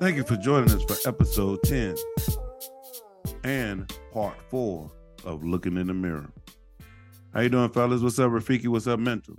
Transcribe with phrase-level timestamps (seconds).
[0.00, 1.96] Thank you for joining us for episode 10
[3.42, 4.92] and part four
[5.24, 6.30] of Looking in the Mirror.
[7.34, 8.00] How you doing, fellas?
[8.00, 8.68] What's up, Rafiki?
[8.68, 9.34] What's up, Mental?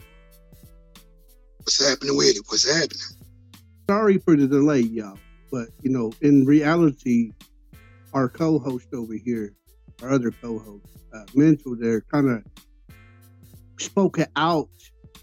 [1.60, 2.44] What's happening with it?
[2.50, 3.24] What's happening?
[3.90, 5.18] Sorry for the delay, y'all.
[5.50, 7.32] But, you know, in reality,
[8.14, 9.54] our co-host over here,
[10.04, 12.44] our other co-host, uh, Mental, there kind of
[13.80, 14.68] spoke out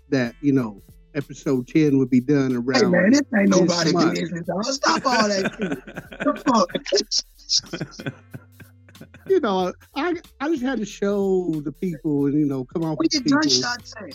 [0.09, 0.81] that, you know,
[1.17, 2.75] episode 10 would be done around.
[2.77, 4.15] Hey man, this ain't this nobody month.
[4.21, 4.65] business, dog.
[4.65, 7.07] Stop all that
[8.01, 8.15] shit.
[9.29, 12.97] You know, I I just had to show the people and, you know, come on
[12.99, 13.41] We did people.
[13.41, 14.15] gunshot saying.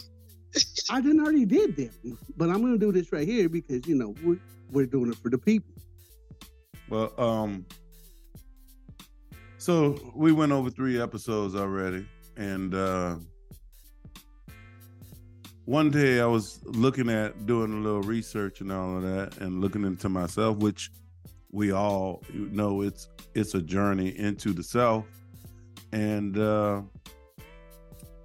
[0.90, 3.96] I didn't already did them, but I'm going to do this right here because, you
[3.96, 4.40] know, we're,
[4.72, 5.72] we're doing it for the people.
[6.90, 7.66] Well, um,
[9.58, 12.06] so we went over three episodes already,
[12.38, 13.18] and uh,
[15.66, 19.62] one day I was looking at doing a little research and all of that, and
[19.62, 20.92] looking into myself, which
[21.52, 25.06] we all you know it's it's a journey into the self,
[25.92, 26.82] and uh,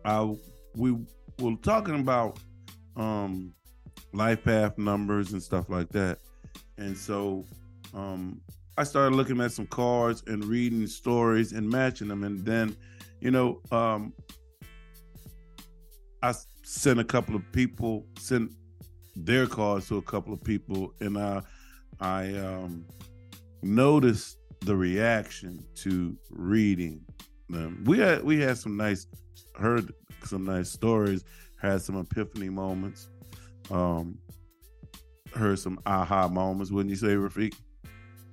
[0.04, 0.34] I
[0.76, 0.92] we
[1.40, 2.38] were talking about
[2.96, 3.52] um,
[4.12, 6.18] life path numbers and stuff like that,
[6.78, 7.44] and so
[7.94, 8.40] um,
[8.78, 12.76] I started looking at some cards and reading stories and matching them, and then,
[13.20, 14.12] you know, um,
[16.22, 16.34] I
[16.66, 18.50] sent a couple of people sent
[19.14, 21.40] their cards to a couple of people, and I
[22.00, 22.84] I um,
[23.62, 27.00] noticed the reaction to reading
[27.48, 27.84] them.
[27.86, 29.06] We had we had some nice
[29.56, 29.92] heard
[30.24, 31.22] some nice stories,
[31.62, 33.08] had some epiphany moments,
[33.70, 34.18] um,
[35.34, 36.72] heard some aha moments.
[36.72, 37.54] Wouldn't you say, Rafiq?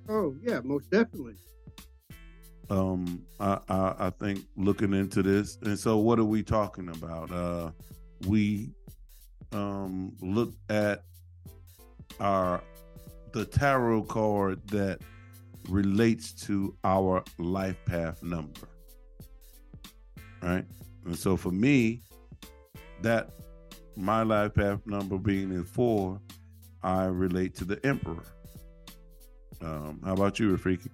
[0.08, 1.36] Oh, yeah, most definitely.
[2.70, 7.30] um I, I i think looking into this and so what are we talking about
[7.30, 7.70] uh
[8.26, 8.70] we
[9.52, 11.04] um look at
[12.20, 12.62] our
[13.32, 15.00] the tarot card that
[15.68, 18.68] relates to our life path number
[20.42, 20.64] right
[21.04, 22.00] and so for me
[23.00, 23.30] that
[23.96, 26.20] my life path number being in four
[26.82, 28.24] i relate to the emperor
[29.62, 30.88] um how about you Rafiki?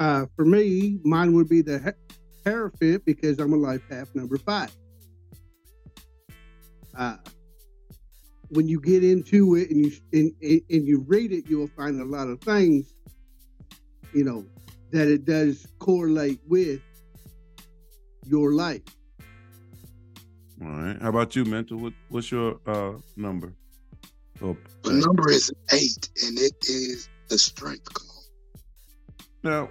[0.00, 2.16] Uh, for me, mine would be the he-
[2.46, 4.74] Hierophant because I'm a life path number five.
[6.96, 7.16] Uh,
[8.48, 11.68] when you get into it and you and, and and you read it, you will
[11.76, 12.94] find a lot of things,
[14.12, 14.44] you know,
[14.90, 16.80] that it does correlate with
[18.26, 18.82] your life.
[20.62, 21.00] All right.
[21.00, 21.78] How about you, mental?
[21.78, 23.54] What, what's your uh number?
[24.42, 28.24] Oh, The number is eight, and it is the strength call.
[29.44, 29.68] now,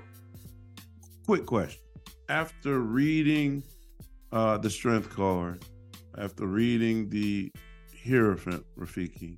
[1.26, 1.82] quick question.
[2.30, 3.64] After reading
[4.32, 5.66] uh the strength card,
[6.20, 7.52] after reading the
[8.04, 9.38] Hierophant Rafiki,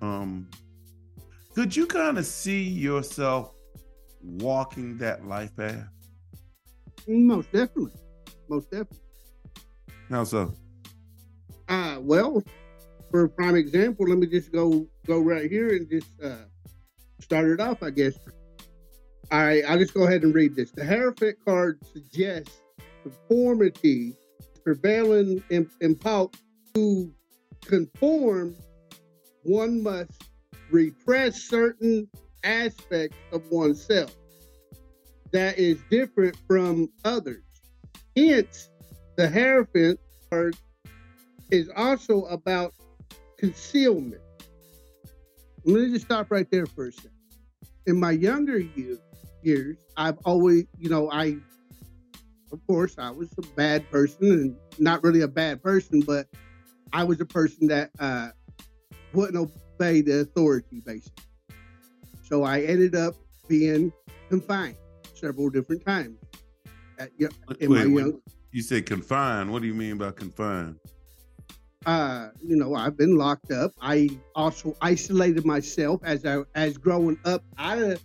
[0.00, 0.48] um,
[1.54, 3.54] could you kind of see yourself
[4.22, 5.88] walking that life path?
[7.06, 7.92] Most definitely,
[8.48, 8.98] most definitely.
[10.10, 10.52] How so?
[11.68, 12.42] Uh, well,
[13.10, 16.44] for a prime example, let me just go go right here and just uh,
[17.20, 17.82] start it off.
[17.82, 18.18] I guess.
[19.30, 20.70] I I'll just go ahead and read this.
[20.70, 22.62] The Hierophant card suggests
[23.02, 24.14] conformity,
[24.64, 25.68] prevailing in,
[26.74, 27.12] to
[27.64, 28.54] conform.
[29.42, 30.28] One must
[30.70, 32.08] repress certain
[32.44, 34.14] aspects of oneself
[35.32, 37.42] that is different from others.
[38.16, 38.70] Hence,
[39.16, 39.98] the Hierophant
[40.30, 40.56] card
[41.50, 42.74] is also about
[43.38, 44.22] concealment.
[45.64, 47.10] Let me just stop right there for a second.
[47.86, 51.36] In my younger years, I've always, you know, I,
[52.52, 56.26] of course, I was a bad person and not really a bad person, but
[56.92, 58.28] I was a person that uh,
[59.14, 61.24] wouldn't obey the authority, basically.
[62.22, 63.14] So I ended up
[63.48, 63.92] being
[64.28, 64.76] confined
[65.14, 66.18] several different times.
[66.98, 67.10] At,
[67.60, 68.00] in my Wait, wait.
[68.02, 68.20] young,
[68.52, 69.50] You said confined.
[69.50, 70.76] What do you mean by confined?
[71.86, 73.72] uh, you know, I've been locked up.
[73.80, 78.00] I also isolated myself as I as growing up out of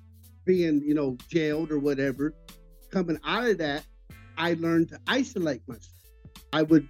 [0.45, 2.33] being, you know, jailed or whatever.
[2.89, 3.83] Coming out of that,
[4.37, 5.93] I learned to isolate myself.
[6.53, 6.87] I would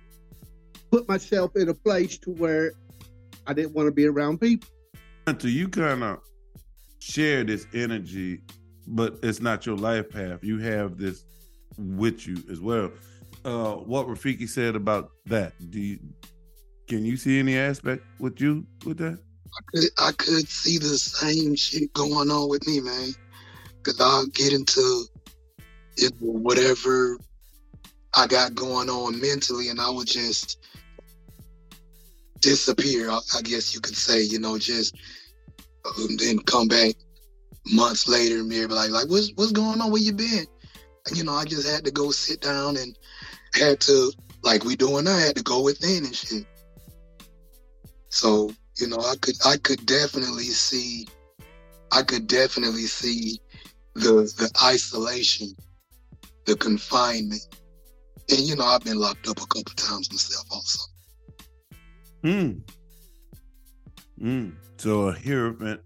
[0.92, 2.74] put myself in a place to where
[3.46, 4.70] I didn't want to be around people.
[5.26, 6.20] Until you kind of
[7.00, 8.42] share this energy,
[8.88, 10.44] but it's not your life path.
[10.44, 11.24] You have this
[11.78, 12.92] with you as well.
[13.46, 15.54] Uh, what Rafiki said about that?
[15.70, 16.00] Do you
[16.88, 19.20] can you see any aspect with you with that?
[19.54, 23.10] I could, I could see the same shit going on with me, man.
[23.84, 25.06] Cause I'll get into
[25.98, 27.18] it, whatever
[28.18, 30.58] I got going on mentally, and I would just
[32.42, 33.12] disappear.
[33.12, 34.96] I, guess you could say, you know, just
[35.86, 36.96] um, then come back
[37.68, 39.92] months later, Mary be like, like, what's what's going on?
[39.92, 40.48] Where you been?
[41.08, 42.98] And, you know, I just had to go sit down and
[43.54, 44.12] had to,
[44.44, 46.46] like we doing I had to go within and shit.
[48.10, 51.08] So, you know, I could I could definitely see
[51.92, 53.40] I could definitely see
[53.94, 55.56] the the isolation,
[56.46, 57.46] the confinement.
[58.30, 60.80] And you know, I've been locked up a couple times myself also.
[62.24, 62.52] Hmm.
[64.20, 64.50] Hmm.
[64.78, 65.82] So a Hierophant,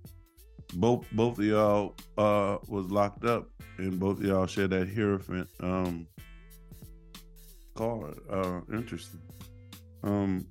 [0.73, 3.47] both both of y'all uh was locked up
[3.77, 6.07] and both of y'all shared that Hierophant um
[7.75, 8.17] card.
[8.29, 9.21] Uh interesting.
[10.03, 10.47] Um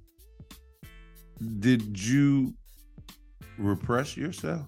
[1.59, 2.55] did you
[3.59, 4.67] repress yourself?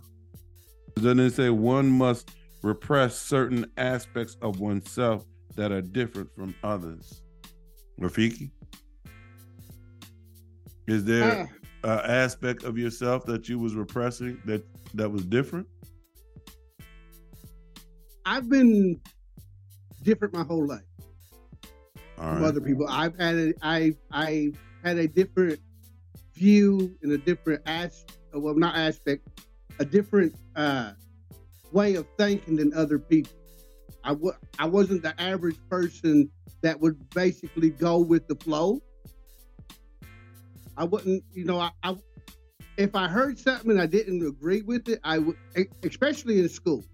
[0.97, 2.31] Doesn't it say one must
[2.63, 5.25] repress certain aspects of oneself
[5.57, 7.23] that are different from others?
[8.01, 8.51] Rafiki?
[10.87, 11.49] Is there
[11.85, 14.65] Ah, an aspect of yourself that you was repressing that
[14.95, 15.67] that was different?
[18.25, 19.01] I've been
[20.03, 20.83] different my whole life
[22.17, 22.87] from other people.
[22.89, 24.53] I've had a, I I
[24.85, 25.61] had a different
[26.35, 29.29] view and a different as well not aspect,
[29.79, 30.93] a different uh,
[31.73, 33.33] way of thinking than other people.
[34.05, 36.31] I w- I wasn't the average person
[36.63, 38.81] that would basically go with the flow.
[40.77, 41.97] I wouldn't, you know, I, I
[42.77, 45.37] if I heard something and I didn't agree with it, I would,
[45.85, 46.85] especially in school.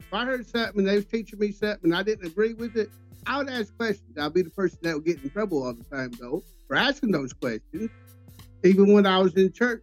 [0.00, 2.76] If I heard something and they was teaching me something and I didn't agree with
[2.76, 2.90] it,
[3.26, 4.16] I would ask questions.
[4.18, 7.10] I'd be the person that would get in trouble all the time, though, for asking
[7.10, 7.90] those questions.
[8.64, 9.82] Even when I was in church,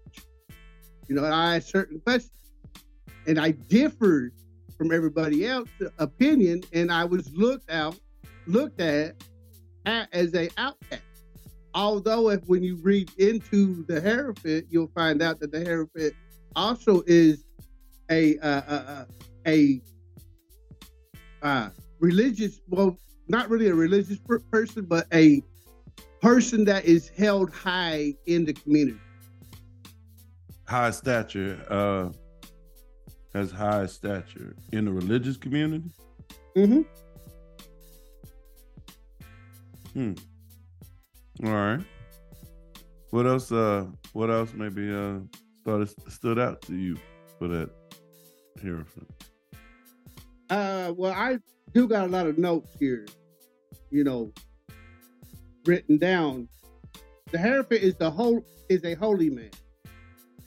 [1.07, 2.31] you know, I asked certain questions,
[3.27, 4.33] and I differed
[4.83, 7.97] from everybody else's opinion, and I was looked out,
[8.47, 9.15] looked at,
[9.85, 11.01] at as a outcast.
[11.73, 16.13] Although, if when you read into the Hierophant, you'll find out that the Hierophant
[16.57, 17.45] also is
[18.11, 19.05] a uh, uh, uh,
[19.47, 19.81] a
[21.41, 21.69] uh,
[22.01, 22.97] religious, well,
[23.29, 25.41] not really a religious per- person, but a
[26.21, 28.99] person that is held high in the community.
[30.67, 32.11] High stature, uh
[33.33, 35.89] has high stature in the religious community.
[36.55, 36.81] Mm-hmm.
[39.93, 40.13] Hmm.
[41.45, 41.81] All right.
[43.09, 43.51] What else?
[43.51, 45.19] Uh, what else maybe uh
[45.61, 46.97] started stood out to you
[47.37, 47.69] for that
[48.61, 49.09] Hierophant?
[50.49, 51.39] Uh, well, I
[51.73, 53.05] do got a lot of notes here,
[53.89, 54.31] you know,
[55.65, 56.47] written down.
[57.31, 59.51] The Hierophant is the whole is a holy man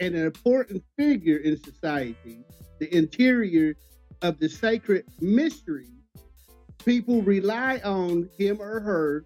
[0.01, 2.45] and an important figure in society.
[2.79, 3.77] The interior
[4.23, 5.89] of the sacred mystery,
[6.85, 9.25] people rely on him or her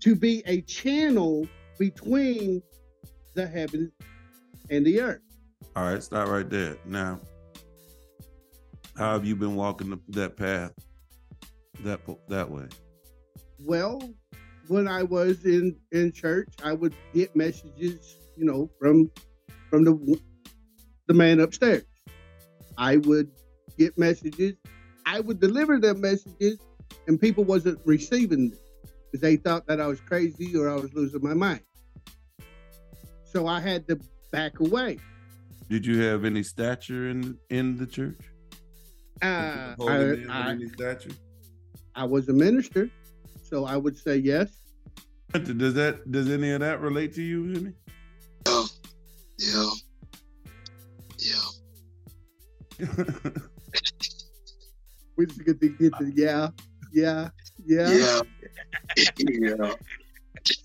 [0.00, 1.46] to be a channel
[1.78, 2.62] between
[3.34, 3.90] the heavens
[4.70, 5.20] and the earth.
[5.76, 6.76] All right, stop right there.
[6.84, 7.20] Now,
[8.96, 10.72] how have you been walking the, that path
[11.84, 12.66] that that way?
[13.58, 14.02] Well,
[14.68, 19.10] when I was in in church, I would get messages, you know, from
[19.68, 20.20] from the
[21.10, 21.82] the man upstairs.
[22.78, 23.32] I would
[23.76, 24.54] get messages.
[25.04, 26.60] I would deliver them messages,
[27.08, 28.58] and people wasn't receiving them
[29.06, 31.62] because they thought that I was crazy or I was losing my mind.
[33.24, 33.98] So I had to
[34.30, 35.00] back away.
[35.68, 38.20] Did you have any stature in in the church?
[39.20, 41.10] Uh, I, I, any stature?
[41.96, 42.88] I was a minister,
[43.42, 44.48] so I would say yes.
[45.32, 47.74] Does that does any of that relate to you, Henry?
[48.46, 48.64] Yeah,
[49.38, 49.70] yeah, yeah.
[55.16, 56.48] We just get to get the yeah,
[56.94, 57.30] yeah,
[57.66, 58.22] yeah.
[58.96, 59.74] Yeah.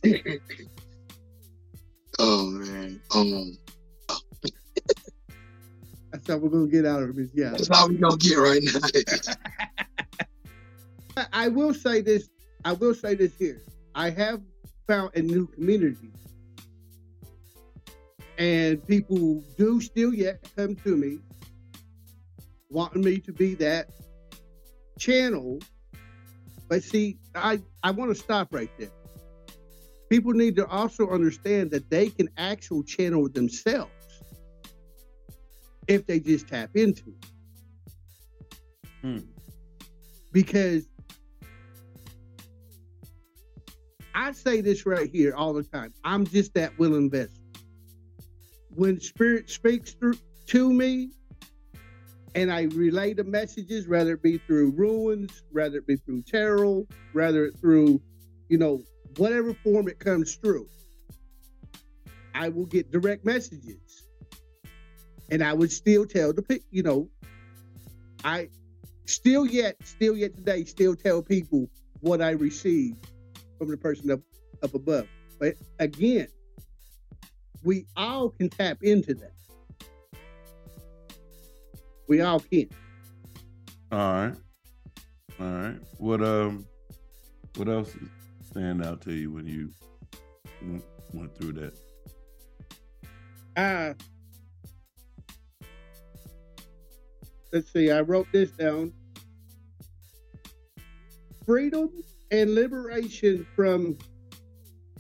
[0.04, 0.38] yeah.
[2.20, 3.02] oh man.
[3.14, 3.58] Um
[6.14, 7.20] That's how we're gonna get out of.
[7.20, 7.50] Is yeah.
[7.50, 8.80] that's how we gonna get right now.
[11.34, 12.30] I will say this.
[12.64, 13.62] I will say this here.
[13.94, 14.42] I have
[14.88, 16.14] found a new community,
[18.38, 21.20] and people do still yet come to me,
[22.76, 23.90] wanting me to be that
[25.00, 25.60] channel.
[26.68, 28.90] But see, I I want to stop right there.
[30.10, 33.92] People need to also understand that they can actually channel themselves
[35.88, 37.26] if they just tap into it.
[39.02, 39.20] Hmm.
[40.34, 40.86] Because
[44.14, 45.94] I say this right here all the time.
[46.04, 47.32] I'm just that willing vessel.
[48.70, 50.18] When spirit speaks through
[50.48, 51.12] to me
[52.36, 56.88] and I relay the messages, whether it be through runes, whether it be through tarot,
[57.14, 58.02] whether it through,
[58.50, 58.84] you know,
[59.18, 60.68] whatever form it comes through,
[62.36, 64.04] I will get direct messages.
[65.32, 67.10] and I would still tell the you know,
[68.24, 68.50] I
[69.06, 71.70] still yet, still yet today, still tell people
[72.02, 73.08] what I received
[73.58, 74.22] from the person up
[74.64, 75.08] up above.
[75.40, 76.28] But again,
[77.64, 79.35] we all can tap into that.
[82.08, 82.70] We all can.
[83.92, 84.36] All right.
[85.40, 85.80] All right.
[85.98, 86.66] What um
[87.56, 87.96] what else
[88.50, 89.70] stand out to you when you
[91.14, 91.78] went through that?
[93.56, 93.94] Uh
[97.52, 98.94] let's see, I wrote this down.
[101.46, 101.90] Freedom
[102.32, 103.98] and liberation from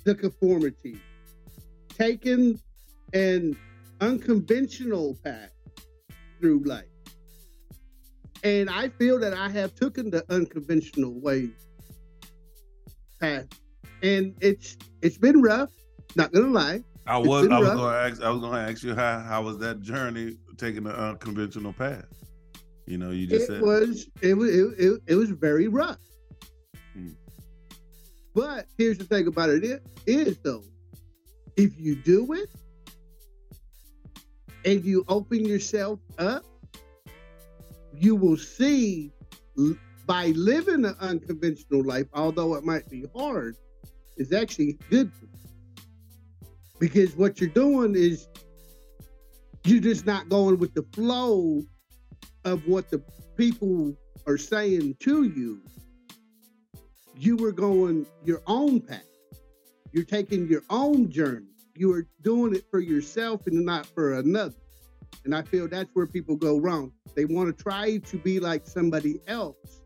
[0.03, 1.00] the conformity.
[1.89, 2.59] Taking
[3.13, 3.57] an
[4.00, 5.51] unconventional path
[6.39, 6.85] through life.
[8.46, 11.50] And I feel that I have taken the unconventional way
[13.20, 13.48] path.
[14.04, 15.72] And it's it's been rough,
[16.16, 16.84] not gonna lie.
[17.08, 17.78] I was I was rough.
[17.78, 21.74] gonna ask I was gonna ask you how how was that journey taking the unconventional
[21.74, 22.06] path?
[22.86, 25.98] You know, you just it said was it was it, it, it was very rough.
[26.94, 27.14] Hmm.
[28.36, 30.64] But here's the thing about it is, is though,
[31.58, 32.50] if you do it
[34.66, 36.46] and you open yourself up,
[38.00, 39.12] you will see
[40.06, 43.58] by living an unconventional life, although it might be hard,
[44.18, 45.12] is actually good
[46.80, 48.28] because what you're doing is
[49.64, 51.62] you're just not going with the flow
[52.44, 53.02] of what the
[53.38, 53.96] people
[54.28, 55.62] are saying to you,
[57.18, 59.04] you were going your own path.
[59.92, 61.48] You're taking your own journey.
[61.75, 64.56] You are doing it for yourself and not for another.
[65.24, 66.91] And I feel that's where people go wrong.
[67.15, 69.81] They want to try to be like somebody else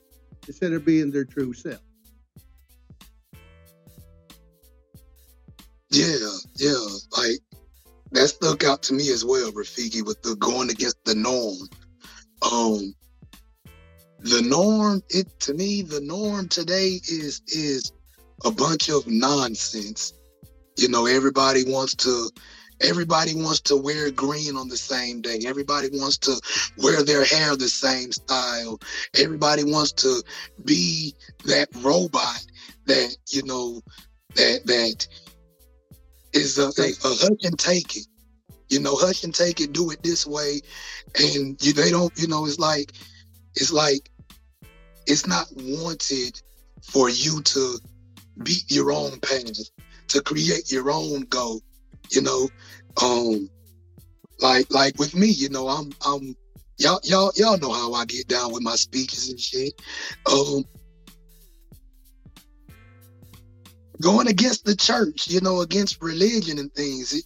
[0.48, 1.80] instead of being their true self.
[5.92, 6.86] Yeah, yeah.
[7.18, 7.40] Like
[8.12, 11.58] that stuck out to me as well, Rafiki, with the going against the norm
[12.42, 12.94] um
[14.20, 17.92] the norm it to me the norm today is is
[18.46, 20.14] a bunch of nonsense
[20.78, 22.30] you know everybody wants to
[22.82, 25.40] everybody wants to wear green on the same day.
[25.46, 26.40] Everybody wants to
[26.78, 28.80] wear their hair the same style.
[29.18, 30.24] Everybody wants to
[30.66, 32.46] be that robot
[32.86, 33.82] that you know
[34.36, 35.08] that that
[36.34, 38.08] is a, a, a hush and take it.
[38.70, 40.62] You know, hush and take it, do it this way.
[41.20, 42.94] And you, they don't, you know, it's like,
[43.56, 44.12] it's like,
[45.08, 46.40] it's not wanted
[46.84, 47.80] for you to
[48.44, 49.58] beat your own path,
[50.10, 51.62] to create your own goal,
[52.12, 52.50] you know.
[53.02, 53.50] Um,
[54.40, 56.36] like, like with me, you know, I'm, I'm,
[56.78, 59.74] y'all, y'all, y'all know how I get down with my speeches and shit.
[60.32, 60.64] Um,
[64.02, 67.22] going against the church, you know, against religion and things.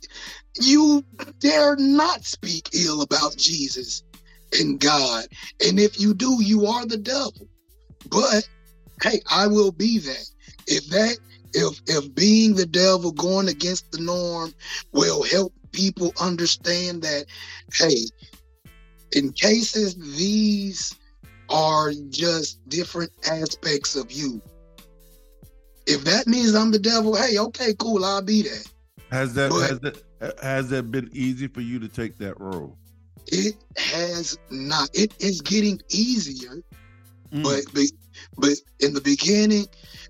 [0.60, 1.04] You
[1.40, 4.04] dare not speak ill about Jesus
[4.60, 5.26] and God.
[5.66, 7.48] And if you do, you are the devil.
[8.10, 8.48] But
[9.02, 10.26] hey, I will be that.
[10.68, 11.18] If that
[11.54, 14.54] if if being the devil going against the norm
[14.92, 17.26] will help people understand that
[17.74, 17.96] hey,
[19.12, 20.96] in cases these
[21.50, 24.42] are just different aspects of you
[25.86, 28.68] if that means I'm the devil, hey, okay, cool, I'll be that.
[29.12, 32.78] Has that but has that has that been easy for you to take that role?
[33.28, 34.90] It has not.
[34.94, 36.64] It is getting easier,
[37.32, 37.44] mm.
[37.44, 37.62] but
[38.38, 39.68] but in the beginning,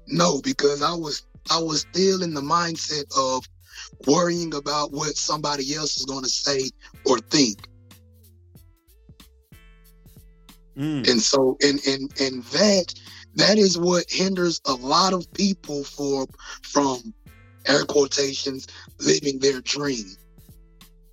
[0.08, 3.48] no, because I was I was still in the mindset of
[4.08, 6.70] worrying about what somebody else is going to say
[7.06, 7.68] or think.
[10.78, 11.08] Mm.
[11.10, 12.94] And so, and and and that
[13.36, 16.26] that is what hinders a lot of people for
[16.64, 17.14] from
[17.68, 18.68] air quotations
[19.00, 20.06] living their dream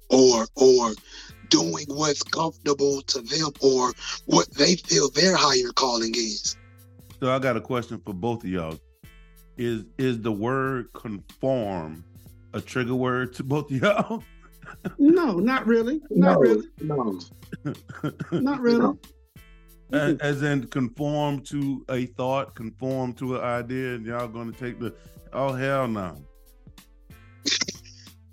[0.08, 0.92] or or
[1.48, 3.92] doing what's comfortable to them or
[4.26, 6.56] what they feel their higher calling is.
[7.20, 8.78] So I got a question for both of y'all.
[9.60, 12.02] Is is the word conform
[12.54, 14.24] a trigger word to both of y'all?
[14.98, 16.00] no, not really.
[16.10, 16.66] Not no, really.
[16.80, 17.20] No.
[18.32, 18.78] not really.
[18.80, 18.98] No
[19.92, 24.78] as in conform to a thought, conform to an idea, and y'all going to take
[24.78, 24.94] the
[25.32, 26.16] oh hell no.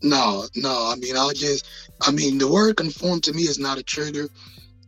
[0.03, 0.91] no, no.
[0.91, 1.67] I mean, I'll just.
[2.01, 4.29] I mean, the word conform to me is not a trigger.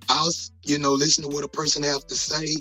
[0.09, 0.31] I'll,
[0.63, 2.55] you know, listen to what a person have to say.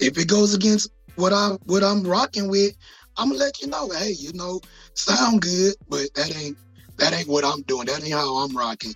[0.00, 2.76] If it goes against what I what I'm rocking with,
[3.16, 3.88] I'm gonna let you know.
[3.90, 4.60] Hey, you know,
[4.94, 6.58] sound good, but that ain't
[6.98, 7.86] that ain't what I'm doing.
[7.86, 8.94] That ain't how I'm rocking.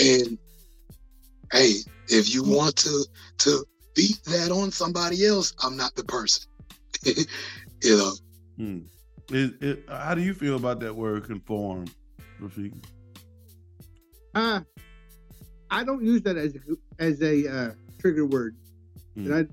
[0.00, 0.38] And
[1.52, 1.74] hey,
[2.08, 3.04] if you want to
[3.38, 3.64] to
[3.94, 6.44] beat that on somebody else, I'm not the person.
[7.04, 7.16] you
[7.84, 8.12] know.
[8.56, 8.78] Hmm.
[9.30, 11.86] It, it, how do you feel about that word conform,
[12.40, 12.72] Rafik?
[14.34, 14.60] Uh,
[15.70, 16.58] I don't use that as a,
[16.98, 18.56] as a uh, trigger word,
[19.16, 19.26] Mm.
[19.26, 19.46] and I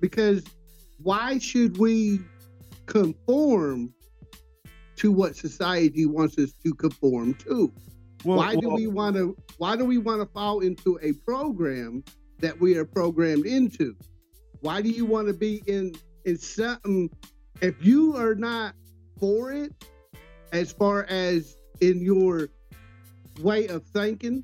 [0.00, 0.44] because
[1.02, 2.20] why should we
[2.88, 3.92] conform
[4.96, 7.72] to what society wants us to conform to?
[8.24, 9.36] Well, why do well, we want to?
[9.58, 12.02] Why do we want to fall into a program
[12.40, 13.94] that we are programmed into?
[14.60, 17.10] Why do you want to be in in something
[17.60, 18.74] if you are not
[19.20, 19.72] for it,
[20.52, 22.48] as far as in your
[23.40, 24.42] way of thinking,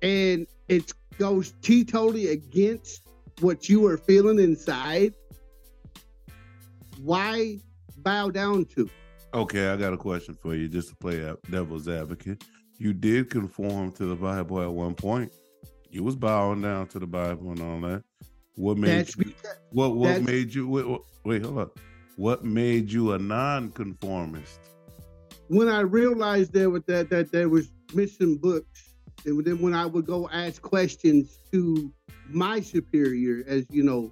[0.00, 3.02] and it goes teetotally against
[3.40, 5.14] what you are feeling inside?
[7.02, 7.58] Why
[7.98, 8.88] bow down to?
[9.34, 12.44] Okay, I got a question for you, just to play devil's advocate.
[12.78, 15.32] You did conform to the Bible at one point.
[15.90, 18.02] You was bowing down to the Bible and all that.
[18.56, 21.78] What made That's you, because what what made you wait, wait, wait, hold up.
[22.16, 24.60] What made you a non-conformist?
[25.52, 28.94] when I realized there was that that there was missing books,
[29.26, 31.92] and then when I would go ask questions to
[32.28, 34.10] my superior, as you know,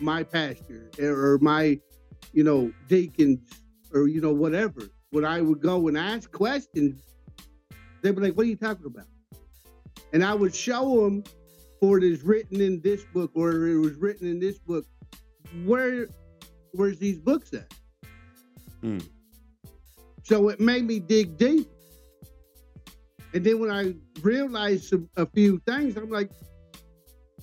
[0.00, 1.78] my pastor or my,
[2.32, 3.62] you know, deacons
[3.92, 7.02] or you know whatever, when I would go and ask questions,
[8.00, 9.06] they'd be like, "What are you talking about?"
[10.12, 11.24] And I would show them,
[11.80, 14.86] for it is written in this book, or it was written in this book.
[15.64, 16.06] Where,
[16.72, 17.72] where's these books at?
[18.80, 18.98] Hmm.
[20.22, 21.68] So it made me dig deep.
[23.34, 26.30] And then when I realized some, a few things, I'm like,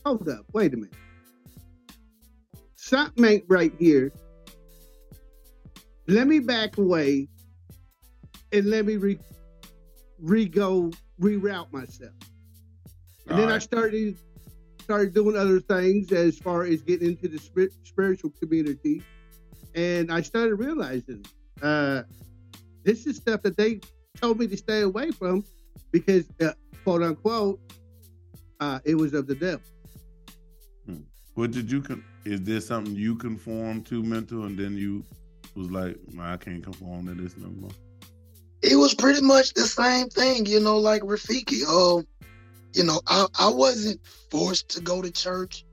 [0.05, 0.93] hold up, wait a minute.
[2.75, 4.12] Something ain't right here.
[6.09, 7.27] Let me back away
[8.51, 9.19] and let me re,
[10.19, 12.13] re go reroute myself.
[13.27, 13.61] And then I Alright.
[13.61, 14.17] started
[14.81, 19.03] started doing other things as far as getting into the spir- spiritual community,
[19.75, 21.23] and I started realizing
[21.61, 22.01] uh,
[22.83, 23.79] this is stuff that they
[24.19, 25.43] told me to stay away from
[25.91, 27.59] because, uh, quote unquote,
[28.60, 29.62] uh, it was of the devil.
[31.36, 35.05] What did you con- is there something you conform to mental and then you
[35.55, 37.71] was like, I can't conform to this no more.
[38.62, 41.63] it was pretty much the same thing, you know, like Rafiki.
[41.67, 42.05] Um,
[42.73, 43.99] you know, I, I wasn't
[44.31, 45.65] forced to go to church,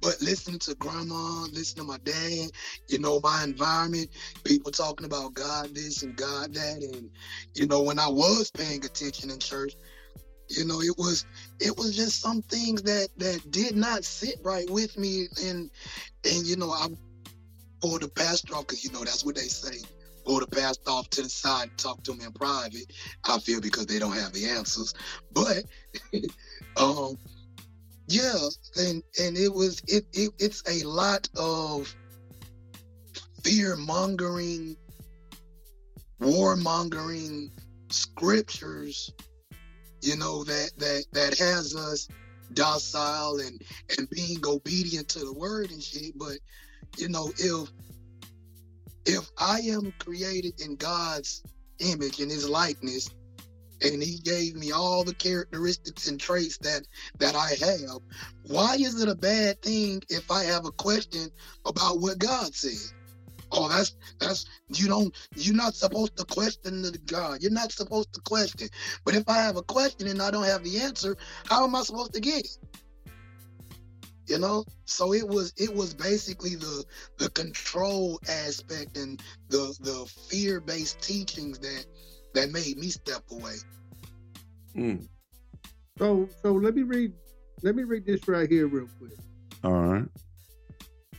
[0.00, 2.50] but listening to grandma, listening to my dad,
[2.88, 4.10] you know, my environment,
[4.44, 7.10] people talking about God this and God that, and
[7.54, 9.74] you know, when I was paying attention in church,
[10.48, 11.24] you know, it was
[11.60, 15.70] it was just some things that that did not sit right with me, and
[16.24, 16.88] and you know, I
[17.82, 19.78] pulled the pastor off because you know that's what they say
[20.24, 22.92] pull the pastor off to the side talk to him in private.
[23.24, 24.94] I feel because they don't have the answers.
[25.32, 25.64] But
[26.76, 27.16] um
[28.08, 31.94] yeah, and and it was it, it it's a lot of
[33.42, 34.76] fear mongering,
[36.20, 37.50] war mongering
[37.90, 39.12] scriptures,
[40.02, 42.08] you know, that that that has us
[42.52, 43.62] docile and
[43.96, 46.16] and being obedient to the word and shit.
[46.18, 46.38] But
[46.96, 47.68] you know, if
[49.04, 51.44] if I am created in God's
[51.80, 53.10] image and his likeness,
[53.82, 56.82] and he gave me all the characteristics and traits that
[57.18, 57.98] that I have,
[58.42, 61.28] why is it a bad thing if I have a question
[61.66, 62.92] about what God said?
[63.52, 67.42] Oh, that's that's you don't you're not supposed to question the God.
[67.42, 68.68] You're not supposed to question.
[69.04, 71.82] But if I have a question and I don't have the answer, how am I
[71.82, 72.58] supposed to get it?
[74.32, 74.64] You know?
[74.86, 76.84] So it was it was basically the
[77.18, 81.84] the control aspect and the the fear based teachings that
[82.32, 83.56] that made me step away.
[84.74, 85.06] Mm.
[85.98, 87.12] So so let me read
[87.62, 89.18] let me read this right here real quick.
[89.64, 90.08] All right.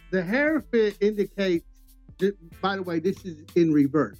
[0.09, 1.67] The Hierophant indicates
[2.17, 4.17] that, by the way, this is in reverse.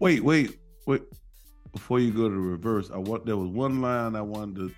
[0.00, 1.02] Wait, wait, wait.
[1.72, 4.74] Before you go to reverse, I want there was one line I wanted to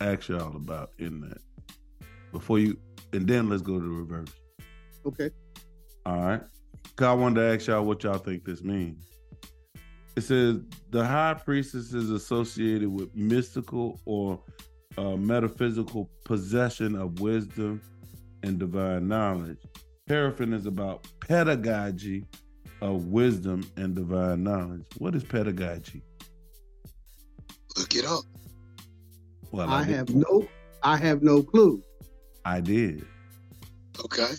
[0.00, 1.38] ask y'all about in that.
[2.32, 2.76] Before you,
[3.12, 4.32] and then let's go to the reverse.
[5.06, 5.30] Okay.
[6.06, 6.42] All right.
[6.96, 9.06] Cause I wanted to ask y'all what y'all think this means.
[10.16, 10.58] It says
[10.90, 14.40] the high priestess is associated with mystical or
[14.98, 17.80] uh, metaphysical possession of wisdom
[18.42, 19.58] and divine knowledge.
[20.08, 22.26] Hierophant is about pedagogy
[22.80, 24.84] of wisdom and divine knowledge.
[24.98, 26.02] What is pedagogy?
[27.76, 28.24] Look it up.
[29.52, 30.48] Well, I did- have no
[30.82, 31.82] I have no clue.
[32.44, 33.06] I did.
[34.04, 34.32] Okay.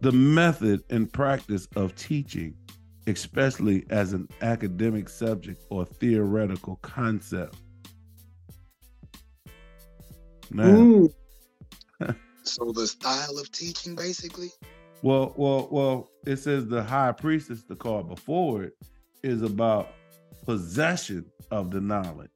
[0.00, 2.54] the method and practice of teaching,
[3.08, 7.56] especially as an academic subject or theoretical concept.
[10.52, 11.12] Mm,
[12.44, 14.50] So the style of teaching basically.
[15.02, 18.74] well, well, well, it says the high priestess, the card before it,
[19.22, 19.90] is about
[20.46, 22.30] possession of the knowledge.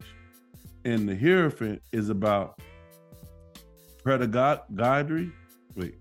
[0.85, 2.61] And the Hierophant is about
[4.05, 5.33] pedagogy.
[5.77, 5.97] Wait.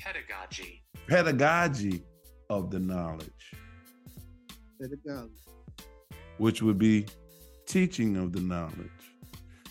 [0.00, 0.82] Pedagogy.
[1.06, 2.04] Pedagogy
[2.50, 3.52] of the knowledge.
[4.80, 5.32] Pedagogy.
[6.38, 7.06] Which would be
[7.66, 8.90] teaching of the knowledge.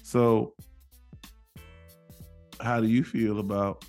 [0.03, 0.53] So,
[2.59, 3.85] how do you feel about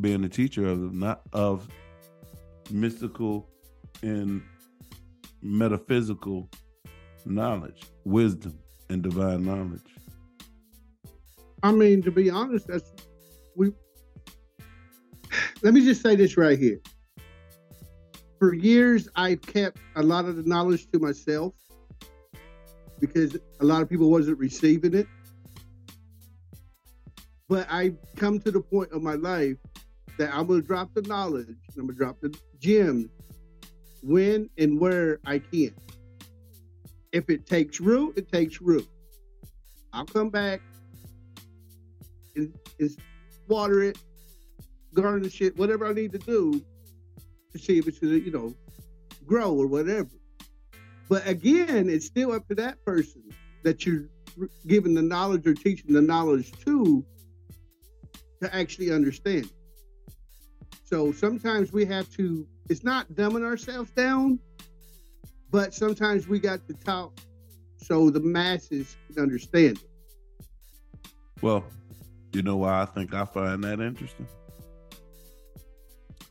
[0.00, 1.68] being a teacher of the not of
[2.70, 3.48] mystical
[4.02, 4.42] and
[5.42, 6.48] metaphysical
[7.24, 8.58] knowledge, wisdom,
[8.90, 9.97] and divine knowledge?
[11.62, 12.92] I mean, to be honest, that's
[13.56, 13.72] we.
[15.62, 16.80] Let me just say this right here.
[18.38, 21.54] For years, I've kept a lot of the knowledge to myself
[23.00, 25.08] because a lot of people wasn't receiving it.
[27.48, 29.56] But I've come to the point of my life
[30.18, 33.08] that I'm gonna drop the knowledge, I'm gonna drop the gems
[34.02, 35.74] when and where I can.
[37.12, 38.86] If it takes root, it takes root.
[39.92, 40.60] I'll come back
[42.38, 42.96] and, and
[43.48, 43.98] water it,
[44.94, 46.62] garnish it, whatever I need to do
[47.52, 48.54] to see if it's gonna, you know,
[49.26, 50.08] grow or whatever.
[51.08, 53.22] But again, it's still up to that person
[53.64, 54.04] that you're
[54.66, 57.04] giving the knowledge or teaching the knowledge to
[58.40, 59.50] to actually understand.
[60.84, 64.38] So sometimes we have to, it's not dumbing ourselves down,
[65.50, 67.18] but sometimes we got to talk
[67.76, 69.86] so the masses can understand it.
[71.42, 71.64] Well,
[72.32, 74.28] you know why I think I find that interesting?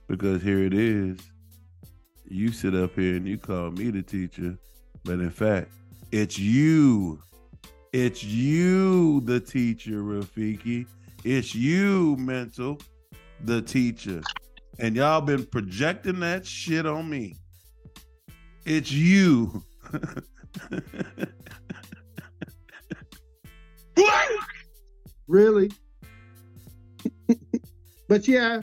[0.07, 1.19] Because here it is.
[2.29, 4.57] You sit up here and you call me the teacher,
[5.03, 5.71] but in fact,
[6.11, 7.19] it's you.
[7.93, 10.85] It's you, the teacher, Rafiki.
[11.23, 12.79] It's you, mental,
[13.41, 14.21] the teacher.
[14.79, 17.35] And y'all been projecting that shit on me.
[18.65, 19.63] It's you.
[25.27, 25.71] really?
[28.07, 28.61] But yeah,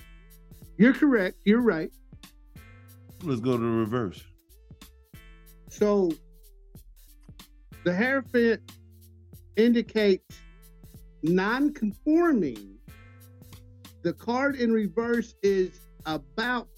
[0.78, 1.37] you're correct.
[1.44, 1.90] You're right.
[3.22, 4.22] Let's go to the reverse.
[5.70, 6.12] So
[7.85, 8.61] the Hierophant
[9.57, 10.40] indicates
[11.22, 12.76] non-conforming.
[14.02, 16.68] The card in reverse is about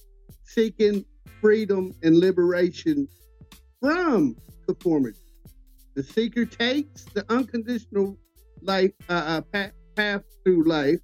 [0.44, 1.05] seeking
[1.40, 3.09] freedom and liberation
[3.81, 5.18] from conformity.
[5.94, 8.16] The seeker takes the unconditional
[8.62, 11.00] life uh, uh, path, path through life.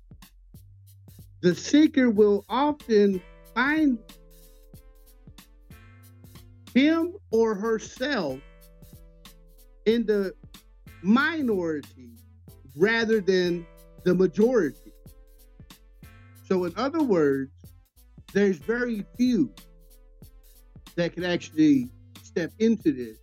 [1.43, 3.21] The seeker will often
[3.53, 3.99] find
[6.73, 8.39] him or herself
[9.85, 10.35] in the
[11.03, 12.13] minority
[12.77, 13.67] rather than
[14.05, 14.93] the majority.
[16.49, 17.51] So, in other words,
[18.33, 19.53] there's very few
[20.95, 21.89] that can actually
[22.23, 23.19] step into this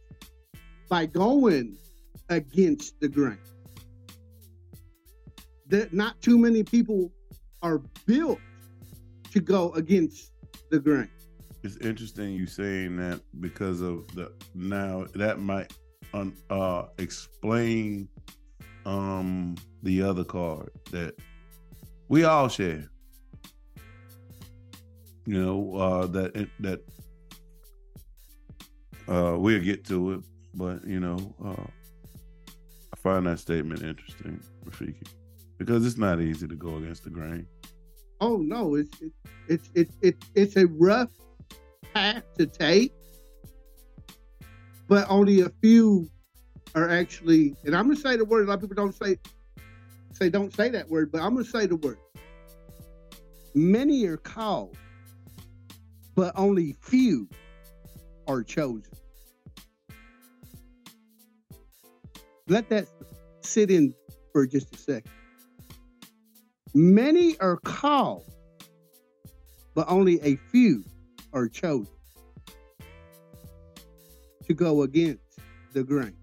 [0.90, 1.78] by going
[2.28, 3.40] against the grain.
[5.68, 7.14] That not too many people
[7.62, 8.40] are built
[9.32, 10.32] to go against
[10.72, 11.10] the grain.
[11.64, 15.74] It's interesting you saying that because of the now that might
[16.14, 18.08] un, uh, explain
[18.86, 21.14] um the other card that
[22.08, 22.90] we all share
[25.26, 26.82] you know uh, that that
[29.10, 30.22] uh, we'll get to it,
[30.54, 31.66] but you know, uh,
[32.94, 35.08] I find that statement interesting, Rafiki,
[35.60, 37.46] because it's not easy to go against the grain.
[38.22, 38.98] Oh no, it's
[39.48, 41.12] it's it's it's it's a rough
[41.94, 42.94] path to take,
[44.88, 46.10] but only a few
[46.74, 47.56] are actually.
[47.66, 48.46] And I'm gonna say the word.
[48.46, 49.18] A lot of people don't say
[50.14, 52.00] say don't say that word, but I'm gonna say the word.
[53.54, 54.78] Many are called,
[56.16, 57.28] but only few
[58.28, 58.92] are chosen.
[62.48, 62.88] Let that
[63.42, 63.94] sit in
[64.32, 65.12] for just a second.
[66.74, 68.26] Many are called,
[69.74, 70.84] but only a few
[71.34, 71.94] are chosen
[74.46, 75.40] to go against
[75.74, 76.16] the grain.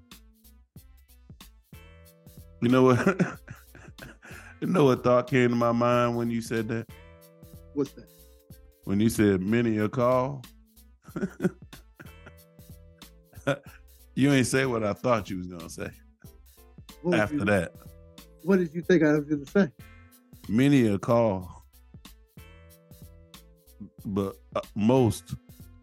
[2.61, 3.07] You know what?
[4.61, 6.89] you know what thought came to my mind when you said that?
[7.75, 8.09] What's that?
[8.87, 10.47] when you said many are called.
[14.15, 15.91] you ain't say what I thought you was gonna say.
[17.13, 17.73] after you, that,
[18.45, 19.73] what did you think I was gonna say?
[20.49, 21.65] Many a call,
[24.05, 25.35] but uh, most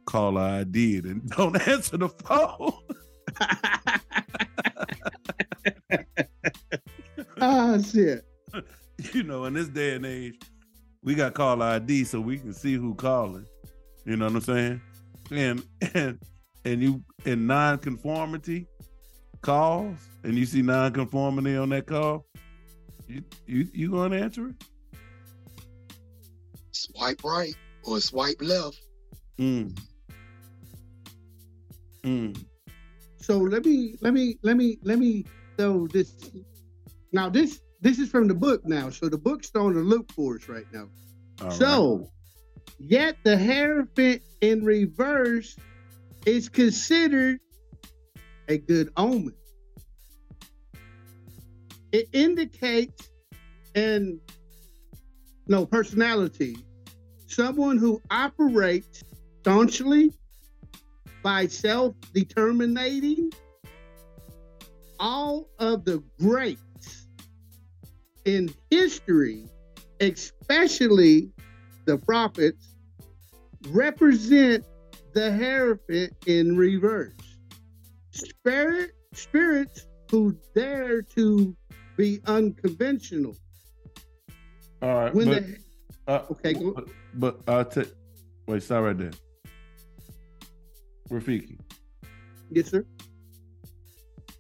[0.06, 2.74] call I did and don't answer the phone.
[7.42, 8.26] ah shit.
[9.14, 10.40] You know, in this day and age,
[11.04, 13.46] we got call ID so we can see who calling.
[14.06, 14.82] You know what I'm saying?
[15.32, 16.20] And and
[16.64, 18.68] and you in non-conformity
[19.42, 22.26] calls and you see non-conformity on that call,
[23.08, 24.56] you you you gonna answer it?
[26.72, 28.80] Swipe right or swipe left.
[29.38, 29.78] Mm.
[32.04, 32.46] Mm.
[33.18, 35.26] So let me let me let me let me
[35.58, 36.14] throw this.
[37.12, 38.90] Now this this is from the book now.
[38.90, 40.88] So the book's on the loop for us right now.
[41.42, 42.08] All so right.
[42.80, 45.56] yet the Hierophant in reverse
[46.26, 47.40] is considered
[48.48, 49.36] a good omen.
[51.94, 53.12] It indicates
[53.76, 54.20] and
[55.48, 56.58] no personality,
[57.28, 59.04] someone who operates
[59.42, 60.12] staunchly
[61.22, 63.32] by self-determinating
[65.00, 67.08] all of the greats
[68.26, 69.46] in history,
[70.00, 71.30] especially
[71.86, 72.74] the prophets,
[73.70, 74.66] represent
[75.14, 77.14] the Hierophant in reverse.
[78.10, 81.56] Spirit, spirits who dare to
[81.98, 83.36] be unconventional.
[84.82, 85.14] All right.
[85.14, 85.58] When but, the
[86.08, 87.92] uh, okay, go- but, but I'll take
[88.48, 89.12] wait, stop right there.
[91.10, 91.60] Rafiki.
[92.50, 92.86] yes, sir.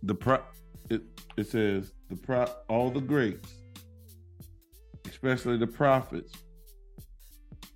[0.04, 0.39] the pro
[0.89, 1.02] it,
[1.38, 3.54] it says the pro all the greats
[5.08, 6.34] especially the prophets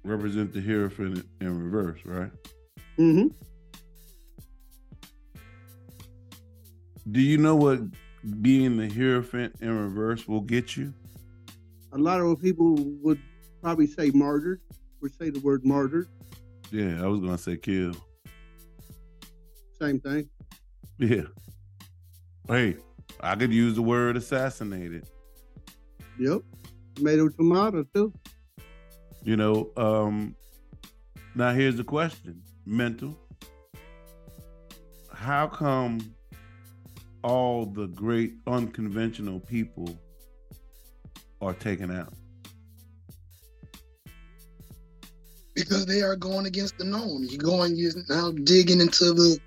[0.04, 2.32] represent the hierophant in reverse right
[2.98, 3.28] Mm hmm
[7.12, 7.80] do you know what
[8.42, 10.94] being the hierophant in reverse will get you
[11.94, 13.20] A lot of people would
[13.62, 14.62] probably say martyred,
[15.02, 16.08] or say the word martyred.
[16.72, 17.94] yeah i was gonna say kill
[19.80, 20.30] Same thing.
[21.00, 21.24] yeah
[22.48, 22.76] hey
[23.22, 25.08] i could use the word assassinated
[26.20, 26.42] Yep.
[26.96, 28.12] Tomato, tomato too.
[29.24, 30.36] you know um
[31.36, 33.16] now here's the question mental
[35.14, 36.00] how come
[37.28, 40.00] all the great unconventional people
[41.42, 42.14] are taken out
[45.54, 47.26] because they are going against the norm.
[47.26, 49.38] You're going, you're now digging into the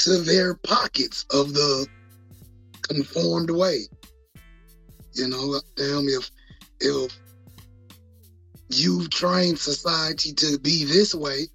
[0.00, 1.86] to their pockets of the
[2.82, 3.88] conformed way.
[5.14, 6.30] You know, damn if
[6.80, 7.18] if
[8.68, 11.46] you've trained society to be this way,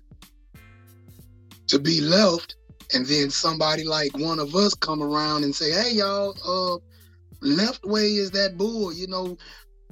[1.68, 2.56] to be left,
[2.94, 6.78] and then somebody like one of us come around and say, "Hey, y'all, uh,
[7.42, 9.38] left way is that bull." You know,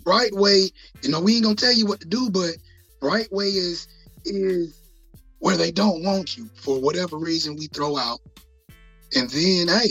[0.05, 0.71] right way.
[1.03, 2.51] You know, we ain't gonna tell you what to do, but
[3.01, 3.87] right way is
[4.25, 4.81] is
[5.39, 8.19] where they don't want you for whatever reason we throw out.
[9.15, 9.89] And then, hey,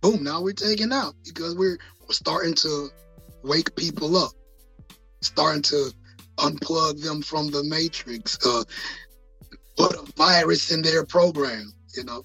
[0.00, 2.88] boom, now we're taking out because we're, we're starting to
[3.42, 4.32] wake people up,
[5.20, 5.92] starting to
[6.38, 8.64] unplug them from the matrix, uh,
[9.76, 12.22] put a virus in their program, you know.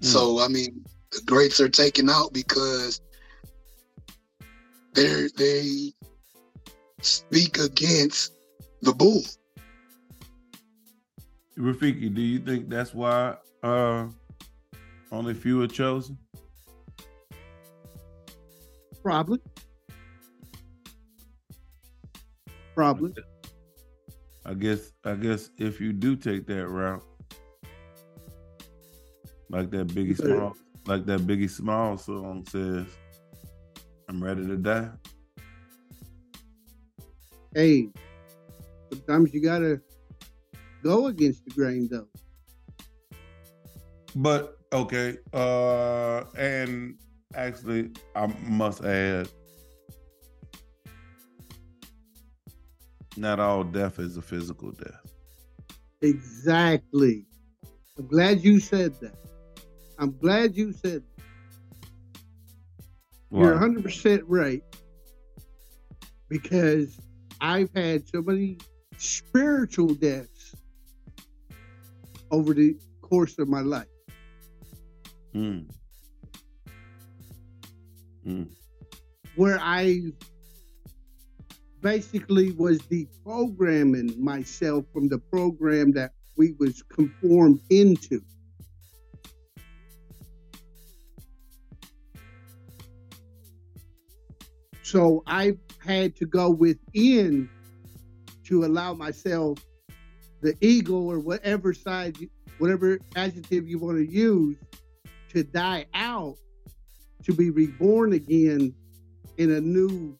[0.00, 3.00] So, I mean, the greats are taken out because
[4.94, 5.92] they're, they
[7.00, 8.32] speak against
[8.82, 9.22] the bull.
[11.58, 14.06] Rafiki, do you think that's why uh
[15.10, 16.18] only few are chosen?
[19.02, 19.40] Probably.
[22.74, 23.14] Probably.
[24.48, 27.02] I guess I guess if you do take that route,
[29.50, 30.16] like that Biggie.
[30.16, 30.56] Small,
[30.86, 32.86] like that Biggie Small song says,
[34.08, 34.90] "I'm ready to die."
[37.56, 37.88] Hey,
[38.92, 39.80] sometimes you gotta
[40.80, 42.06] go against the grain though.
[44.14, 46.96] But okay, uh, and
[47.34, 49.28] actually, I must add,
[53.16, 55.12] not all death is a physical death.
[56.02, 57.24] Exactly.
[57.98, 59.16] I'm glad you said that.
[59.98, 61.24] I'm glad you said that.
[63.30, 64.62] You're 100% right.
[66.28, 66.98] Because
[67.40, 68.58] I've had so many
[68.98, 70.54] spiritual deaths
[72.30, 73.86] over the course of my life.
[75.34, 75.68] Mm.
[78.26, 78.48] Mm.
[79.36, 80.00] where I
[81.80, 88.20] basically was deprogramming myself from the program that we was conformed into.
[94.82, 97.48] So I had to go within
[98.44, 99.58] to allow myself
[100.42, 102.16] the ego or whatever side,
[102.58, 104.56] whatever adjective you want to use,
[105.30, 106.36] to die out
[107.24, 108.72] to be reborn again
[109.38, 110.16] in a new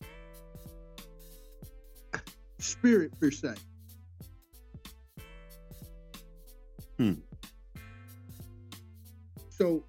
[2.59, 3.55] spirit per se.
[6.99, 7.15] Hmm.
[9.51, 9.85] So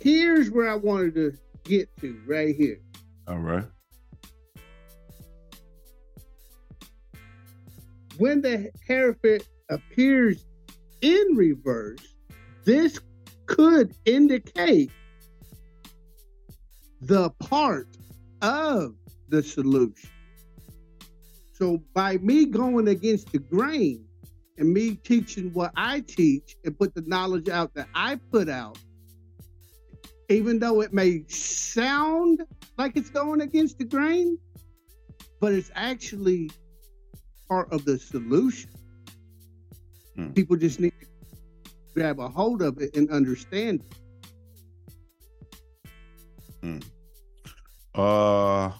[0.00, 1.32] here's where I wanted to
[1.64, 2.80] get to right here.
[3.28, 3.64] All right.
[8.18, 10.44] When the Hierophant appears
[11.00, 12.14] in reverse,
[12.64, 13.00] this
[13.46, 14.90] could indicate
[17.00, 17.88] the part
[18.42, 18.94] of
[19.28, 20.10] the solution.
[21.62, 24.04] So by me going against the grain
[24.58, 28.78] and me teaching what I teach and put the knowledge out that I put out,
[30.28, 32.42] even though it may sound
[32.78, 34.38] like it's going against the grain,
[35.40, 36.50] but it's actually
[37.48, 38.70] part of the solution.
[40.16, 40.32] Hmm.
[40.32, 41.06] People just need to
[41.94, 43.84] grab a hold of it and understand
[46.64, 46.84] it.
[47.94, 48.72] Uh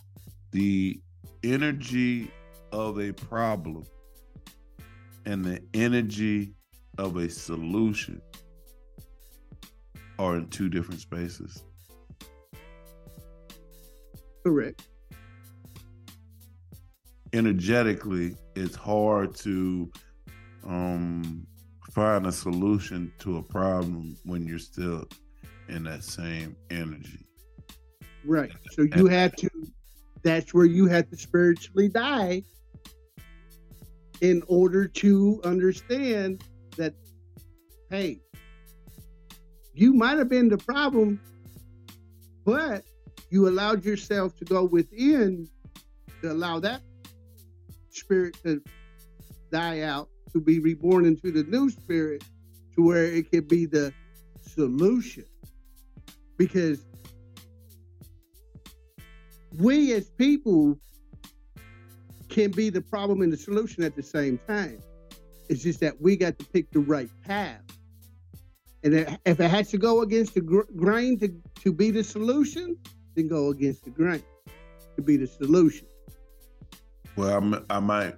[0.50, 1.00] the
[1.44, 2.32] energy
[2.72, 3.84] of a problem
[5.26, 6.54] and the energy
[6.98, 8.20] of a solution
[10.18, 11.64] are in two different spaces.
[14.44, 14.88] Correct.
[17.32, 19.90] Energetically, it's hard to
[20.66, 21.46] um
[21.92, 25.04] find a solution to a problem when you're still
[25.68, 27.26] in that same energy.
[28.24, 28.52] Right.
[28.72, 29.50] So you had to,
[30.22, 32.42] that's where you had to spiritually die
[34.22, 36.44] in order to understand
[36.76, 36.94] that,
[37.90, 38.20] hey,
[39.74, 41.20] you might have been the problem,
[42.44, 42.84] but
[43.30, 45.48] you allowed yourself to go within
[46.22, 46.80] to allow that
[47.90, 48.62] spirit to
[49.50, 52.22] die out, to be reborn into the new spirit,
[52.76, 53.92] to where it could be the
[54.40, 55.24] solution.
[56.36, 56.86] Because
[59.58, 60.78] we as people
[62.32, 64.80] can be the problem and the solution at the same time.
[65.50, 67.60] It's just that we got to pick the right path.
[68.82, 68.94] And
[69.26, 71.28] if it has to go against the grain to,
[71.62, 72.76] to be the solution,
[73.14, 74.22] then go against the grain
[74.96, 75.86] to be the solution.
[77.16, 78.14] Well, I'm, I might,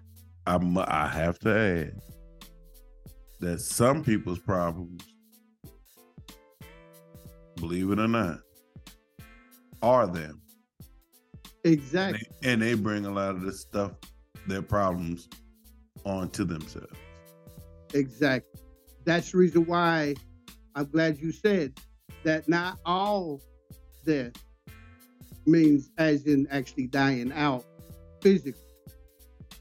[0.47, 2.01] I, mu- I have to add
[3.41, 5.03] that some people's problems,
[7.57, 8.39] believe it or not,
[9.83, 10.41] are them,
[11.65, 12.27] and Exactly.
[12.43, 13.93] they, and they bring a lot of this stuff,
[14.47, 15.29] their problems,
[16.05, 16.99] onto themselves.
[17.95, 18.61] Exactly.
[19.05, 20.15] That's the reason why
[20.75, 21.79] I'm glad you said
[22.25, 23.41] that not all
[24.05, 24.33] death
[25.47, 27.65] means as in actually dying out
[28.21, 28.61] physically,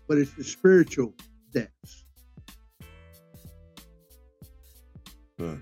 [0.07, 1.13] but it's the spiritual
[1.53, 2.05] deaths.
[5.37, 5.57] But,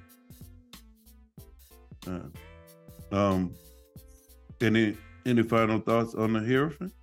[2.07, 3.53] uh, um,
[4.61, 6.93] any any final thoughts on the Hierophant?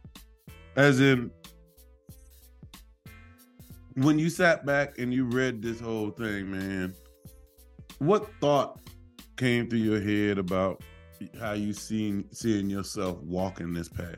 [0.76, 1.30] As in,
[3.94, 6.94] when you sat back and you read this whole thing, man,
[7.98, 8.78] what thought
[9.36, 10.82] came through your head about
[11.40, 14.16] how you seen seeing yourself walking this path?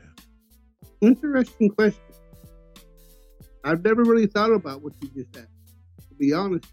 [1.01, 2.01] Interesting question.
[3.63, 5.47] I've never really thought about what you just asked,
[6.09, 6.67] to be honest,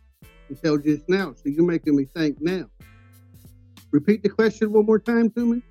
[0.49, 1.35] until just now.
[1.35, 2.67] So you're making me think now.
[3.91, 5.63] Repeat the question one more time to me.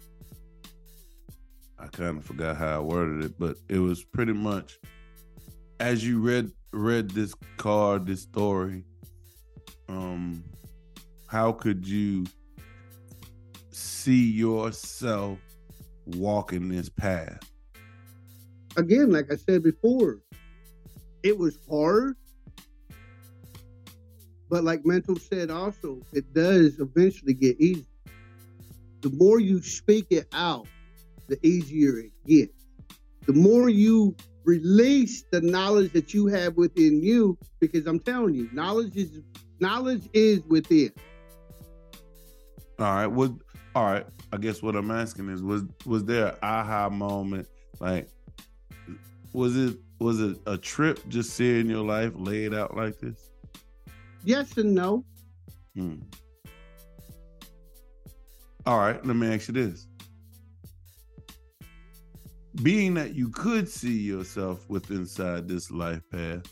[1.80, 4.80] I kind of forgot how I worded it, but it was pretty much
[5.80, 8.84] as you read read this card, this story.
[9.90, 10.44] Um,
[11.28, 12.26] how could you
[13.72, 15.40] see yourself
[16.06, 17.40] walking this path?
[18.78, 20.20] again, like I said before,
[21.24, 22.16] it was hard.
[24.50, 27.86] But like Mental said also, it does eventually get easy.
[29.02, 30.68] The more you speak it out,
[31.28, 32.66] the easier it gets.
[33.26, 38.50] The more you release the knowledge that you have within you, because I'm telling you,
[38.54, 39.22] knowledge is
[39.60, 40.92] knowledge is within.
[42.80, 43.32] All right, what?
[43.76, 47.48] All right, I guess what I'm asking is, was was there an aha moment?
[47.80, 48.08] Like,
[49.34, 53.30] was it was it a trip just seeing your life laid out like this?
[54.24, 55.04] Yes and no.
[55.76, 55.96] Hmm.
[58.66, 59.88] All right, let me ask you this.
[62.64, 66.52] Being that you could see yourself with inside this life path,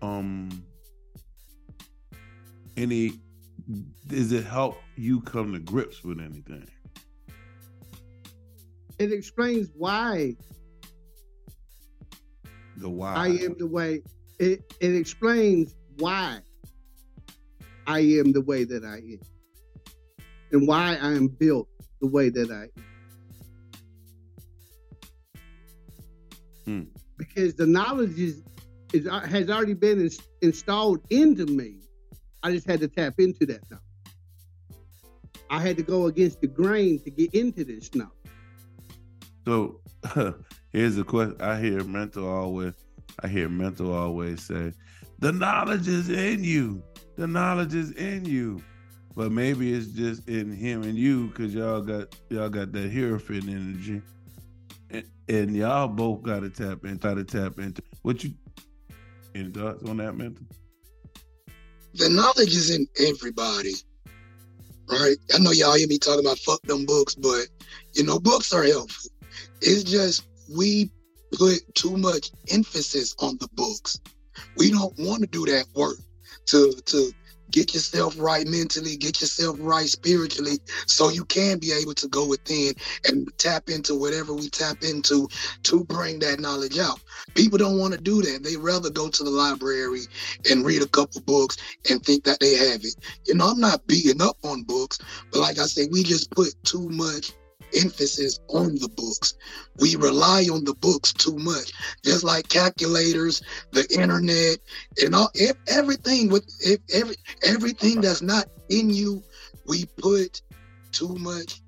[0.00, 0.64] um,
[2.76, 3.12] any
[4.06, 6.68] does it help you come to grips with anything?
[8.98, 10.36] It explains why
[12.76, 14.02] The why I am the way
[14.38, 16.40] it, it explains why
[17.86, 19.20] I am the way that I am
[20.52, 21.68] and why I am built
[22.00, 22.93] the way that I am.
[26.66, 26.82] Hmm.
[27.16, 28.42] Because the knowledge is,
[28.92, 31.80] is uh, has already been ins- installed into me.
[32.42, 33.82] I just had to tap into that knowledge.
[35.50, 38.12] I had to go against the grain to get into this knowledge.
[39.46, 39.80] So
[40.72, 41.40] here's the question.
[41.40, 42.74] I hear mental always.
[43.22, 44.72] I hear mental always say,
[45.18, 46.82] "The knowledge is in you.
[47.16, 48.62] The knowledge is in you."
[49.16, 53.44] But maybe it's just in him and you because y'all got y'all got that Hierophant
[53.48, 54.02] energy,
[55.28, 56.96] and, y'all both got to tap in.
[56.96, 58.32] Got to tap into what you.
[59.34, 60.44] Any thoughts on that, mental?
[61.94, 63.74] The knowledge is in everybody,
[64.88, 65.16] right?
[65.34, 67.46] I know y'all hear me talking about fuck them books, but
[67.94, 69.10] you know, books are helpful.
[69.60, 70.26] It's just
[70.56, 70.90] we
[71.32, 74.00] put too much emphasis on the books.
[74.56, 75.96] We don't want to do that work
[76.46, 77.12] to to
[77.50, 82.26] get yourself right mentally, get yourself right spiritually, so you can be able to go
[82.26, 82.74] within
[83.06, 85.28] and tap into whatever we tap into
[85.62, 87.00] to bring that knowledge out.
[87.34, 88.42] People don't want to do that.
[88.42, 90.02] They rather go to the library
[90.50, 91.56] and read a couple books
[91.90, 92.96] and think that they have it.
[93.26, 94.98] You know, I'm not beating up on books,
[95.32, 97.32] but like I said, we just put too much
[97.76, 99.34] emphasis on the books.
[99.78, 101.72] We rely on the books too much,
[102.04, 103.42] just like calculators,
[103.72, 104.58] the internet,
[105.02, 105.30] and all
[105.68, 106.46] everything with
[106.92, 109.22] every everything that's not in you.
[109.66, 110.42] We put
[110.92, 111.62] too much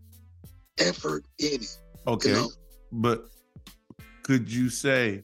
[0.78, 1.78] effort in it.
[2.06, 2.50] Okay, you know?
[2.92, 3.26] but
[4.22, 5.22] could you say,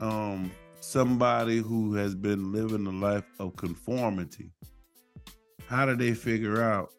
[0.00, 0.50] um,
[0.80, 4.50] somebody who has been living a life of conformity?
[5.66, 6.92] How do they figure out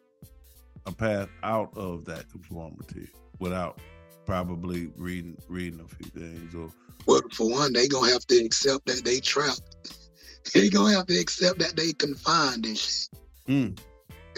[0.86, 3.08] a path out of that conformity
[3.38, 3.78] without
[4.26, 6.70] probably reading reading a few things or
[7.06, 9.62] well for one they gonna have to accept that they trapped.
[10.52, 13.08] They gonna have to accept that they confined and shit.
[13.48, 13.78] Mm.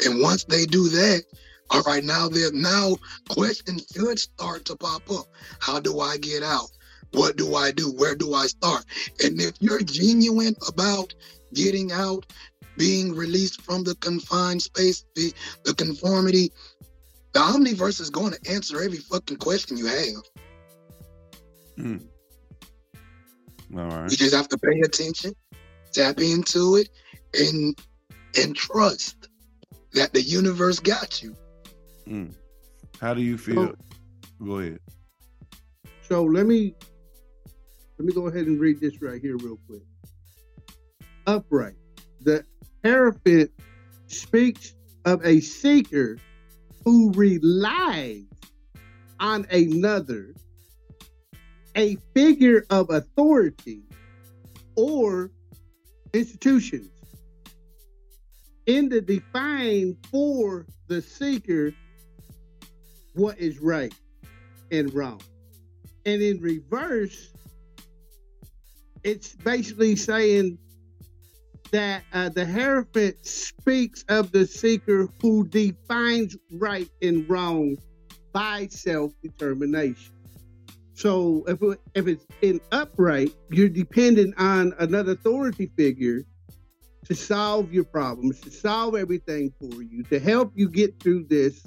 [0.04, 1.24] and once they do that
[1.70, 2.96] all right now there now
[3.28, 5.26] questions should start to pop up.
[5.58, 6.70] How do i get out?
[7.12, 7.92] What do i do?
[7.92, 8.84] Where do i start?
[9.22, 11.12] And if you're genuine about
[11.54, 12.26] getting out
[12.76, 15.32] being released from the confined space, the,
[15.64, 16.50] the conformity,
[17.32, 20.22] the omniverse is going to answer every fucking question you have.
[21.76, 21.96] Hmm.
[23.76, 24.10] All right.
[24.10, 25.32] You just have to pay attention,
[25.92, 26.88] tap into it,
[27.34, 27.78] and
[28.38, 29.28] and trust
[29.92, 31.36] that the universe got you.
[32.06, 32.28] Hmm.
[33.00, 33.66] How do you feel?
[33.66, 33.76] So,
[34.44, 34.80] go ahead.
[36.08, 36.74] So let me
[37.98, 39.82] let me go ahead and read this right here real quick.
[41.26, 41.74] Upright.
[42.20, 42.44] The
[42.86, 43.50] Hierophant
[44.06, 44.72] speaks
[45.04, 46.18] of a seeker
[46.84, 48.22] who relies
[49.18, 50.32] on another,
[51.74, 53.82] a figure of authority,
[54.76, 55.32] or
[56.12, 56.86] institutions
[58.66, 61.72] in the define for the seeker
[63.14, 63.94] what is right
[64.70, 65.20] and wrong.
[66.04, 67.32] And in reverse,
[69.02, 70.58] it's basically saying
[71.76, 77.76] that uh, the Hierophant speaks of the seeker who defines right and wrong
[78.32, 80.14] by self determination.
[80.94, 81.60] So if,
[81.94, 86.22] if it's in upright, you're dependent on another authority figure
[87.04, 91.62] to solve your problems, to solve everything for you, to help you get through this,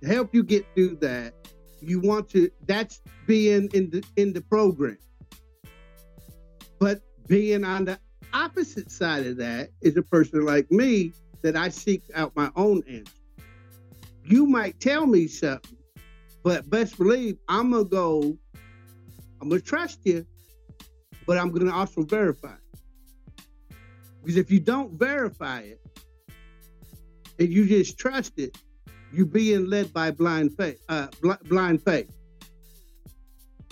[0.00, 1.34] to help you get through that.
[1.80, 4.98] You want to that's being in the in the program.
[6.80, 8.00] But being on the
[8.32, 11.12] opposite side of that is a person like me
[11.42, 13.12] that I seek out my own answer.
[14.24, 15.78] You might tell me something,
[16.42, 18.36] but best believe I'm gonna go,
[19.40, 20.24] I'm gonna trust you,
[21.26, 22.54] but I'm gonna also verify.
[22.54, 22.80] It.
[24.20, 25.80] Because if you don't verify it
[27.38, 28.56] and you just trust it,
[29.12, 32.10] you're being led by blind faith, uh, bl- blind faith.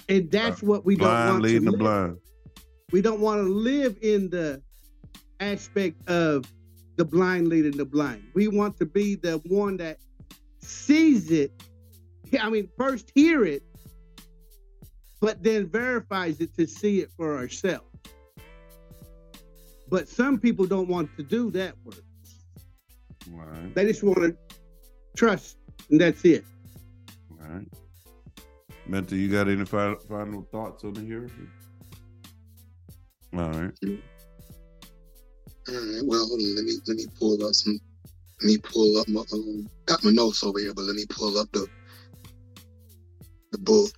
[0.09, 2.19] And that's uh, what we blind don't want leading to the blind
[2.93, 4.63] we don't want to live in the
[5.41, 6.45] aspect of
[6.97, 8.23] the blind leading the blind.
[8.35, 9.99] We want to be the one that
[10.61, 11.53] sees it.
[12.41, 13.63] I mean, first hear it,
[15.21, 17.87] but then verifies it to see it for ourselves.
[19.89, 21.97] But some people don't want to do that work.
[23.31, 23.75] Right.
[23.75, 24.37] They just want to
[25.17, 25.57] trust,
[25.91, 26.45] and that's it.
[27.31, 27.67] All right.
[28.87, 31.51] Mentor, you got any final, final thoughts on the hearing?
[33.33, 33.73] All right.
[35.69, 36.03] All right.
[36.05, 37.79] Well, let me let me pull up some.
[38.43, 39.69] Let me pull up my um.
[39.87, 41.67] Got my notes over here, but let me pull up the
[43.53, 43.91] the book.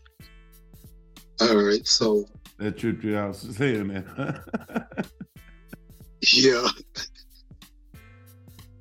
[1.40, 1.86] All right.
[1.86, 2.26] So
[2.58, 4.86] that tripped you out saying that.
[6.32, 6.68] yeah.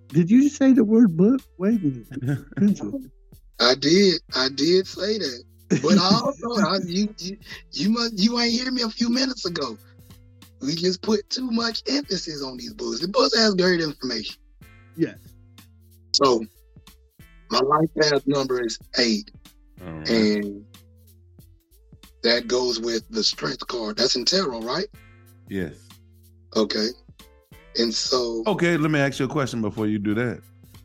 [0.10, 1.42] Did you say the word book?
[1.58, 2.46] Wait a minute.
[3.62, 4.22] I did.
[4.36, 5.44] I did say that.
[5.82, 7.38] But I also, I, you, you,
[7.72, 9.78] you must, you ain't hear me a few minutes ago.
[10.62, 13.00] We just put too much emphasis on these books.
[13.00, 14.36] The books has great information.
[14.96, 15.18] Yes.
[16.14, 16.44] So
[17.50, 19.32] my life path number is eight,
[19.82, 20.10] oh, All right.
[20.10, 20.66] and
[22.24, 23.98] that goes with the strength card.
[23.98, 24.86] That's in tarot, right?
[25.50, 25.88] yes.
[26.56, 26.88] Okay.
[27.78, 30.42] And so Okay, let me ask you a question before you do that.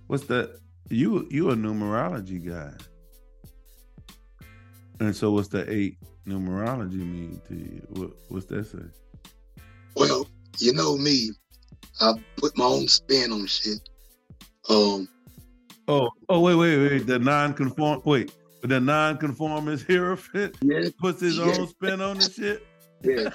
[0.07, 0.61] What's that?
[0.89, 2.71] You you a numerology guy,
[5.01, 7.87] and so what's the eight numerology mean to you?
[7.91, 8.79] What, what's that say?
[9.97, 10.27] Well,
[10.59, 11.31] you know me,
[12.01, 13.81] I put my own spin on shit.
[14.69, 15.09] Um,
[15.89, 21.37] Oh oh wait wait wait the non-conform wait but the non-conformist hierophant yeah, puts his
[21.39, 21.45] Yeah.
[21.45, 22.67] own spin on the shit.
[23.05, 23.31] yeah,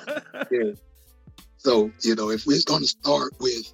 [0.52, 0.74] yeah.
[1.58, 3.74] So you know, if we're going to start with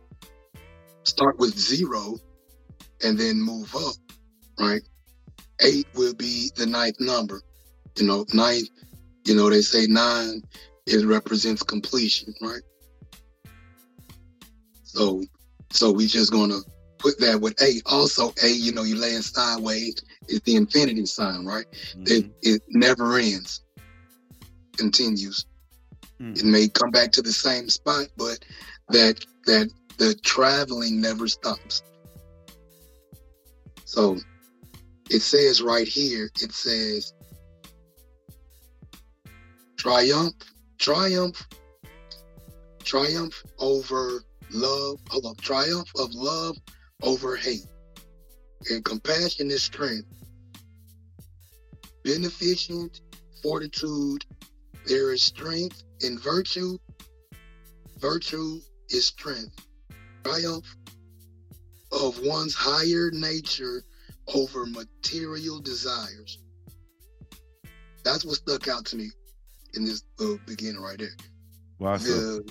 [1.04, 2.18] start with zero,
[3.04, 3.96] and then move up,
[4.60, 4.82] right?
[5.62, 7.42] Eight will be the ninth number.
[7.98, 8.70] You know, ninth.
[9.26, 10.44] You know, they say nine
[10.86, 12.62] it represents completion, right?
[14.98, 15.24] So,
[15.72, 16.60] so we just gonna
[16.98, 17.82] put that with A.
[17.86, 19.96] Also, A, You know, you laying sideways
[20.28, 21.68] is the infinity sign, right?
[22.08, 22.34] It Mhm.
[22.42, 23.62] it never ends,
[24.78, 25.46] continues.
[26.20, 26.40] Mhm.
[26.40, 28.44] It may come back to the same spot, but
[28.90, 31.84] that that the traveling never stops.
[33.86, 34.18] So
[35.12, 37.14] it says right here, it says
[39.78, 40.36] triumph,
[40.80, 41.48] triumph,
[42.84, 45.00] triumph over love,
[45.42, 46.58] triumph of love
[47.04, 47.66] over hate.
[48.70, 50.08] And compassion is strength.
[52.04, 53.02] Beneficent,
[53.44, 54.26] fortitude,
[54.88, 56.78] there is strength in virtue.
[58.00, 59.68] Virtue is strength.
[60.24, 60.66] Triumph
[61.92, 63.84] of one's higher nature
[64.34, 66.40] over material desires.
[68.04, 69.10] That's what stuck out to me
[69.74, 71.16] in this little beginning right there.
[71.80, 72.50] The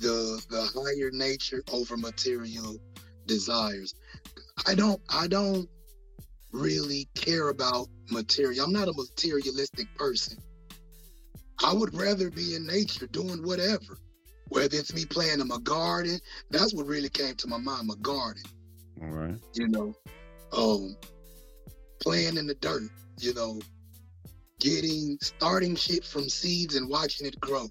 [0.00, 2.76] the the higher nature over material
[3.26, 3.94] desires.
[4.66, 5.68] I don't I don't
[6.52, 8.64] really care about material.
[8.64, 10.38] I'm not a materialistic person.
[11.62, 13.98] I would rather be in nature doing whatever.
[14.48, 16.18] Whether it's me playing in my garden,
[16.50, 18.42] that's what really came to my mind, my garden,
[19.02, 19.36] All right.
[19.54, 19.94] you know.
[20.52, 20.96] Um
[22.00, 23.60] playing in the dirt, you know,
[24.60, 27.68] getting starting shit from seeds and watching it grow.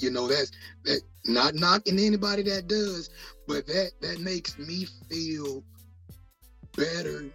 [0.00, 0.50] You know, that's
[0.84, 3.10] that not knocking anybody that does,
[3.46, 5.62] but that that makes me feel
[6.76, 7.26] better.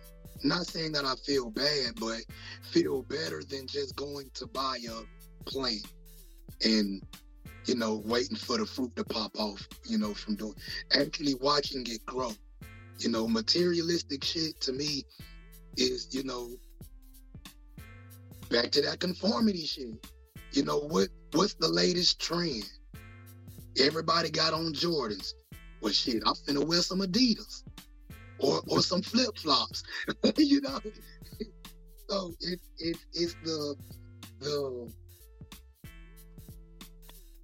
[0.43, 2.21] Not saying that I feel bad, but
[2.61, 5.85] feel better than just going to buy a plant
[6.63, 7.01] and
[7.65, 9.67] you know waiting for the fruit to pop off.
[9.85, 10.55] You know, from doing
[10.91, 12.31] actually watching it grow.
[12.97, 15.03] You know, materialistic shit to me
[15.77, 16.49] is you know
[18.49, 20.07] back to that conformity shit.
[20.55, 21.09] You know what?
[21.33, 22.63] What's the latest trend?
[23.77, 25.33] Everybody got on Jordans.
[25.81, 27.63] Well, shit, I'm finna wear some Adidas
[28.39, 29.83] or or some flip flops.
[30.37, 30.79] you know.
[32.09, 33.75] So it it it's the
[34.39, 34.91] the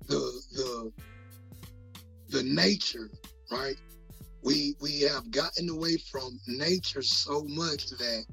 [0.08, 0.92] the the
[2.30, 3.10] the nature,
[3.52, 3.76] right?
[4.42, 8.24] We we have gotten away from nature so much that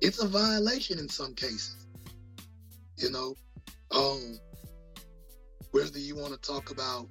[0.00, 1.81] it's a violation in some cases.
[3.02, 3.34] You know,
[3.90, 4.38] um,
[5.72, 7.08] whether you want to talk about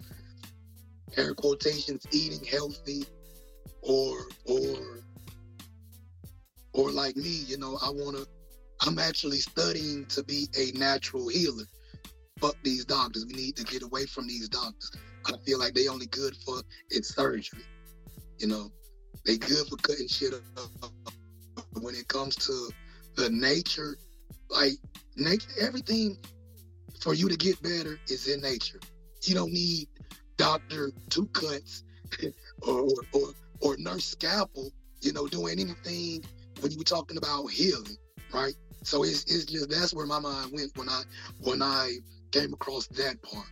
[1.18, 3.04] air quotations eating healthy
[3.82, 5.02] or or
[6.72, 8.26] or like me, you know, I want to
[8.88, 11.66] I'm actually studying to be a natural healer.
[12.40, 13.26] Fuck these doctors.
[13.26, 14.92] We need to get away from these doctors.
[15.26, 17.66] I feel like they only good for it's surgery.
[18.40, 18.72] You know,
[19.26, 20.92] they good for cutting shit up.
[21.82, 22.70] When it comes to
[23.18, 23.98] the nature,
[24.50, 24.78] like
[25.16, 26.18] nature, everything
[27.00, 28.80] for you to get better is in nature.
[29.24, 29.88] You don't need
[30.38, 31.84] doctor two cuts
[32.62, 33.28] or, or or
[33.62, 36.24] or nurse scalpel, you know, doing anything
[36.62, 37.98] when you were talking about healing,
[38.34, 38.54] right?
[38.84, 41.04] So it's it's just that's where my mind went when I
[41.42, 41.98] when I
[42.32, 43.48] came across that part,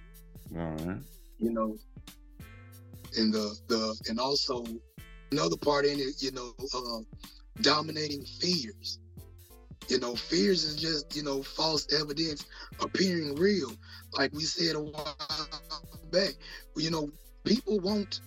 [0.55, 0.97] All right.
[1.39, 1.77] you know.
[3.17, 4.65] And the the and also
[5.31, 6.99] another part in it, you know, uh,
[7.61, 8.99] dominating fears.
[9.89, 12.45] You know, fears is just, you know, false evidence
[12.79, 13.71] appearing real.
[14.13, 15.17] Like we said a while
[16.11, 16.33] back,
[16.77, 17.09] you know,
[17.43, 18.21] people won't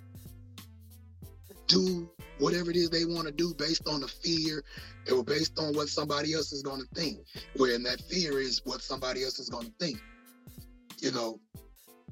[1.68, 4.64] do whatever it is they want to do based on the fear
[5.12, 7.18] or based on what somebody else is going to think.
[7.56, 10.00] When that fear is what somebody else is going to think.
[11.00, 11.40] You know,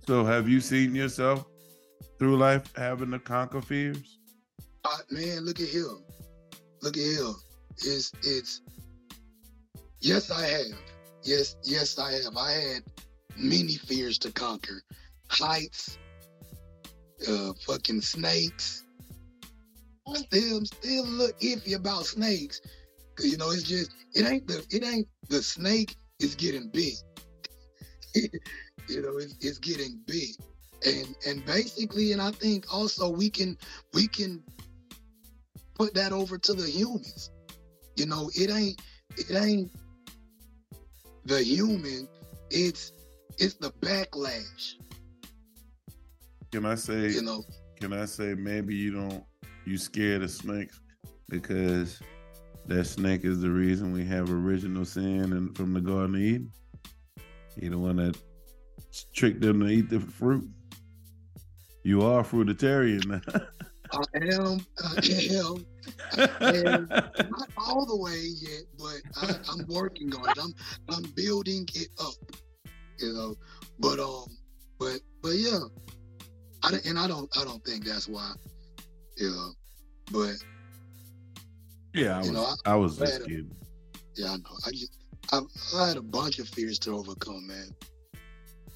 [0.07, 1.45] So have you seen yourself
[2.19, 4.19] through life having to conquer fears?
[4.85, 6.03] I, man, look at him.
[6.83, 7.35] Look at him.
[7.79, 8.63] It's it's
[10.01, 10.79] yes, I have.
[11.23, 12.37] Yes, yes, I have.
[12.37, 12.83] I had
[13.37, 14.83] many fears to conquer.
[15.29, 15.99] Heights,
[17.29, 18.85] uh, fucking snakes,
[20.17, 22.61] still I'm still a little iffy about snakes.
[23.17, 26.95] Cause you know, it's just it ain't the it ain't the snake is getting big.
[28.15, 30.31] you know, it's, it's getting big.
[30.87, 33.57] And and basically, and I think also we can
[33.93, 34.43] we can
[35.75, 37.31] put that over to the humans.
[37.97, 38.81] You know, it ain't
[39.17, 39.71] it ain't
[41.25, 42.09] the human,
[42.51, 42.93] it's
[43.39, 44.75] it's the backlash.
[46.53, 47.11] Can I say?
[47.11, 47.45] You know,
[47.81, 49.25] Can I say maybe you don't
[49.67, 50.81] you scared of snakes
[51.29, 52.01] because
[52.67, 56.53] that snake is the reason we have original sin and from the Garden of Eden.
[57.59, 58.17] He the one that
[59.15, 60.49] tricked them to eat the fruit.
[61.83, 63.21] You are fruitarian now.
[63.93, 65.01] I am, I
[65.33, 65.67] am,
[66.41, 66.89] am.
[66.91, 70.39] not all the way yet, but I, I'm working on it.
[70.41, 70.53] I'm
[70.89, 72.15] I'm building it up,
[72.99, 73.35] you know.
[73.79, 74.25] But um,
[74.79, 75.59] but but yeah,
[76.63, 78.33] I don't- and I don't I don't think that's why,
[79.17, 79.51] you know.
[80.13, 80.35] But
[81.95, 83.51] yeah, I was know, I, was I just had a- kidding.
[84.17, 84.57] yeah, I know.
[84.67, 84.93] I just
[85.33, 85.41] I,
[85.79, 87.69] I had a bunch of fears to overcome, man.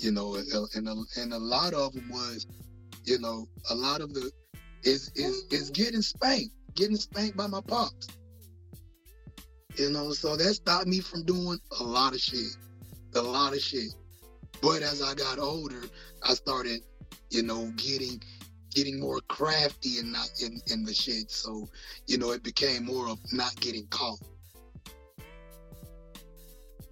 [0.01, 0.35] You know,
[0.75, 2.47] and a, and a lot of them was,
[3.05, 4.31] you know, a lot of the
[4.83, 8.09] is is is getting spanked, getting spanked by my pops.
[9.77, 12.57] You know, so that stopped me from doing a lot of shit,
[13.15, 13.93] a lot of shit.
[14.63, 15.83] But as I got older,
[16.23, 16.81] I started,
[17.31, 18.23] you know, getting
[18.75, 21.31] getting more crafty and not in, in the shit.
[21.31, 21.69] So,
[22.07, 24.19] you know, it became more of not getting caught.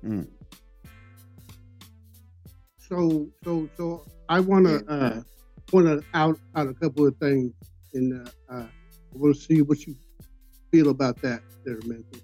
[0.04, 0.28] Mm.
[2.78, 5.22] So so so I want to uh
[5.72, 7.52] want to out out a couple of things
[7.94, 8.66] in uh, uh
[9.14, 9.96] I want to see what you
[10.70, 12.22] feel about that there, Memphis.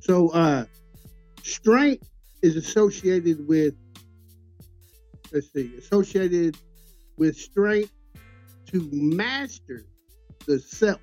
[0.00, 0.64] So uh
[1.42, 2.08] strength
[2.42, 3.74] is associated with
[5.32, 6.56] let's see associated
[7.16, 7.92] with strength
[8.66, 9.84] to master
[10.46, 11.00] the self.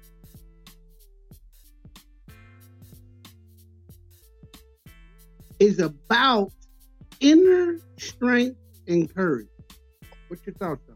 [5.60, 6.52] Is about
[7.22, 8.58] inner strength
[8.88, 9.48] and courage.
[10.28, 10.95] What's your thoughts on?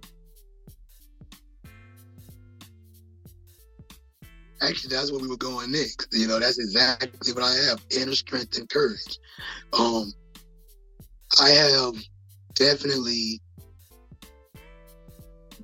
[4.61, 6.07] Actually, that's where we were going next.
[6.11, 9.19] You know, that's exactly what I have: inner strength and courage.
[9.77, 10.11] Um,
[11.39, 11.95] I have
[12.55, 13.41] definitely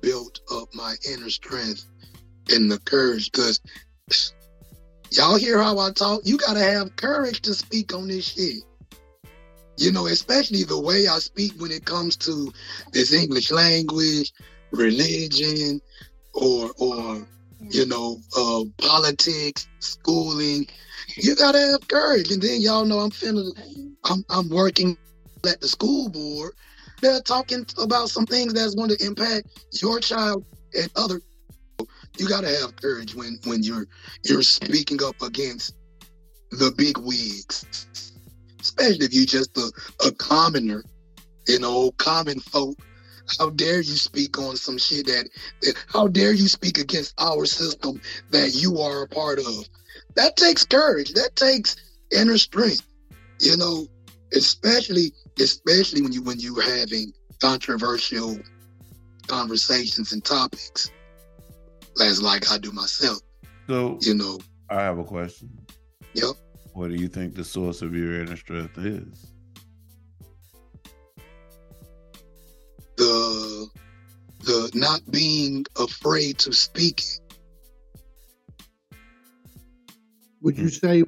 [0.00, 1.84] built up my inner strength
[2.50, 3.60] and the courage because
[5.10, 6.22] y'all hear how I talk.
[6.24, 8.62] You gotta have courage to speak on this shit.
[9.76, 12.50] You know, especially the way I speak when it comes to
[12.92, 14.32] this English language,
[14.70, 15.82] religion,
[16.32, 17.26] or or
[17.60, 20.66] you know, uh, politics, schooling.
[21.16, 22.30] You gotta have courage.
[22.30, 23.50] And then y'all know I'm finna,
[24.04, 24.96] I'm, I'm working
[25.48, 26.52] at the school board.
[27.02, 29.48] They're talking about some things that's going to impact
[29.82, 30.44] your child
[30.74, 31.20] and other.
[32.18, 33.86] You gotta have courage when when you're
[34.24, 35.74] you're speaking up against
[36.50, 37.86] the big wigs,
[38.60, 39.70] especially if you're just a,
[40.06, 40.82] a commoner,
[41.46, 42.78] you know, common folk.
[43.38, 45.28] How dare you speak on some shit that,
[45.62, 48.00] that how dare you speak against our system
[48.30, 49.68] that you are a part of?
[50.14, 51.12] That takes courage.
[51.14, 51.76] That takes
[52.12, 52.86] inner strength.
[53.40, 53.86] You know,
[54.34, 58.38] especially especially when you when you're having controversial
[59.26, 60.90] conversations and topics.
[62.00, 63.20] As like I do myself,
[63.68, 64.38] So you know.
[64.68, 65.48] I have a question.
[66.12, 66.34] Yep.
[66.74, 69.32] What do you think the source of your inner strength is?
[73.06, 73.68] The
[74.40, 77.02] the not being afraid to speak
[80.46, 80.68] Would you hmm.
[80.68, 81.02] say?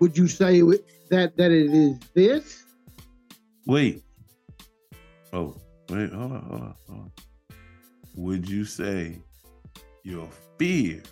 [0.00, 0.62] Would you say
[1.10, 2.64] that that it is this?
[3.66, 4.02] Wait.
[5.34, 5.54] Oh,
[5.90, 7.12] wait, hold on, hold on, hold on.
[8.16, 9.18] Would you say
[10.04, 10.26] your
[10.58, 11.02] fear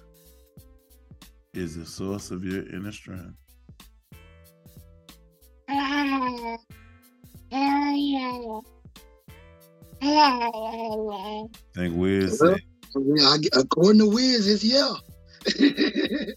[1.52, 3.36] is the source of your inner strength?
[5.68, 6.56] Ah,
[11.74, 12.56] think Wiz Well,
[13.20, 14.94] I, according to Wiz, it's yeah.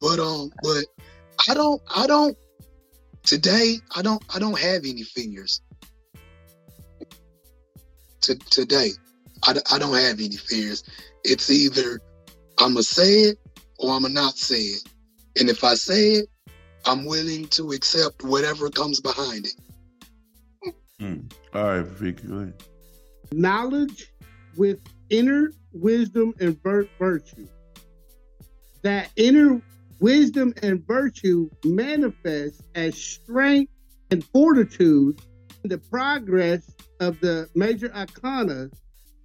[0.00, 0.84] but um, but
[1.48, 2.36] I don't, I don't.
[3.24, 5.60] Today, I don't, I don't have any fears.
[8.22, 8.90] To today,
[9.46, 10.82] I, d- I don't have any fears.
[11.24, 12.00] It's either
[12.58, 13.38] I'm gonna say it
[13.78, 14.88] or I'm gonna not say it.
[15.38, 16.26] And if I say it,
[16.84, 19.54] I'm willing to accept whatever comes behind it.
[21.00, 21.18] Hmm.
[21.54, 22.26] all right, Vicky,
[23.32, 24.12] knowledge
[24.56, 24.80] with
[25.10, 27.46] inner wisdom and vir- virtue.
[28.82, 29.62] That inner
[30.00, 33.72] wisdom and virtue manifests as strength
[34.10, 35.20] and fortitude
[35.62, 36.68] in the progress
[37.00, 38.70] of the major arcana.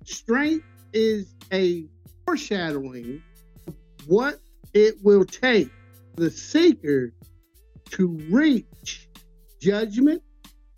[0.05, 1.85] Strength is a
[2.25, 3.21] foreshadowing
[3.67, 3.75] of
[4.07, 4.39] what
[4.73, 5.69] it will take
[6.15, 7.13] the seeker
[7.91, 9.09] to reach
[9.59, 10.21] judgment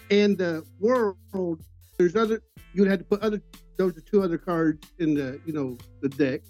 [0.10, 1.64] and the world.
[1.98, 2.42] There's other
[2.74, 3.42] you'd have to put other
[3.78, 6.42] those are two other cards in the you know the deck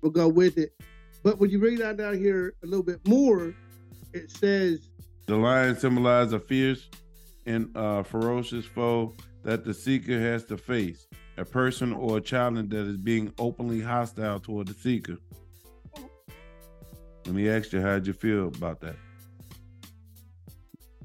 [0.00, 0.72] will go with it.
[1.22, 3.54] But when you read on down here a little bit more,
[4.12, 4.88] it says
[5.26, 6.88] The lion symbolizes a fierce
[7.46, 11.06] and uh, ferocious foe that the seeker has to face,
[11.36, 15.18] a person or a challenge that is being openly hostile toward the seeker.
[17.26, 18.96] Let me ask you, how'd you feel about that?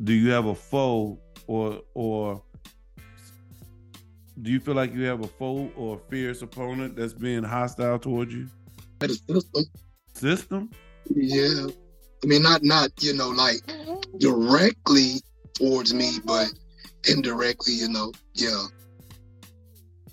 [0.04, 2.42] Do you have a foe or or
[4.42, 7.98] do you feel like you have a foe or a fierce opponent that's being hostile
[7.98, 8.48] towards you?
[9.00, 9.64] That is system.
[10.14, 10.70] System?
[11.10, 11.68] Yeah.
[12.24, 13.62] I mean, not not you know like
[14.20, 15.22] directly
[15.54, 16.52] towards me, but
[17.10, 18.12] indirectly, you know.
[18.34, 18.66] Yeah.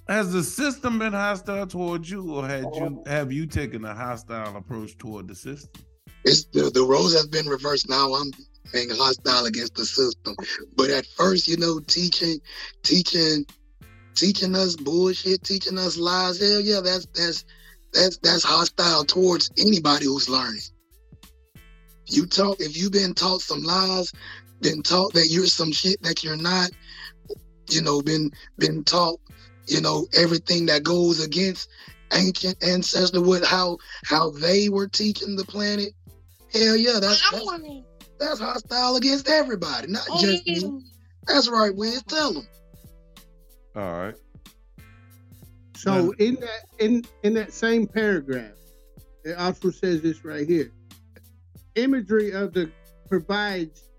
[0.08, 4.56] Has the system been hostile towards you, or had you have you taken a hostile
[4.56, 5.82] approach toward the system?
[6.24, 7.88] It's the the roles have been reversed.
[7.88, 8.30] Now I'm
[8.72, 10.34] being hostile against the system.
[10.76, 12.40] But at first, you know, teaching,
[12.82, 13.46] teaching,
[14.14, 16.40] teaching us bullshit, teaching us lies.
[16.40, 17.44] Hell yeah, that's that's
[17.92, 20.60] that's that's hostile towards anybody who's learning.
[22.06, 24.12] You talk if you've been taught some lies,
[24.60, 26.70] been taught that you're some shit that you're not,
[27.70, 29.20] you know, been been taught,
[29.66, 31.68] you know, everything that goes against
[32.12, 35.92] ancient ancestor with how how they were teaching the planet.
[36.52, 37.44] Hell yeah, that's that's,
[38.18, 40.82] that's hostile against everybody, not oh, just me.
[41.26, 42.02] That's right, Wiz.
[42.04, 42.46] Tell them.
[43.76, 44.14] All right.
[45.76, 48.52] So in that in in that same paragraph,
[49.24, 50.70] it also says this right here.
[51.74, 52.70] Imagery of the
[53.08, 53.90] provides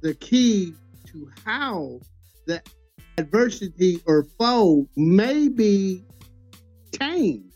[0.00, 0.74] the key
[1.06, 2.00] to how
[2.46, 2.62] the
[3.18, 6.04] adversity or foe may be
[6.92, 7.52] tamed.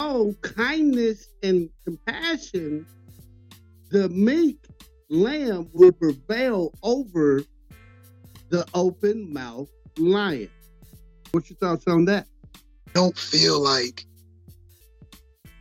[0.00, 2.86] Oh, kindness and compassion,
[3.90, 4.58] the meek
[5.08, 7.42] lamb will prevail over
[8.48, 10.50] the open mouth lion.
[11.32, 12.26] What's your thoughts on that?
[12.96, 14.06] don't feel like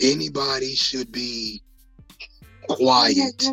[0.01, 1.61] anybody should be
[2.69, 3.45] quiet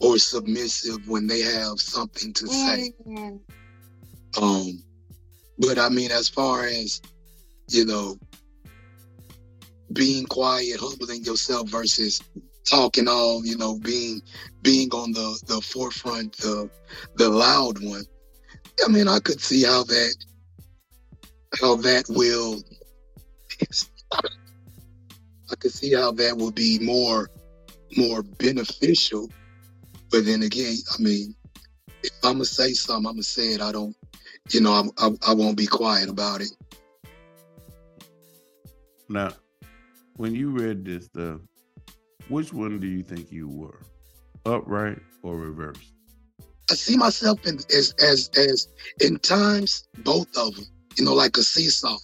[0.00, 2.92] or submissive when they have something to say.
[4.40, 4.80] Um,
[5.58, 7.02] but I mean, as far as
[7.68, 8.16] you know,
[9.92, 12.22] being quiet, humbling yourself versus
[12.66, 14.20] talking all, you know, being
[14.62, 16.68] being on the the forefront, the
[17.16, 18.04] the loud one.
[18.84, 20.14] I mean, I could see how that
[21.60, 22.62] how that will
[25.50, 27.30] I could see how that will be more
[27.96, 29.30] more beneficial.
[30.10, 31.34] But then again, I mean,
[32.02, 33.60] if I'm gonna say something, I'm gonna say it.
[33.60, 33.96] I don't,
[34.50, 36.50] you know, I'm, I I won't be quiet about it.
[39.08, 39.32] Now,
[40.16, 41.40] when you read this stuff,
[42.28, 43.80] which one do you think you were,
[44.44, 45.92] upright or reversed?
[46.70, 48.68] I see myself in, as as as
[49.00, 50.66] in times both of them.
[50.96, 51.96] You know, like a seesaw.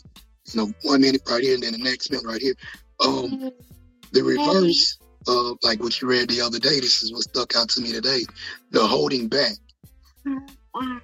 [0.53, 2.55] You know, one minute right here and then the next minute right here.
[3.05, 3.51] Um,
[4.13, 6.79] the reverse, uh, like what you read the other day.
[6.79, 8.25] This is what stuck out to me today.
[8.71, 9.55] The holding back.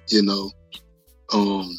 [0.07, 0.51] You know,
[1.33, 1.69] um,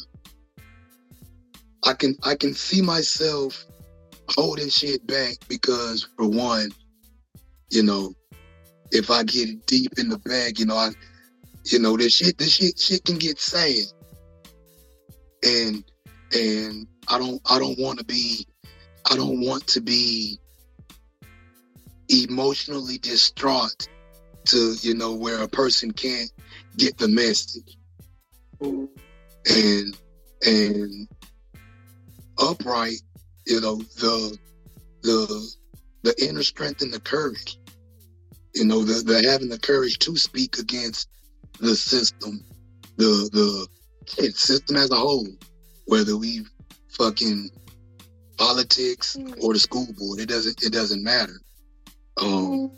[1.85, 3.65] I can I can see myself
[4.29, 6.69] holding shit back because for one,
[7.71, 8.13] you know,
[8.91, 10.89] if I get deep in the bag, you know, I,
[11.65, 13.85] you know, this shit, this shit, shit can get sad,
[15.43, 15.83] and
[16.33, 18.45] and I don't, I don't want to be,
[19.09, 20.37] I don't want to be
[22.09, 23.87] emotionally distraught
[24.45, 26.31] to, you know, where a person can't
[26.77, 27.77] get the message,
[28.59, 29.97] and
[30.45, 31.07] and
[32.37, 33.01] upright,
[33.47, 34.37] you know, the
[35.03, 35.55] the
[36.03, 37.57] the inner strength and the courage
[38.53, 41.09] you know, the, the having the courage to speak against
[41.59, 42.43] the system,
[42.97, 43.67] the the
[44.07, 45.27] shit, system as a whole,
[45.85, 46.45] whether we
[46.89, 47.49] fucking
[48.37, 51.39] politics or the school board, it doesn't it doesn't matter.
[52.21, 52.71] Um,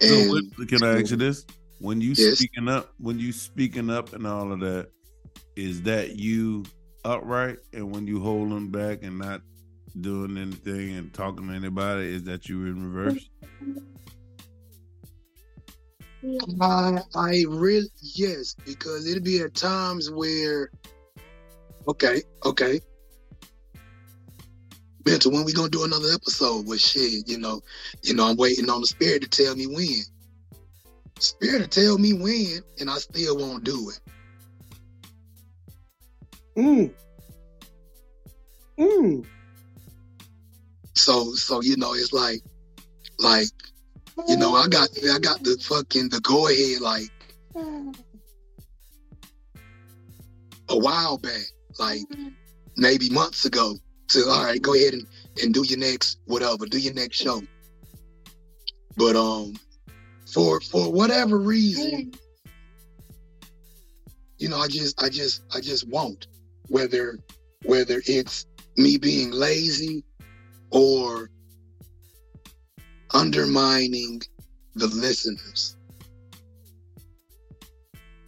[0.00, 1.44] So and what, can I ask you this?
[1.80, 2.38] When you Yes.
[2.38, 4.88] speaking up, when you speaking up and all of that,
[5.56, 6.64] is that you
[7.04, 7.58] upright?
[7.72, 9.42] And when you holding back and not
[10.00, 13.28] doing anything and talking to anybody, is that you in reverse?
[16.60, 20.70] I I really yes, because it'd be at times where
[21.88, 22.80] okay, okay.
[25.04, 27.62] Mental, when we gonna do another episode with shit, you know,
[28.02, 30.02] you know, I'm waiting on the spirit to tell me when.
[31.18, 34.00] Spirit to tell me when, and I still won't do it.
[36.56, 36.90] Mm.
[38.78, 39.26] Mm.
[40.94, 42.40] So so you know it's like
[43.18, 43.48] like
[44.28, 47.10] you know I got I got the fucking the go ahead like
[50.68, 51.44] a while back,
[51.78, 52.00] like
[52.76, 53.76] maybe months ago,
[54.08, 55.06] to all right, go ahead and,
[55.42, 57.42] and do your next whatever, do your next show.
[58.96, 59.54] But um
[60.32, 62.12] for for whatever reason,
[64.38, 66.26] you know, I just I just I just won't.
[66.68, 67.18] Whether
[67.64, 68.46] whether it's
[68.76, 70.04] me being lazy
[70.70, 71.30] or
[73.14, 74.20] undermining
[74.74, 75.76] the listeners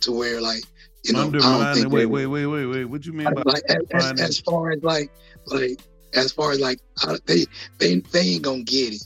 [0.01, 0.65] to where like
[1.05, 1.75] you know I don't Undermining.
[1.75, 2.85] think Wait, wait, wait, wait, wait.
[2.85, 5.11] What do you mean by like as, as, as far as like
[5.47, 5.81] like
[6.15, 7.47] as far as like I, they
[7.79, 9.03] they they ain't gonna get it.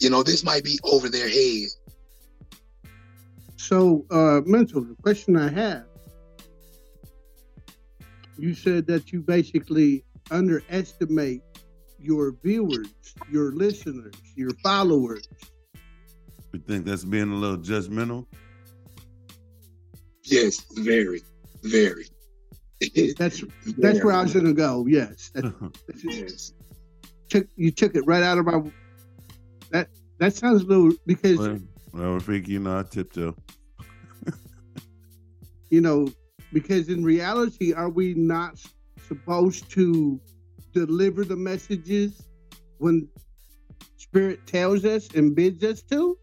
[0.00, 1.68] You know, this might be over their head.
[3.56, 4.82] So, uh, mental.
[4.82, 5.84] The question I have:
[8.38, 11.42] You said that you basically underestimate
[11.98, 12.88] your viewers,
[13.30, 15.28] your listeners, your followers.
[16.52, 18.26] You think that's being a little judgmental?
[20.24, 21.22] Yes, very,
[21.62, 22.06] very.
[23.16, 23.42] That's
[23.78, 24.84] that's where I was going to go.
[24.86, 25.44] Yes, that,
[25.88, 26.52] that's Yes.
[27.30, 28.60] took you took it right out of my.
[29.70, 29.88] That
[30.18, 31.58] that sounds a little because well,
[31.94, 33.34] well, Rafiki, you know, I tiptoe.
[35.70, 36.06] you know
[36.52, 38.62] because in reality, are we not
[39.08, 40.20] supposed to
[40.84, 42.28] deliver the messages
[42.78, 43.08] when
[43.96, 46.18] Spirit tells us and bids us to?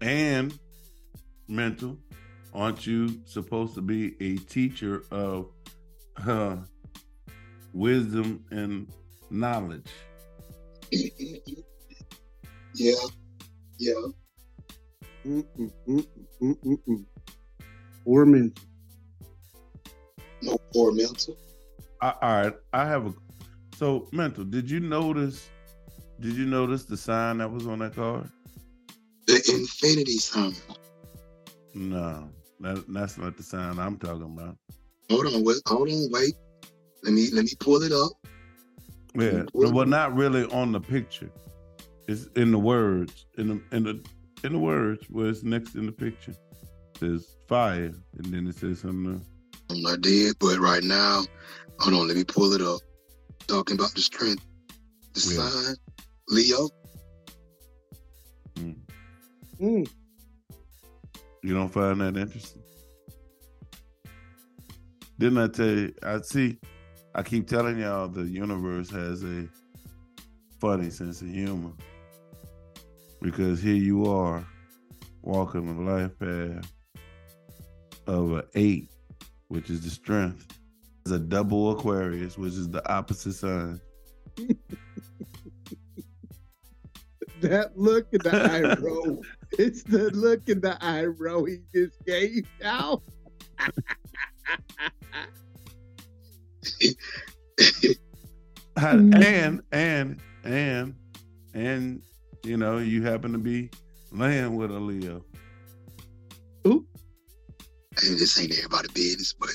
[0.00, 0.56] And
[1.48, 1.98] mental,
[2.54, 5.50] aren't you supposed to be a teacher of
[6.24, 6.56] uh,
[7.72, 8.88] wisdom and
[9.30, 9.90] knowledge?
[10.92, 11.38] yeah,
[13.78, 13.94] yeah.
[15.26, 17.04] Mm-mm, mm-mm, mm.
[18.04, 18.26] Four.
[20.40, 21.36] No poor mental.
[22.00, 23.14] I, all right, I have a.
[23.78, 25.48] So mental, did you notice?
[26.18, 28.28] Did you notice the sign that was on that card?
[29.28, 30.52] The infinity sign.
[31.74, 34.56] No, that, that's not the sign I'm talking about.
[35.10, 36.34] Hold on, wait, hold on, wait.
[37.04, 38.10] Let me let me pull it up.
[39.14, 41.30] Yeah, Well- well, not really on the picture.
[42.08, 44.04] It's in the words, in the in the
[44.42, 46.32] in the words where it's next in the picture.
[46.32, 49.14] It says fire, and then it says something.
[49.14, 49.24] else.
[49.70, 51.22] I'm not dead, but right now,
[51.78, 52.80] hold on, let me pull it up.
[53.48, 54.44] Talking about the strength.
[55.14, 55.48] The Yeah.
[55.48, 55.76] sign,
[56.28, 56.68] Leo.
[58.56, 58.76] Mm.
[59.58, 59.90] Mm.
[61.42, 62.62] You don't find that interesting?
[65.18, 65.94] Didn't I tell you?
[66.02, 66.58] I see.
[67.14, 69.48] I keep telling y'all the universe has a
[70.60, 71.72] funny sense of humor
[73.22, 74.46] because here you are
[75.22, 76.70] walking the life path
[78.06, 78.90] of an eight,
[79.48, 80.57] which is the strength.
[81.08, 83.80] It's a double Aquarius, which is the opposite sign.
[87.40, 89.22] That look in the eye roll.
[89.52, 93.00] It's the look in the eye roll he just gave out.
[98.76, 100.94] and and and
[101.54, 102.02] and
[102.42, 103.70] you know you happen to be
[104.10, 105.24] laying with a Leo.
[108.02, 109.50] This ain't everybody business, but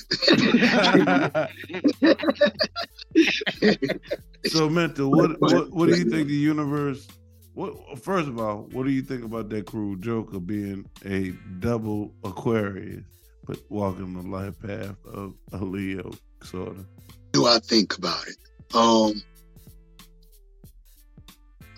[4.50, 7.08] so mental what, what what do you think the universe
[7.54, 11.30] what first of all what do you think about that cruel joke of being a
[11.60, 13.04] double aquarius
[13.46, 16.86] but walking the life path of a leo sort of
[17.34, 18.36] do I think about it?
[18.74, 19.20] Um,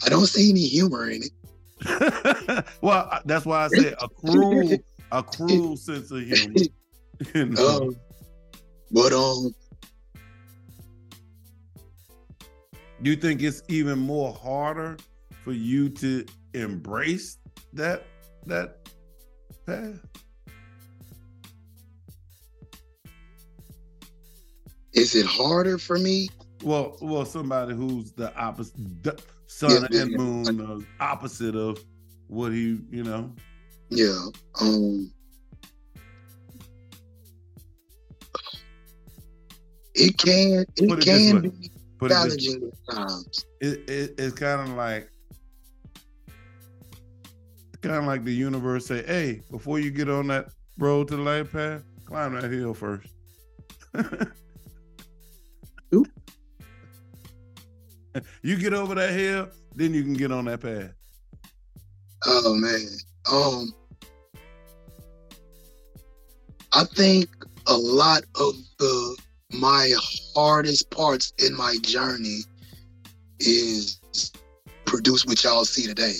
[0.04, 1.30] I don't see any humor in it.
[2.80, 4.78] well that's why i said a cruel
[5.12, 6.52] a cruel sense of humor
[7.34, 7.82] you know?
[7.82, 7.96] Um,
[8.90, 9.54] but um,
[13.02, 14.96] do you think it's even more harder
[15.44, 17.38] for you to embrace
[17.72, 18.04] that
[18.46, 18.88] that
[19.66, 20.00] path
[24.92, 26.28] is it harder for me?
[26.64, 30.16] Well, well, somebody who's the opposite, the sun Yeah, and yeah.
[30.16, 31.78] moon, opposite of
[32.28, 33.30] what he, you know.
[33.88, 34.26] Yeah.
[34.60, 35.12] Um,
[39.94, 43.46] it can it Put it can be Put challenging at times.
[43.60, 45.10] it, it, it's kind of like,
[47.80, 51.22] kind of like the universe say, "Hey, before you get on that road to the
[51.22, 53.08] light path, climb that hill first.
[58.42, 60.92] You get over that hill, then you can get on that path.
[62.24, 62.80] Oh man.
[63.30, 63.74] Um
[66.72, 67.28] I think
[67.66, 69.16] a lot of the
[69.52, 69.92] my
[70.34, 72.40] hardest parts in my journey
[73.40, 74.00] is
[74.84, 76.14] produce what y'all see today.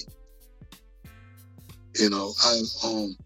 [1.98, 3.16] You know, I um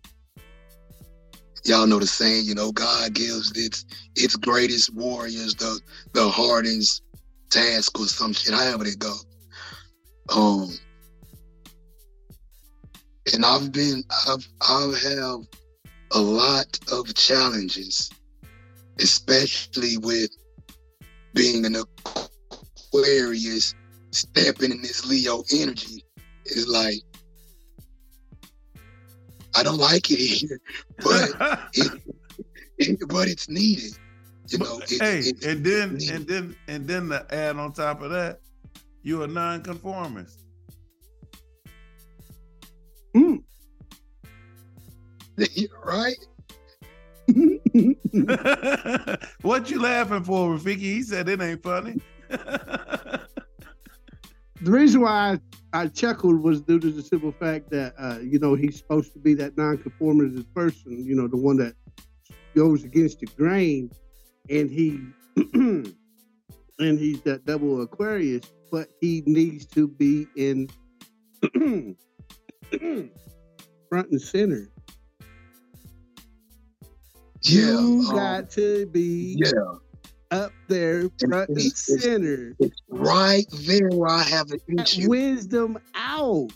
[1.64, 3.84] y'all know the saying, you know, God gives its
[4.16, 5.80] its greatest warriors the
[6.12, 7.02] the hardest
[7.50, 9.14] task or some shit, however they go.
[10.34, 10.70] Um
[13.32, 15.40] and I've been I've I've have
[16.12, 18.10] a lot of challenges,
[18.98, 20.30] especially with
[21.34, 21.76] being an
[22.92, 23.74] Aquarius
[24.10, 26.04] stepping in this Leo energy.
[26.44, 27.00] It's like
[29.54, 30.60] I don't like it here,
[30.98, 31.30] but
[31.74, 32.02] it,
[32.78, 33.98] it, but it's needed.
[34.48, 36.14] You know, it's, hey, and then needed.
[36.14, 38.40] and then and then to add on top of that,
[39.02, 40.39] you're a nonconformist.
[45.84, 46.16] right?
[49.42, 50.78] what you laughing for, Rafiki?
[50.78, 52.00] He said it ain't funny.
[52.28, 53.20] the
[54.62, 55.38] reason why
[55.72, 59.12] I, I chuckled was due to the simple fact that uh, you know he's supposed
[59.12, 61.74] to be that nonconformist person, you know, the one that
[62.54, 63.90] goes against the grain,
[64.48, 65.00] and he
[66.80, 70.68] and he's that double Aquarius, but he needs to be in
[73.88, 74.70] front and center.
[77.42, 77.60] Yeah.
[77.80, 79.50] you um, got to be yeah.
[80.30, 82.54] up there, front and it's- it's- center.
[82.60, 85.08] It's right there where I have an That issue.
[85.08, 86.50] wisdom out.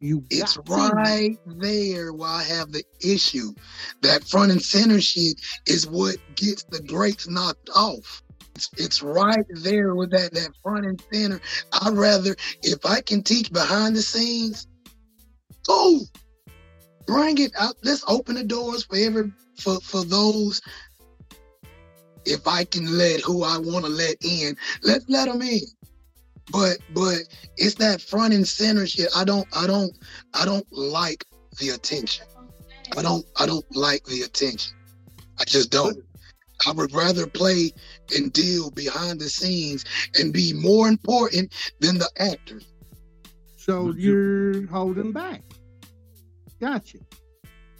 [0.00, 0.62] You It's to.
[0.66, 3.52] right there where I have the issue.
[4.02, 8.22] That front and center shit is what gets the grapes knocked off.
[8.54, 11.40] It's, it's right there with that, that front and center.
[11.72, 14.68] I'd rather, if I can teach behind the scenes,
[15.68, 16.00] oh,
[17.06, 17.76] bring it out.
[17.82, 20.60] Let's open the doors for every for for those.
[22.24, 25.60] If I can let who I want to let in, let's let them in.
[26.50, 27.18] But but
[27.56, 29.08] it's that front and center shit.
[29.14, 29.92] I don't I don't
[30.34, 31.24] I don't like
[31.58, 32.26] the attention.
[32.96, 34.74] I don't I don't like the attention.
[35.38, 35.96] I just don't.
[36.66, 37.72] I would rather play
[38.16, 39.84] and deal behind the scenes
[40.18, 42.66] and be more important than the actors.
[43.56, 45.42] So you're holding back.
[46.60, 46.98] Gotcha.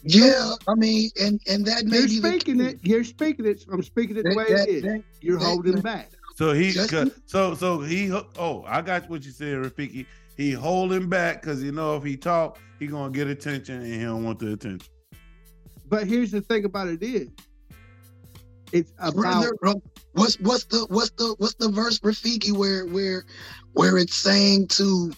[0.03, 2.79] Yeah, I mean, and and that may You're be speaking it.
[2.83, 3.64] You're speaking it.
[3.72, 4.83] I'm speaking it the That- way that- it is.
[4.85, 6.12] that- You're that- holding that- back.
[6.37, 8.12] So he, so so he.
[8.39, 10.07] Oh, I got what you said, Rafiki.
[10.37, 14.01] He holding back because you know if he talk, he gonna get attention, and he
[14.03, 14.89] don't want the attention.
[15.89, 17.29] But here's the thing about it is,
[18.70, 23.24] it's about Brother, bro, what's what's the what's the what's the verse Rafiki where where
[23.72, 25.11] where it's saying to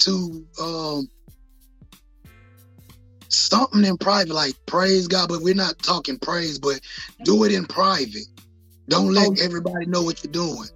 [0.00, 1.08] to um
[3.30, 6.80] something in private like praise God, but we're not talking praise, but
[7.24, 8.26] do it in private.
[8.88, 9.36] Don't let Oh.
[9.40, 10.68] everybody know what you're doing.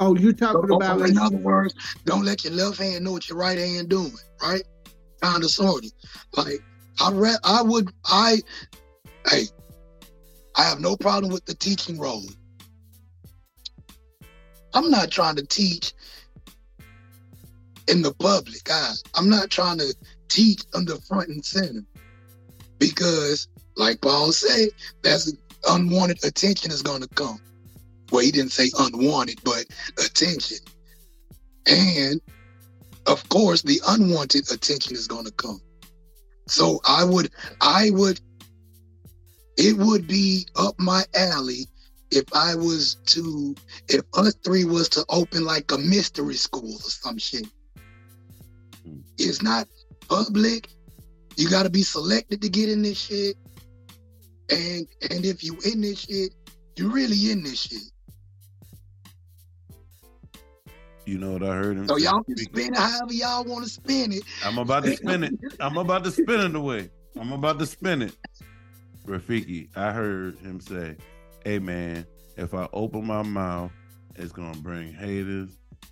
[0.00, 1.74] oh, you're talking Or- about in other words,
[2.04, 4.62] don't let your left hand know what your right hand doing, right?
[5.22, 5.92] Kind of sort of.
[6.36, 6.60] Like
[7.00, 8.42] I read I would I
[9.30, 9.44] hey,
[10.56, 12.24] I have no problem with the teaching role.
[14.74, 15.94] I'm not trying to teach
[17.88, 18.94] in the public eye.
[19.14, 19.94] I'm not trying to
[20.28, 21.84] teach on the front and center.
[22.78, 24.68] Because, like Paul said,
[25.02, 25.32] that's
[25.68, 27.40] unwanted attention is gonna come.
[28.10, 29.64] Well, he didn't say unwanted, but
[29.98, 30.58] attention.
[31.66, 32.20] And
[33.06, 35.60] of course, the unwanted attention is going to come.
[36.46, 38.20] So I would, I would,
[39.56, 41.66] it would be up my alley
[42.10, 43.54] if I was to,
[43.88, 47.46] if us three was to open like a mystery school or some shit.
[48.84, 48.98] Hmm.
[49.18, 49.68] It's not
[50.08, 50.68] public.
[51.36, 53.36] You got to be selected to get in this shit.
[54.50, 56.34] And and if you in this shit,
[56.76, 57.82] you really in this shit.
[61.06, 61.88] You know what I heard him.
[61.88, 64.22] So y'all can spin it however y'all want to spin it.
[64.44, 65.34] I'm about to spin it.
[65.60, 66.90] I'm about to spin it away.
[67.18, 68.16] I'm about to spin it.
[69.06, 70.96] Rafiki, I heard him say,
[71.44, 72.06] Hey man,
[72.36, 73.70] if I open my mouth,
[74.16, 75.50] it's gonna bring haters.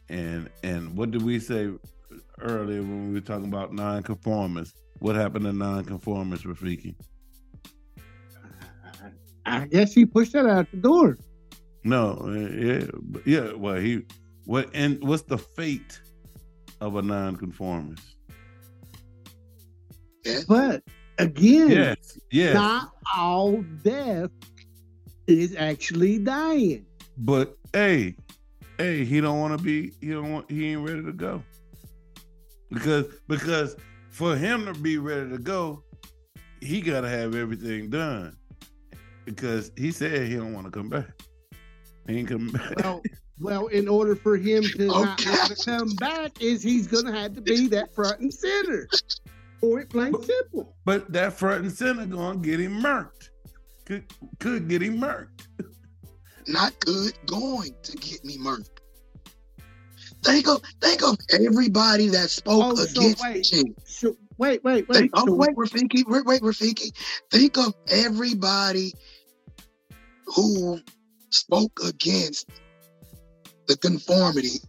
[0.09, 1.71] And and what did we say
[2.41, 4.82] earlier when we were talking about nonconformists?
[5.03, 6.95] What happened to nonconformists, Rafiki?
[9.45, 11.19] I guess he pushed that out the door.
[11.83, 12.85] No, uh, yeah,
[13.27, 13.53] yeah.
[13.53, 14.03] Well, he
[14.45, 16.01] what and what's the fate
[16.81, 18.15] of a nonconformist?
[20.25, 20.43] Yeah.
[20.47, 20.85] But
[21.19, 22.55] again, Yes, yes.
[22.55, 24.31] not all death
[25.27, 26.87] is actually dying.
[27.19, 28.15] But hey,
[28.79, 29.95] hey, he don't want to be.
[30.01, 30.49] He don't want.
[30.49, 31.43] He ain't ready to go.
[32.71, 33.75] Because because
[34.13, 35.83] for him to be ready to go,
[36.61, 38.37] he got to have everything done.
[39.25, 41.09] Because he said he don't want to come back.
[42.07, 42.77] He ain't coming back.
[42.83, 43.03] Well,
[43.41, 45.31] Well, in order for him to oh, not Okay.
[45.31, 48.89] want to come back, is he's going to have to be that front and center.
[49.61, 50.75] Point blank simple.
[50.85, 53.31] But that front and center gonna get him murked.
[53.85, 54.05] Could
[54.41, 55.47] could get him murked.
[56.49, 58.72] not good going to get me murked.
[60.23, 63.53] Think of think of everybody that spoke Oh, so against wait.
[63.53, 63.75] you.
[63.85, 64.97] So wait, wait, wait.
[64.97, 66.93] Think, oh So- wait, Rafiki, wait, wait, Rafiki.
[67.31, 68.93] Think of everybody
[70.27, 70.81] who
[71.31, 72.49] spoke against
[73.67, 74.61] the conformity.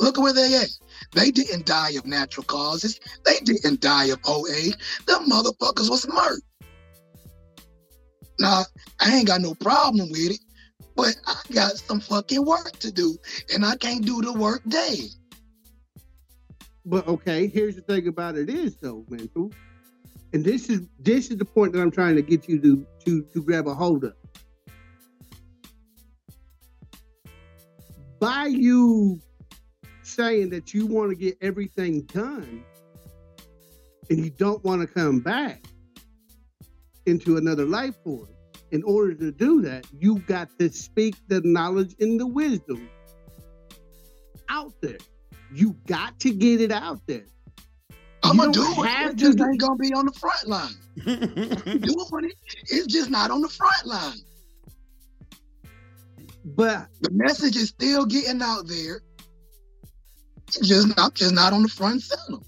[0.00, 0.68] Look where they at.
[1.12, 2.98] They didn't die of natural causes.
[3.24, 4.74] They didn't die of old age.
[5.06, 6.40] Them motherfuckers was smart.
[8.40, 8.64] Now,
[9.00, 10.40] I ain't got no problem with it,
[10.96, 13.16] but I got some fucking work to do,
[13.52, 15.08] and I can't do the work day.
[16.84, 19.52] But okay, here's the thing about it is though, mental.
[20.32, 23.22] And this is this is the point that I'm trying to get you to to
[23.22, 24.14] to grab a hold of.
[28.18, 29.20] By you
[30.02, 32.64] saying that you want to get everything done
[34.10, 35.64] and you don't want to come back
[37.06, 38.28] into another life form,
[38.72, 42.88] in order to do that, you got to speak the knowledge and the wisdom
[44.48, 44.98] out there.
[45.54, 47.26] You got to get it out there.
[48.24, 49.10] I'm You gonna do it.
[49.10, 50.74] It just ain't gonna be on the front line.
[51.04, 52.34] Doing it,
[52.70, 54.18] it's just not on the front line.
[56.44, 59.02] But The message is still getting out there.
[60.48, 62.38] It's just I'm just not on the front center.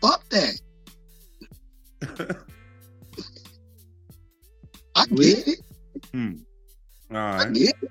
[0.00, 0.60] Fuck that.
[4.96, 5.58] I get it.
[6.14, 7.52] All I right.
[7.52, 7.90] get it.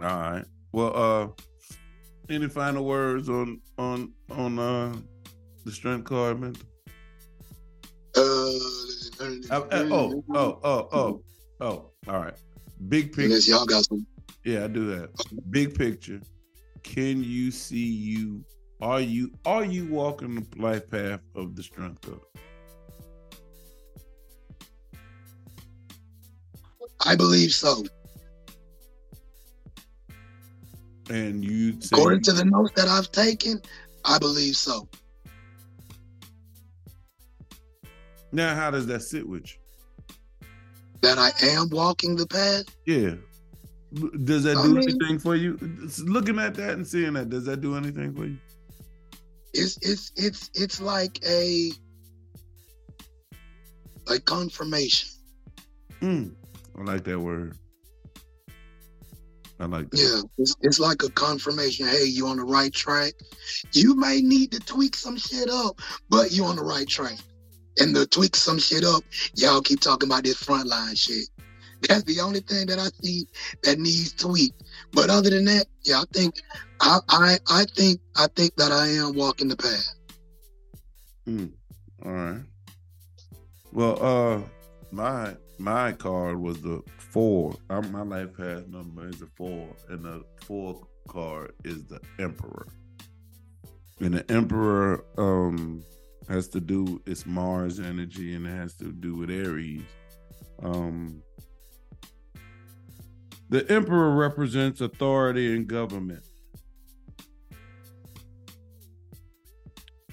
[0.00, 0.44] All right.
[0.72, 1.28] Well, uh,
[2.28, 4.96] any final words on on on uh
[5.64, 6.56] the strength card, man?
[8.16, 8.20] Uh,
[9.50, 11.22] Uh, uh, oh, oh, oh, oh,
[11.60, 11.90] oh.
[12.08, 12.34] All right.
[12.88, 13.24] Big picture.
[13.26, 14.06] Unless y'all got some.
[14.44, 15.10] Yeah, I do that.
[15.50, 16.20] Big picture.
[16.82, 18.44] Can you see you?
[18.80, 22.20] Are you are you walking the life path of the strength code?
[27.04, 27.84] I believe so.
[31.10, 33.60] And you According to the notes that I've taken,
[34.04, 34.88] I believe so.
[38.32, 39.58] now, how does that sit with you?
[41.02, 42.64] That I am walking the path.
[42.86, 43.14] Yeah.
[44.24, 45.58] Does that I do mean- anything for you?
[46.04, 48.38] Looking at that and seeing that, does that do anything for you?
[49.52, 51.70] It's it's it's it's like a
[54.08, 55.10] like confirmation.
[56.00, 56.34] Mm,
[56.78, 57.56] I like that word.
[59.60, 59.98] I like that.
[59.98, 61.86] Yeah, it's, it's like a confirmation.
[61.86, 63.12] Hey, you on the right track.
[63.72, 67.18] You may need to tweak some shit up, but you on the right track.
[67.78, 69.02] And to tweak some shit up,
[69.34, 71.28] y'all keep talking about this frontline shit.
[71.88, 73.26] That's the only thing that I see
[73.64, 74.52] that needs tweak.
[74.92, 76.34] But other than that, yeah, I think
[76.80, 79.94] I I, I think I think that I am walking the path.
[82.04, 82.40] All right.
[83.72, 84.40] Well, uh,
[84.90, 87.54] my my card was the four.
[87.70, 92.66] i my life path number is a four, and the four card is the Emperor.
[94.00, 95.84] And the Emperor um
[96.28, 99.82] has to do it's Mars energy, and it has to do with Aries.
[100.64, 101.22] Um,
[103.48, 106.24] the Emperor represents authority and government.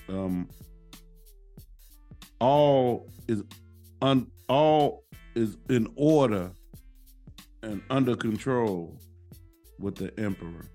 [0.07, 0.47] Um,
[2.39, 3.43] all is
[4.01, 6.51] un, all is in order
[7.63, 8.97] and under control
[9.79, 10.69] with the emperor.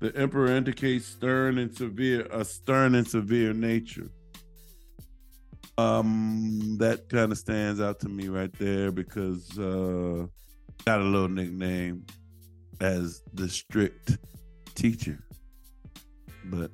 [0.00, 4.10] The emperor indicates stern and severe a stern and severe nature.
[5.78, 10.26] Um, that kind of stands out to me right there because uh,
[10.84, 12.04] got a little nickname
[12.80, 14.18] as the strict
[14.74, 15.18] teacher,
[16.46, 16.70] but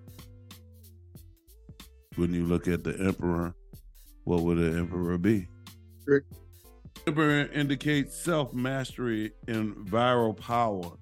[2.17, 3.55] when you look at the emperor,
[4.25, 5.47] what would the emperor be?
[6.09, 6.33] Strict.
[7.07, 10.93] Emperor indicates self mastery and viral power,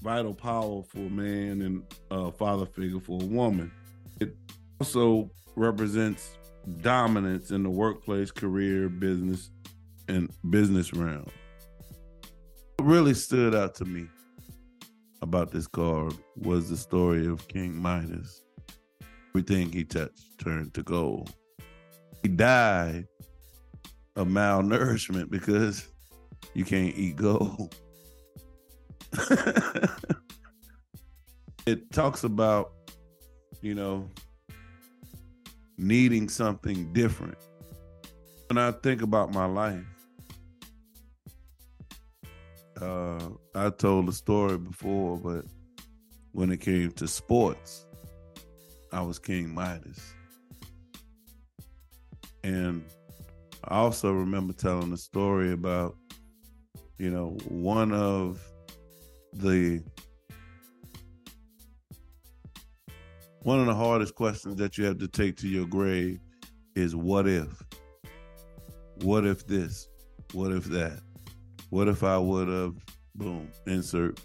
[0.00, 3.70] vital power for a man and a father figure for a woman.
[4.20, 4.34] It
[4.80, 6.36] also represents
[6.80, 9.50] dominance in the workplace, career, business,
[10.08, 11.30] and business realm.
[12.78, 14.08] What really stood out to me
[15.22, 18.42] about this card was the story of King Midas.
[19.30, 21.32] Everything he touched turned to gold.
[22.24, 23.06] He died
[24.18, 25.88] of malnourishment because
[26.52, 27.74] you can't eat gold.
[31.66, 32.72] it talks about,
[33.62, 34.10] you know,
[35.78, 37.38] needing something different.
[38.48, 39.84] When I think about my life,
[42.82, 43.20] uh,
[43.54, 45.44] I told the story before, but
[46.32, 47.86] when it came to sports,
[48.92, 50.12] I was King Midas.
[52.42, 52.84] And
[53.68, 55.94] I also remember telling a story about,
[56.96, 58.42] you know, one of
[59.34, 59.82] the
[63.42, 66.18] one of the hardest questions that you have to take to your grave
[66.74, 67.62] is what if?
[69.02, 69.88] What if this?
[70.32, 71.00] What if that?
[71.68, 72.74] What if I would have
[73.14, 74.20] boom, insert.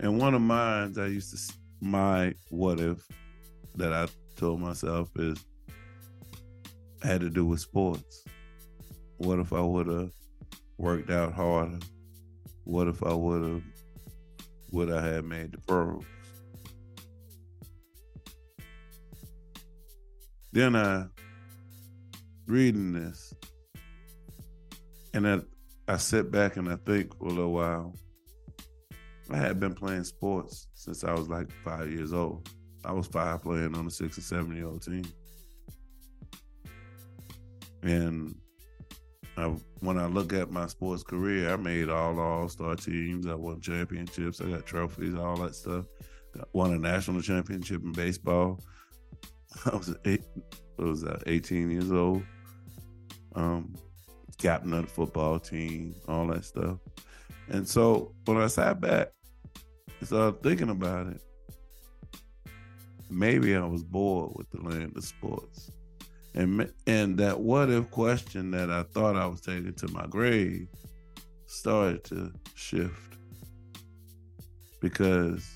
[0.00, 3.06] And one of mine I used to my what if
[3.76, 5.44] that I told myself is
[7.02, 8.24] had to do with sports.
[9.18, 10.12] What if I would have
[10.78, 11.78] worked out harder?
[12.64, 13.62] What if I would have
[14.70, 16.04] would I have made the pros?
[20.52, 21.06] Then I
[22.46, 23.32] reading this
[25.14, 25.40] and I,
[25.88, 27.94] I sit back and I think for a little while.
[29.30, 32.48] I had been playing sports since I was like five years old.
[32.84, 35.04] I was five playing on a six or seven year old team.
[37.82, 38.36] And
[39.36, 43.26] I, when I look at my sports career, I made all all star teams.
[43.26, 44.40] I won championships.
[44.40, 45.86] I got trophies, all that stuff.
[46.36, 48.60] Got, won a national championship in baseball.
[49.66, 50.24] I was eight.
[50.76, 51.22] Was that?
[51.26, 52.22] Eighteen years old.
[53.34, 53.74] Um,
[54.38, 56.78] captain of the football team, all that stuff.
[57.48, 59.08] And so when I sat back
[59.98, 61.22] and started thinking about it,
[63.10, 65.70] maybe I was bored with the land of sports.
[66.34, 70.68] And and that what if question that I thought I was taking to my grave
[71.52, 73.18] started to shift.
[74.80, 75.46] Because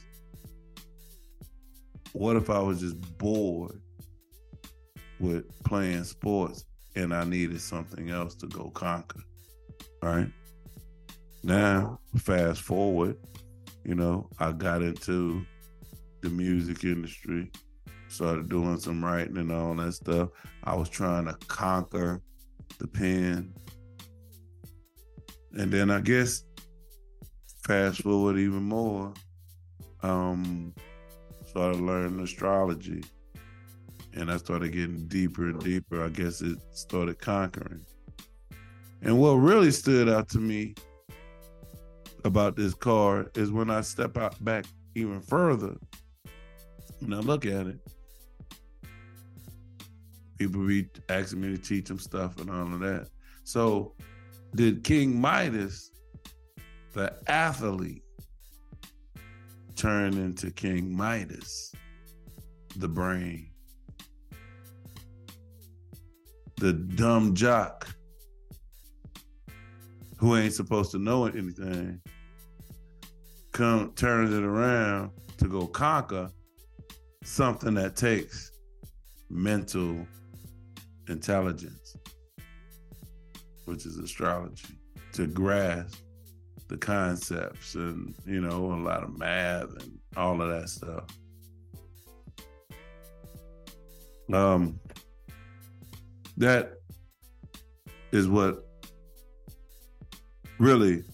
[2.12, 3.80] what if I was just bored
[5.18, 9.20] with playing sports and I needed something else to go conquer?
[10.02, 10.30] Right?
[11.42, 13.16] Now, fast forward,
[13.84, 15.44] you know, I got into
[16.20, 17.50] the music industry
[18.08, 20.30] started doing some writing and all that stuff.
[20.64, 22.22] I was trying to conquer
[22.78, 23.52] the pen.
[25.52, 26.44] And then I guess
[27.64, 29.12] fast forward even more,
[30.02, 30.74] um,
[31.46, 33.02] started learning astrology.
[34.14, 36.04] And I started getting deeper and deeper.
[36.04, 37.84] I guess it started conquering.
[39.02, 40.74] And what really stood out to me
[42.24, 44.64] about this card is when I step out back
[44.94, 45.76] even further
[47.00, 47.78] and I look at it,
[50.38, 53.08] people be asking me to teach them stuff and all of that.
[53.44, 53.94] So,
[54.54, 55.90] did King Midas,
[56.92, 58.02] the athlete,
[59.76, 61.72] turn into King Midas,
[62.76, 63.50] the brain?
[66.56, 67.88] The dumb jock
[70.18, 72.00] who ain't supposed to know anything
[73.52, 76.30] come turns it around to go conquer
[77.24, 78.50] something that takes
[79.30, 80.06] mental
[81.08, 81.96] intelligence,
[83.64, 84.78] which is astrology,
[85.12, 86.02] to grasp
[86.68, 91.04] the concepts and, you know, a lot of math and all of that stuff.
[94.32, 94.80] Um,
[96.36, 96.72] that
[98.12, 98.66] is what
[100.58, 101.04] really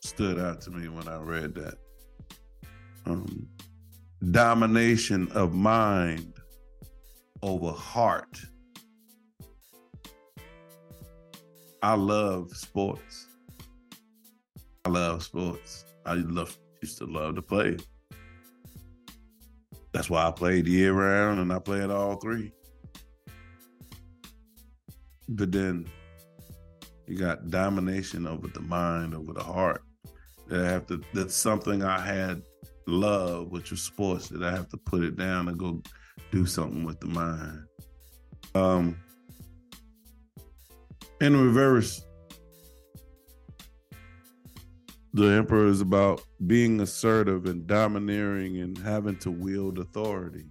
[0.00, 1.74] stood out to me when I read that.
[3.04, 3.48] Um,
[4.30, 6.37] domination of mind
[7.42, 8.40] over heart.
[11.82, 13.26] I love sports.
[14.84, 15.84] I love sports.
[16.04, 17.76] I love used to love to play.
[19.92, 22.52] That's why I played year round and I played all three.
[25.28, 25.86] But then
[27.06, 29.82] you got domination over the mind, over the heart.
[30.48, 32.42] That I have to that's something I had
[32.86, 35.82] love, which was sports, that I have to put it down and go
[36.30, 37.64] do something with the mind.
[38.54, 38.96] Um,
[41.20, 42.04] in reverse,
[45.14, 50.46] the emperor is about being assertive and domineering and having to wield authority.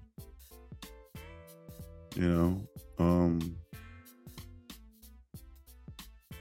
[2.16, 2.68] You know,
[3.00, 3.58] um,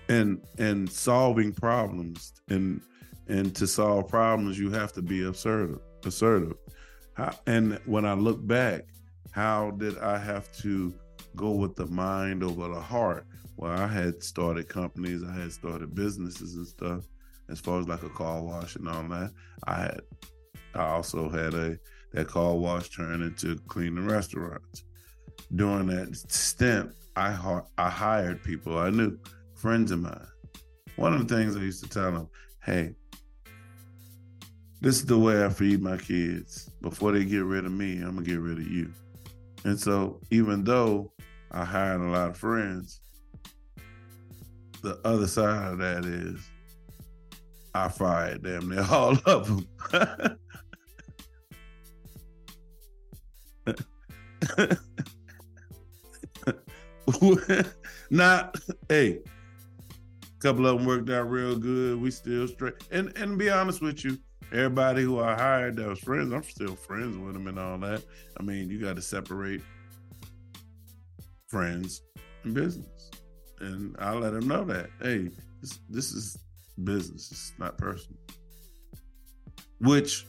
[0.09, 2.81] and and solving problems and
[3.29, 6.55] and to solve problems you have to be assertive assertive
[7.47, 8.85] and when i look back
[9.37, 10.95] how did I have to
[11.37, 13.27] go with the mind over the heart?
[13.59, 17.05] Well, I had started companies, I had started businesses and stuff,
[17.51, 19.33] as far as like a car wash and all that.
[19.67, 20.01] I had,
[20.75, 21.79] I also had a
[22.15, 24.85] that car wash turn into cleaning restaurants.
[25.55, 29.19] During that stint, I I hired people I knew,
[29.55, 30.27] friends of mine,
[30.97, 32.31] One of the things I used to tell them,
[32.65, 32.95] hey,
[34.81, 36.71] this is the way I feed my kids.
[36.81, 38.91] Before they get rid of me, I'm gonna get rid of you.
[39.67, 41.13] And so, even though
[41.51, 43.01] I hired a lot of friends,
[44.81, 46.39] the other side of that is
[47.75, 48.69] I fired them.
[48.69, 49.67] They're all of them.
[58.11, 58.57] Not,
[58.89, 62.01] hey, a couple of them worked out real good.
[62.01, 62.75] We still straight.
[62.93, 64.17] And and be honest with you,
[64.53, 68.03] everybody who I hired that was friends, I'm still friends with them and all that.
[68.39, 69.63] I mean, you got to separate
[71.49, 72.03] friends
[72.45, 73.11] and business,
[73.61, 74.91] and I let them know that.
[75.01, 76.39] Hey, this this is
[76.85, 77.31] business.
[77.31, 78.19] It's not personal.
[79.81, 80.27] Which,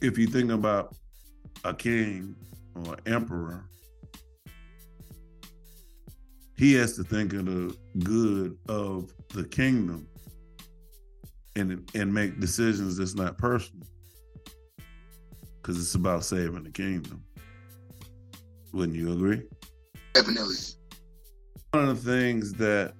[0.00, 0.96] if you think about
[1.64, 2.34] a king
[2.74, 3.64] or emperor,
[6.56, 10.08] he has to think of the good of the kingdom
[11.58, 13.86] and and make decisions that's not personal.
[15.60, 17.22] Because it's about saving the kingdom.
[18.72, 19.42] Wouldn't you agree?
[20.14, 20.56] Definitely.
[21.72, 22.94] one of the things that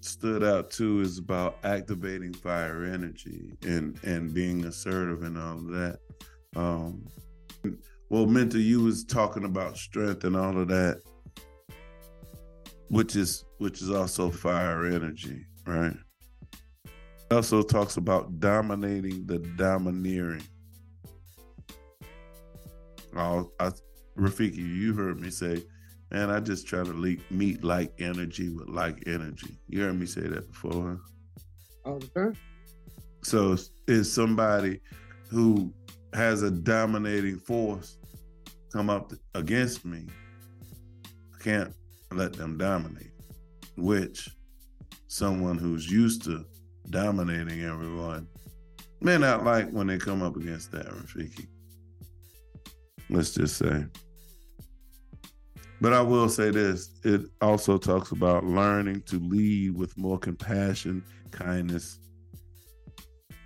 [0.00, 5.68] stood out too is about activating fire energy and and being assertive and all of
[5.68, 5.98] that.
[6.56, 7.06] Um
[8.10, 11.00] well mentor you was talking about strength and all of that
[12.88, 15.96] which is which is also fire energy right
[17.34, 20.42] also talks about dominating the domineering
[23.16, 23.70] oh I,
[24.16, 25.62] rafiki you heard me say
[26.10, 30.06] man i just try to le- meet like energy with like energy you heard me
[30.06, 30.96] say that before huh?
[31.84, 32.34] all the time.
[33.22, 33.56] So
[33.86, 34.80] is somebody
[35.28, 35.72] who
[36.12, 37.98] has a dominating force
[38.72, 40.06] come up against me,
[41.34, 41.74] I can't
[42.12, 43.12] let them dominate.
[43.76, 44.28] Which
[45.08, 46.44] someone who's used to
[46.90, 48.28] dominating everyone
[49.04, 51.46] may not like when they come up against that, Rafiki.
[53.10, 53.84] Let's just say.
[55.80, 61.04] But I will say this it also talks about learning to lead with more compassion,
[61.30, 61.98] kindness,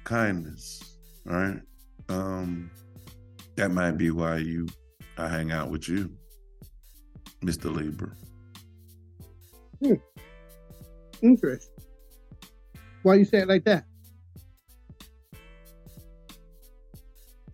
[0.04, 0.80] kindness,
[1.24, 1.60] right?
[2.08, 2.70] Um,
[3.56, 4.68] that might be why you
[5.16, 6.12] I hang out with you,
[7.42, 7.74] Mr.
[7.74, 8.12] Libra.
[11.20, 11.84] Interesting.
[13.08, 13.84] Why you say it like that?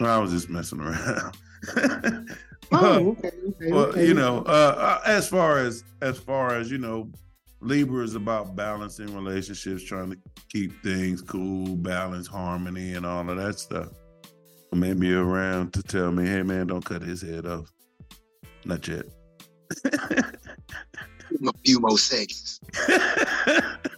[0.01, 1.37] I was just messing around.
[2.73, 3.71] Oh, okay, okay.
[3.71, 4.09] well, okay.
[4.09, 7.09] you know, uh, uh, as far as as far as you know,
[7.61, 10.19] Libra is about balancing relationships, trying to
[10.49, 13.91] keep things cool, balance, harmony, and all of that stuff.
[14.73, 17.71] Maybe you're around to tell me, "Hey, man, don't cut his head off."
[18.65, 19.05] Not yet.
[19.85, 22.61] A few more seconds.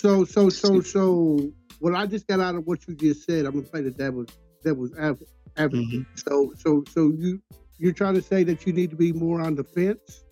[0.00, 3.52] So, so, so, so, what I just got out of what you just said, I'm
[3.52, 4.30] gonna play the devil's
[4.64, 5.28] devil's advocate.
[5.58, 6.06] Mhm.
[6.14, 7.38] So, so, so you
[7.76, 10.24] you're trying to say that you need to be more on the fence.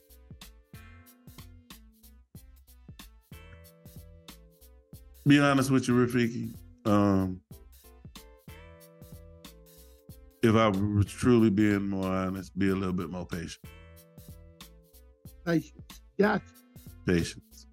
[5.27, 6.55] Be honest with you, Rafiki.
[6.87, 7.43] Um,
[10.43, 13.67] if I was truly being more honest, be a little bit more patient.
[15.45, 16.01] Patience.
[16.19, 16.45] Gotcha.
[17.05, 17.67] Patience.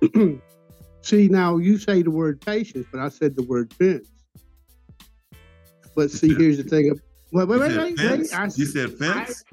[1.04, 4.08] see, now you say the word patience, but I said the word fence.
[5.94, 6.98] But see, here's the thing.
[7.32, 8.34] Wait, wait, You wait, said wait, wait.
[8.34, 9.44] I, you said fence?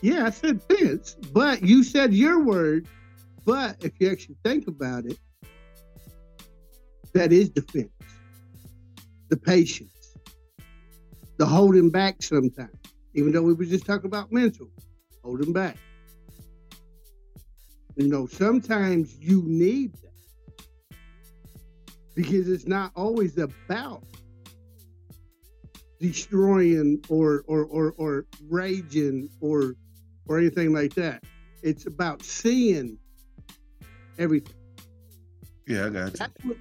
[0.00, 2.86] yeah, I said fence, but you said your word.
[3.44, 5.18] But if you actually think about it,
[7.12, 7.90] that is the fence,
[9.28, 10.16] the patience,
[11.38, 12.70] the holding back sometimes.
[13.14, 14.68] Even though we were just talking about mental,
[15.22, 15.76] holding back.
[17.96, 20.11] You know, sometimes you need that
[22.14, 24.04] because it's not always about
[26.00, 29.74] destroying or or or, or raging or
[30.26, 31.22] or anything like that.
[31.62, 32.98] It's about seeing
[34.18, 34.54] everything.
[35.66, 36.26] yeah, I got you.
[36.42, 36.56] What,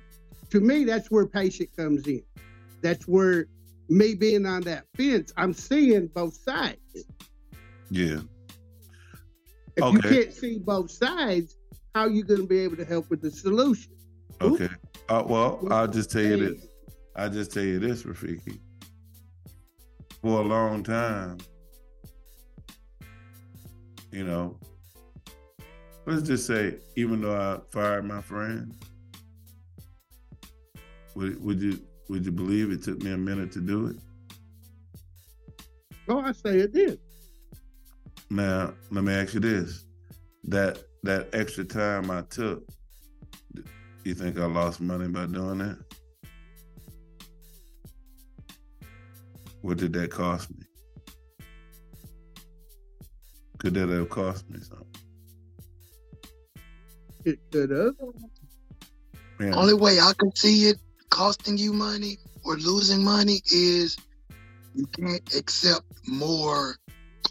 [0.52, 2.23] to me, that's where patient comes in.
[2.82, 3.48] That's where
[3.90, 6.78] me being on that fence, I'm seeing both sides.
[7.90, 8.22] Yeah.
[9.76, 9.95] If Okay.
[9.95, 11.57] you can't see both sides,
[11.95, 13.94] how are you going to be able to help with the solution?
[14.41, 14.69] Okay.
[15.11, 16.67] Uh, well, I'll just tell you this.
[17.17, 18.59] I'll just tell you this, Rafiki.
[20.21, 21.38] For a long time,
[24.09, 24.57] you know,
[26.05, 28.73] let's just say, even though I fired my friend,
[31.15, 31.77] would, would you
[32.07, 33.97] would you believe it took me a minute to do it?
[36.07, 36.99] Oh, I say it did.
[38.29, 39.83] Now, let me ask you this:
[40.45, 42.63] that that extra time I took,
[44.03, 45.78] you think I lost money by doing that?
[49.61, 50.65] What did that cost me?
[53.60, 54.88] Could that have cost me something?
[57.26, 57.94] It could have.
[59.40, 59.56] Yeah.
[59.56, 60.78] Only way I can see it
[61.10, 63.98] costing you money or losing money is
[64.73, 66.78] you can't accept more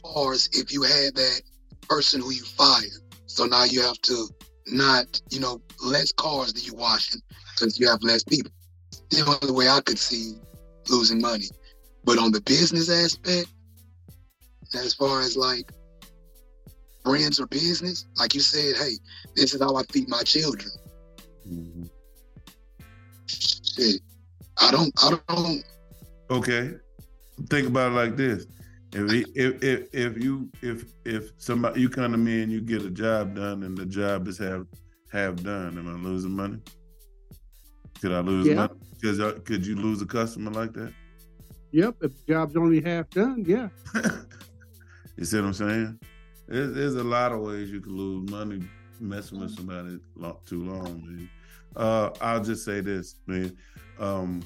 [0.04, 1.42] cars if you had that
[1.88, 3.02] person who you fired.
[3.26, 4.28] So now you have to
[4.72, 7.20] not, you know, less cars that you washing
[7.54, 8.52] because you have less people.
[9.10, 10.36] The only way I could see
[10.88, 11.46] losing money.
[12.04, 13.48] But on the business aspect,
[14.74, 15.70] as far as like
[17.04, 18.92] friends or business, like you said, hey,
[19.36, 20.70] this is how I feed my children.
[21.46, 21.90] Mhm.
[23.26, 24.00] Shit.
[24.58, 25.64] I don't I don't
[26.30, 26.74] Okay.
[27.48, 28.46] Think about it like this.
[28.92, 32.60] If, he- if if if you if if somebody you come to me and you
[32.60, 34.62] get a job done and the job is half
[35.12, 36.58] half done, am I losing money?
[38.00, 38.54] Could I lose Yeah.
[38.54, 38.74] money?
[39.00, 40.92] Because uh, could you lose a customer like that?
[41.72, 41.96] Yep.
[42.02, 43.68] If the job's only half done, yeah.
[45.16, 45.98] you see what I'm saying?
[46.48, 48.60] There's, there's a lot of ways you can lose money
[48.98, 50.00] messing with somebody
[50.46, 51.30] too long, man.
[51.76, 53.56] Uh, I'll just say this, man.
[54.00, 54.42] Um,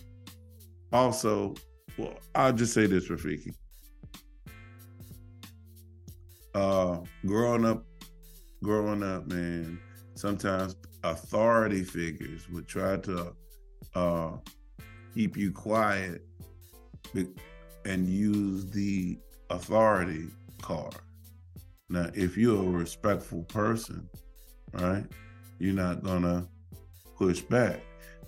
[0.92, 1.54] also,
[1.96, 3.54] well, I'll just say this, Rafiki.
[6.54, 7.84] Uh, growing up,
[8.62, 9.78] growing up, man,
[10.14, 13.34] sometimes authority figures would try to
[13.94, 14.30] uh,
[15.14, 16.22] keep you quiet
[17.84, 19.18] and use the
[19.50, 20.26] authority
[20.62, 20.94] card.
[21.90, 24.08] Now, if you're a respectful person,
[24.72, 25.04] right,
[25.58, 26.48] you're not gonna
[27.16, 27.80] push back.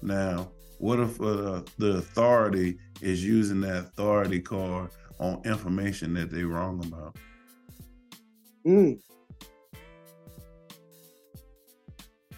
[0.02, 6.48] Now, what if uh, the authority is using that authority card on information that they're
[6.48, 7.16] wrong about?
[8.66, 9.00] Mm.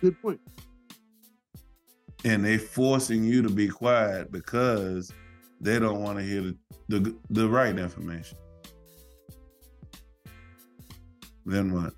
[0.01, 0.41] Good point.
[2.25, 5.13] and they forcing you to be quiet because
[5.61, 6.57] they don't want to hear the,
[6.89, 8.37] the the right information.
[11.47, 11.95] Then what?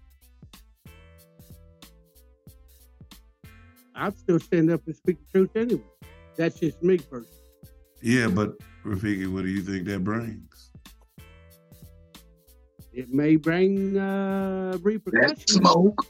[3.94, 5.82] I'd still stand up and speak the truth anyway.
[6.36, 7.26] That's just me personally.
[8.02, 8.54] Yeah, but
[8.84, 10.49] Rafiki, what do you think that brings?
[12.92, 16.04] It may bring uh, that smoke.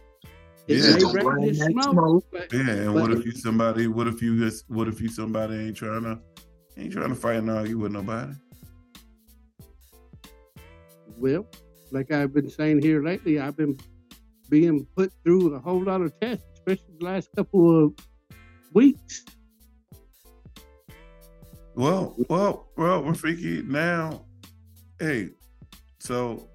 [0.66, 0.94] It Yeah.
[1.07, 1.85] may bring bring this smoke.
[1.93, 2.24] smoke.
[2.32, 3.86] But Yeah, and But- what if you somebody?
[3.86, 4.69] What if you just?
[4.70, 6.19] What if you somebody ain't trying to?
[6.77, 8.32] Ain't trying to fight and argue with nobody.
[11.19, 11.47] well,
[11.93, 13.78] like I've been saying here lately, I've been
[14.48, 17.93] being put through a whole lot of tests, especially the last couple of
[18.73, 19.24] weeks.
[21.74, 23.65] Well, well, well, Rafiki.
[23.66, 24.24] Now,
[24.98, 25.31] hey,
[25.98, 26.48] so,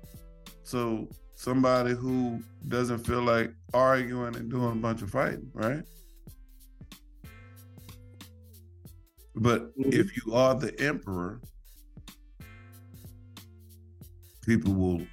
[0.66, 5.84] so somebody who doesn't feel like arguing and doing a bunch of fighting, right?
[9.36, 9.94] But Mhm.
[9.94, 11.40] if you are the emperor,
[14.42, 15.06] people will.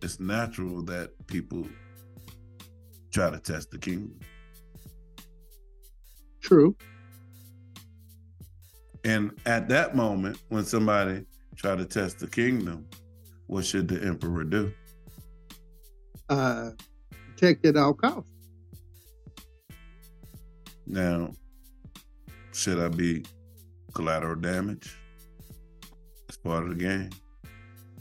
[0.00, 1.68] It's natural that people
[3.10, 4.18] try to test the kingdom.
[6.40, 6.74] True.
[9.04, 11.26] And at that moment, when somebody
[11.56, 12.86] try to test the kingdom,
[13.52, 14.72] what should the emperor do?
[16.30, 16.70] Uh,
[17.36, 18.30] protect at all costs.
[20.86, 21.32] Now,
[22.54, 23.24] should I be
[23.92, 24.96] collateral damage?
[26.28, 27.10] It's part of the game.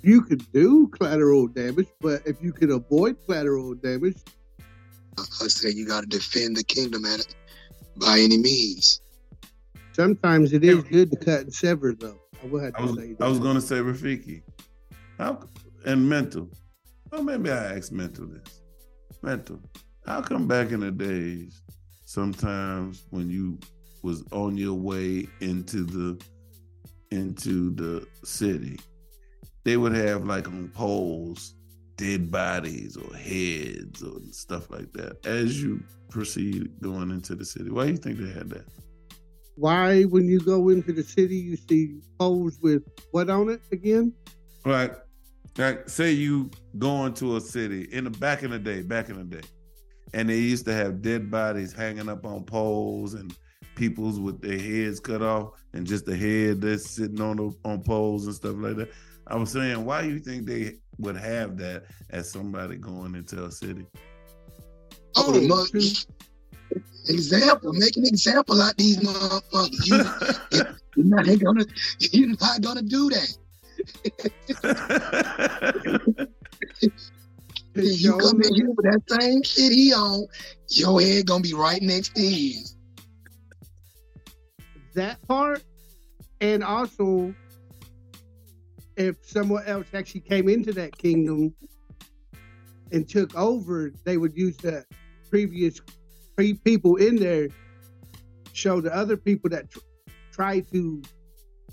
[0.01, 4.19] You could do collateral damage, but if you can avoid collateral damage,
[5.17, 7.35] I say you got to defend the kingdom at it
[7.97, 9.01] by any means.
[9.91, 12.17] sometimes it is good to cut and sever, though.
[12.41, 13.43] I will have I to was say I was that.
[13.43, 14.41] gonna say Rafiki.
[15.17, 15.39] How
[15.85, 16.49] and mental.
[17.11, 18.61] Well, maybe I ask mental this.
[19.21, 19.59] Mental.
[20.05, 21.61] How come back in the days,
[22.05, 23.59] sometimes when you
[24.03, 26.21] was on your way into the
[27.11, 28.79] into the city,
[29.63, 31.55] they would have like on poles
[31.97, 37.69] dead bodies or heads or stuff like that as you proceed going into the city.
[37.69, 38.65] Why do you think they had that?
[39.55, 42.81] Why, when you go into the city, you see poles with
[43.11, 44.13] what on it again?
[44.65, 44.95] Like,
[45.57, 49.17] like say you go into a city in the back in the day, back in
[49.17, 49.47] the day,
[50.13, 53.35] and they used to have dead bodies hanging up on poles and
[53.75, 57.81] people's with their heads cut off and just the head that's sitting on the, on
[57.81, 58.91] poles and stuff like that.
[59.27, 63.51] I was saying, why you think they would have that as somebody going into a
[63.51, 63.85] city?
[65.15, 66.07] Oh, the
[67.07, 69.87] Oh, example, make an example out these motherfuckers.
[70.51, 70.65] You,
[70.95, 71.65] you're not gonna,
[71.99, 73.37] you're not gonna do that.
[77.73, 80.27] You come in here with that same shit he on,
[80.67, 82.75] your head gonna be right next to his.
[84.93, 85.63] that part,
[86.41, 87.33] and also
[88.97, 91.53] if someone else actually came into that kingdom
[92.91, 94.85] and took over, they would use the
[95.29, 95.79] previous
[96.35, 97.47] pre- people in there
[98.53, 99.79] show the other people that tr-
[100.31, 101.01] try to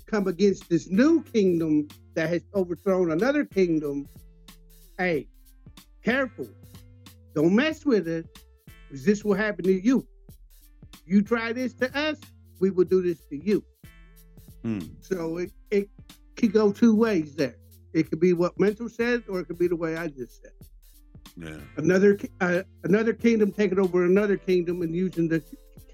[0.09, 4.07] come against this new kingdom that has overthrown another kingdom.
[4.97, 5.27] Hey,
[6.03, 6.47] careful!
[7.35, 8.25] Don't mess with it,
[8.87, 10.05] because this will happen to you.
[11.05, 12.19] You try this to us,
[12.59, 13.63] we will do this to you.
[14.63, 14.79] Hmm.
[15.01, 15.89] So it, it
[16.35, 17.55] could go two ways there.
[17.93, 20.51] It could be what mental said, or it could be the way I just said.
[21.37, 21.57] Yeah.
[21.77, 25.41] Another uh, another kingdom taking over another kingdom and using the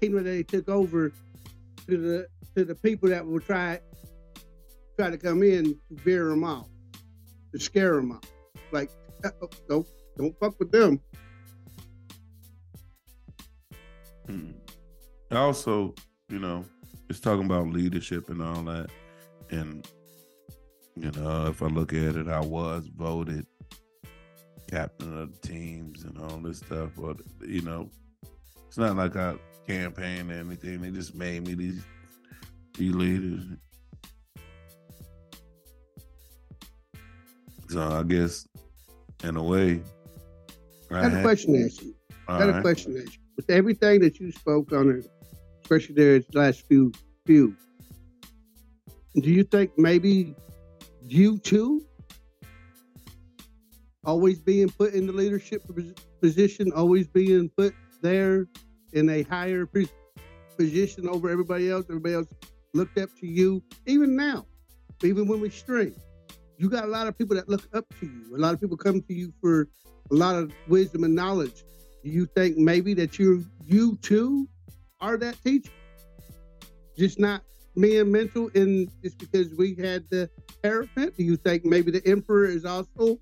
[0.00, 1.12] kingdom that they took over
[1.88, 3.80] to the to the people that will try
[4.98, 6.68] try to come in to veer them out,
[7.52, 8.26] to scare them out.
[8.72, 8.90] Like,
[9.68, 9.86] don't
[10.16, 11.00] don't fuck with them.
[14.26, 14.52] Hmm.
[15.30, 15.94] Also,
[16.28, 16.64] you know,
[17.08, 18.90] it's talking about leadership and all that.
[19.50, 19.86] And,
[20.96, 23.46] you know, if I look at it, I was voted
[24.68, 26.90] captain of the teams and all this stuff.
[26.96, 27.90] But, you know,
[28.66, 29.36] it's not like I
[29.66, 30.80] campaigned or anything.
[30.80, 31.84] They just made me these,
[32.76, 33.44] these leaders.
[37.68, 38.46] So I guess,
[39.24, 39.82] in a way,
[40.90, 41.94] I got a question to ask you.
[42.28, 43.20] I got a question to ask you.
[43.36, 45.06] With everything that you spoke on it,
[45.62, 46.92] especially there the last few
[47.26, 47.56] few,
[49.16, 50.34] do you think maybe
[51.02, 51.82] you too
[54.04, 55.62] always being put in the leadership
[56.22, 58.46] position, always being put there
[58.92, 59.68] in a higher
[60.56, 62.28] position over everybody else, everybody else
[62.74, 64.46] looked up to you, even now,
[65.02, 65.94] even when we stream.
[66.58, 68.36] You got a lot of people that look up to you.
[68.36, 69.68] A lot of people come to you for
[70.10, 71.64] a lot of wisdom and knowledge.
[72.02, 74.48] Do you think maybe that you you too
[75.00, 75.72] are that teacher?
[76.96, 77.42] Just not
[77.74, 80.30] me and mental and just because we had the
[80.64, 81.16] Hierophant?
[81.16, 83.18] Do you think maybe the emperor is also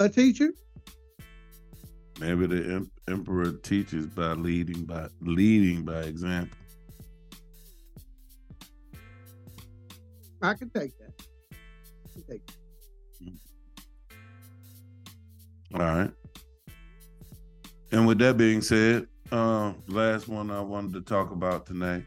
[0.00, 0.52] a teacher?
[2.20, 6.58] Maybe the em- emperor teaches by leading by leading by example.
[10.42, 11.22] I can take that.
[11.52, 12.54] I can take that.
[15.74, 16.10] All right.
[17.92, 22.04] And with that being said, uh, last one I wanted to talk about tonight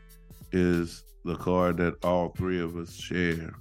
[0.51, 3.53] is the card that all three of us share,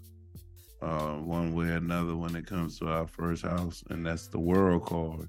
[0.82, 4.38] uh, one way or another, when it comes to our first house, and that's the
[4.40, 5.28] World card,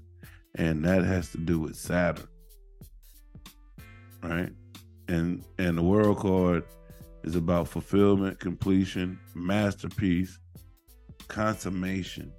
[0.56, 2.28] and that has to do with Saturn,
[4.22, 4.50] right?
[5.08, 6.64] And and the World card
[7.24, 10.38] is about fulfillment, completion, masterpiece,
[11.28, 12.32] consummation.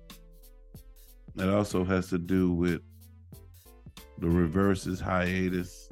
[1.36, 2.82] It also has to do with
[4.20, 5.90] the reverses, hiatus,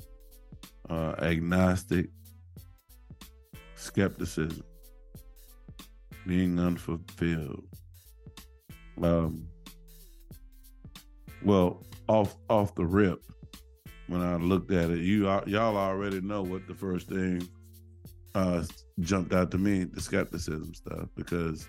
[0.90, 2.10] uh, agnostic,
[3.76, 4.64] skepticism,
[6.28, 7.64] being unfulfilled.
[9.02, 9.48] Um,
[11.44, 13.22] well, off off the rip,
[14.08, 17.48] when I looked at it, you y'all already know what the first thing
[18.36, 18.64] uh,
[19.00, 21.68] jumped out to me: the skepticism stuff, because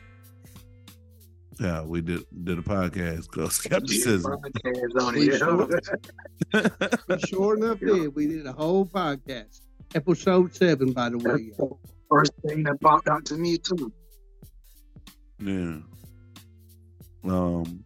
[1.60, 4.32] yeah, we did did a podcast called Skepticism.
[4.42, 5.38] Podcast on We it.
[5.38, 5.68] sure-
[7.08, 8.14] We sure enough did.
[8.14, 9.60] We did a whole podcast.
[9.94, 11.24] Episode seven, by the way.
[11.24, 11.70] That's the
[12.08, 13.92] First thing that popped out to me too.
[15.38, 15.78] Yeah.
[17.24, 17.84] Um.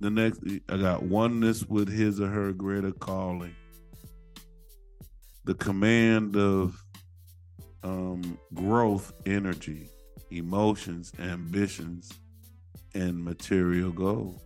[0.00, 3.54] The next, I got oneness with his or her greater calling.
[5.44, 6.80] The command of
[7.82, 9.88] um, growth, energy,
[10.30, 12.12] emotions, ambitions,
[12.94, 14.40] and material goals.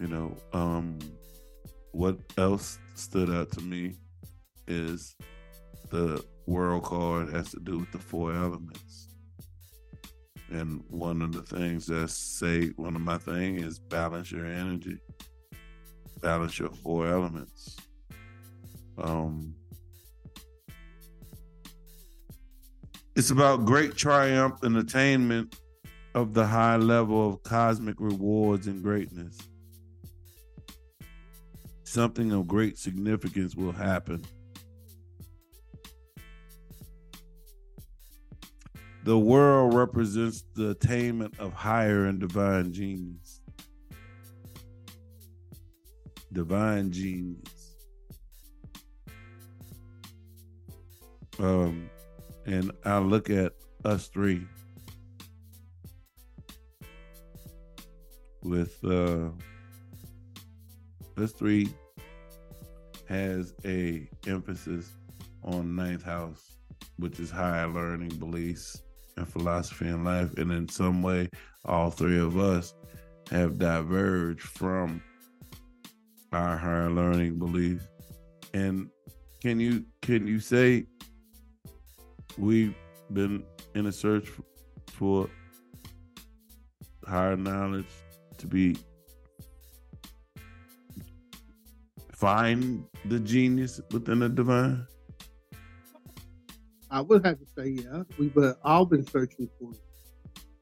[0.00, 0.98] You know, um,
[1.92, 3.94] what else stood out to me
[4.66, 5.14] is
[5.90, 9.13] the world card has to do with the four elements.
[10.54, 14.98] And one of the things that say one of my thing is balance your energy,
[16.22, 17.76] balance your four elements.
[18.96, 19.56] Um,
[23.16, 25.58] it's about great triumph and attainment
[26.14, 29.36] of the high level of cosmic rewards and greatness.
[31.82, 34.24] Something of great significance will happen
[39.04, 43.42] The world represents the attainment of higher and divine genius.
[46.32, 47.76] Divine genius.
[51.38, 51.90] Um,
[52.46, 53.52] and I look at
[53.84, 54.46] us three,
[58.42, 59.28] with uh
[61.16, 61.70] S3
[63.06, 64.88] has a emphasis
[65.42, 66.56] on ninth house,
[66.96, 68.80] which is higher learning beliefs
[69.16, 70.34] and philosophy in life.
[70.34, 71.30] And in some way,
[71.64, 72.74] all three of us
[73.30, 75.02] have diverged from
[76.32, 77.86] our higher learning beliefs.
[78.52, 78.90] And
[79.40, 80.86] can you can you say
[82.38, 82.74] we've
[83.12, 84.28] been in a search
[84.88, 85.28] for
[87.06, 87.86] higher knowledge
[88.38, 88.76] to be
[92.12, 94.86] find the genius within the divine?
[96.94, 99.72] I would have to say, yeah, we've uh, all been searching for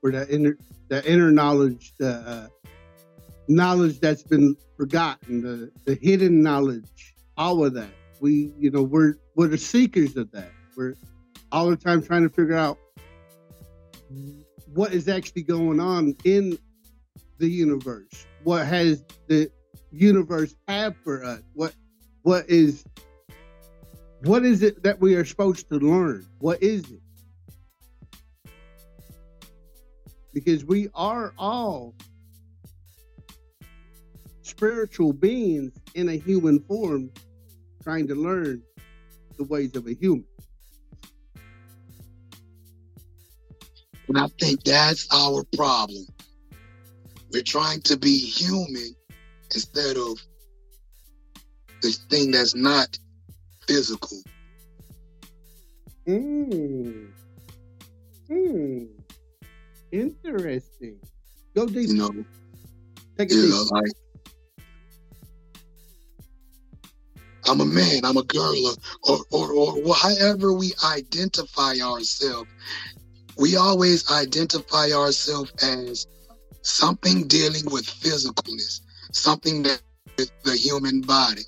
[0.00, 0.56] for that inner
[0.88, 2.48] that inner knowledge, the uh,
[3.48, 7.90] knowledge that's been forgotten, the the hidden knowledge, all of that.
[8.20, 10.50] We, you know, we're we're the seekers of that.
[10.74, 10.94] We're
[11.52, 12.78] all the time trying to figure out
[14.72, 16.56] what is actually going on in
[17.36, 18.26] the universe.
[18.42, 19.50] What has the
[19.90, 21.42] universe have for us?
[21.52, 21.74] What
[22.22, 22.84] what is
[24.24, 26.26] what is it that we are supposed to learn?
[26.38, 28.50] What is it?
[30.32, 31.94] Because we are all
[34.42, 37.10] spiritual beings in a human form
[37.82, 38.62] trying to learn
[39.36, 40.24] the ways of a human.
[44.08, 46.06] And I think that's our problem.
[47.32, 48.94] We're trying to be human
[49.52, 50.18] instead of
[51.80, 52.98] this thing that's not
[53.66, 54.18] physical.
[56.06, 57.06] Hmm.
[58.28, 58.84] Hmm.
[59.92, 60.96] Interesting.
[61.54, 61.88] Go deep.
[61.88, 62.10] You know,
[63.18, 63.50] Take it you deep.
[63.50, 63.92] know, like
[67.46, 68.74] I'm a man, I'm a girl,
[69.04, 72.50] or or or, or however we identify ourselves.
[73.36, 76.06] We always identify ourselves as
[76.62, 78.80] something dealing with physicalness,
[79.12, 79.82] something that
[80.18, 81.42] with the human body.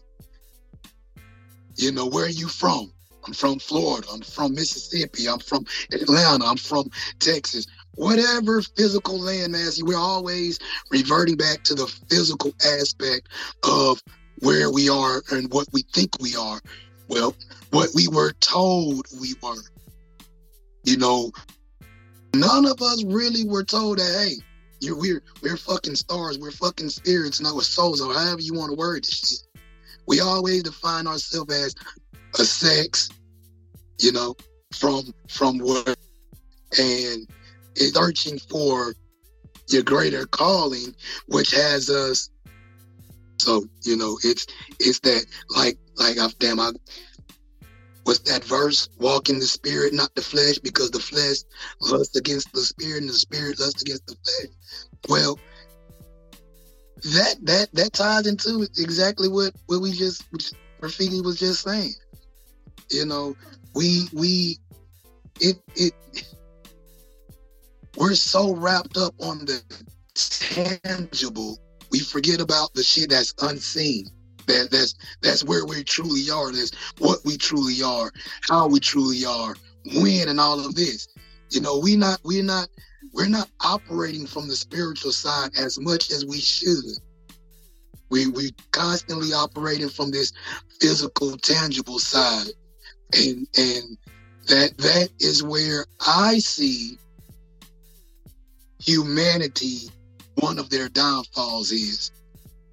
[1.76, 2.92] You know, where are you from?
[3.26, 4.06] I'm from Florida.
[4.12, 5.28] I'm from Mississippi.
[5.28, 6.44] I'm from Atlanta.
[6.44, 7.66] I'm from Texas.
[7.94, 10.58] Whatever physical landmass, we're always
[10.90, 13.28] reverting back to the physical aspect
[13.62, 14.02] of
[14.40, 16.60] where we are and what we think we are.
[17.08, 17.34] Well,
[17.70, 19.62] what we were told we were.
[20.82, 21.32] You know,
[22.34, 24.34] none of us really were told that, hey,
[24.80, 28.70] you're we're we're fucking stars, we're fucking spirits, not with souls, or however you want
[28.70, 29.43] to word shit.
[30.06, 31.74] We always define ourselves as
[32.38, 33.10] a sex,
[34.00, 34.34] you know,
[34.72, 35.96] from from what
[36.78, 37.26] and
[37.76, 38.94] is searching for
[39.68, 40.94] your greater calling,
[41.26, 42.30] which has us.
[43.40, 44.46] So you know, it's
[44.80, 46.72] it's that like like I damn I
[48.06, 48.88] was that verse?
[48.98, 51.38] Walk in the spirit, not the flesh, because the flesh
[51.80, 54.52] lusts against the spirit, and the spirit lusts against the flesh.
[55.08, 55.38] Well,
[57.04, 60.24] that that that ties into exactly what what we just
[60.80, 61.94] Rafiki was just saying.
[62.90, 63.36] You know,
[63.74, 64.58] we we
[65.40, 65.92] it it
[67.96, 69.62] we're so wrapped up on the
[70.14, 71.58] tangible,
[71.90, 74.06] we forget about the shit that's unseen.
[74.46, 76.52] That that's that's where we truly are.
[76.52, 78.12] That's what we truly are,
[78.48, 79.54] how we truly are,
[79.96, 81.08] when, and all of this.
[81.50, 82.68] You know, we not we're not
[83.14, 86.98] we're not operating from the spiritual side as much as we should.
[88.10, 90.32] We we constantly operating from this
[90.80, 92.48] physical, tangible side,
[93.12, 93.96] and and
[94.48, 96.98] that that is where I see
[98.80, 99.90] humanity.
[100.40, 102.10] One of their downfalls is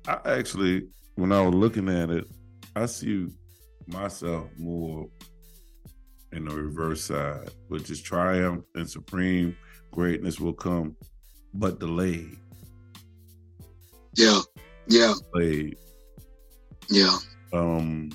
[0.08, 2.26] I actually, when I was looking at it,
[2.76, 3.28] I see
[3.86, 5.08] myself more
[6.32, 9.56] in the reverse side, which is triumph and supreme
[9.92, 10.96] greatness will come,
[11.54, 12.38] but delayed.
[14.16, 14.40] yeah,
[14.88, 15.78] yeah, Delayed.
[16.90, 17.18] yeah,
[17.54, 18.10] Um,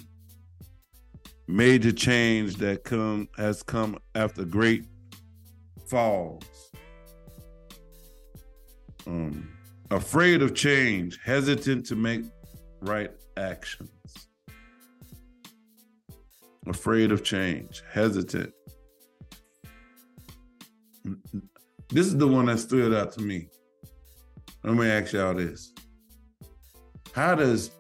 [1.46, 4.84] major change that come has come after great
[5.86, 6.44] falls.
[9.06, 9.48] Um,
[9.90, 12.22] afraid of change, hesitant to make
[12.80, 13.90] right actions.
[16.66, 18.52] Afraid of change, hesitant.
[21.88, 23.48] This is the one that stood out to me.
[24.64, 25.72] Let me ask y'all this.
[27.12, 27.70] How does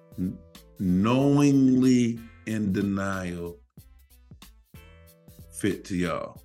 [0.78, 3.58] knowingly in denial
[5.50, 6.40] fit to y'all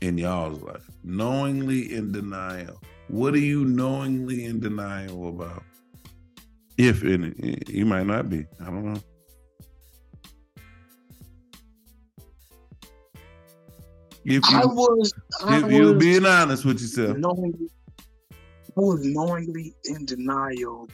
[0.00, 0.90] in y'all's life?
[1.04, 2.80] Knowingly in denial.
[3.06, 5.62] What are you knowingly in denial about?
[6.76, 8.46] If any, eh, you might not be.
[8.60, 9.00] I don't know.
[14.28, 15.14] If I you, was.
[15.42, 17.70] I if you're being honest with yourself, knowingly,
[18.76, 20.86] was knowingly in denial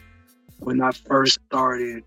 [0.61, 2.05] when I first started,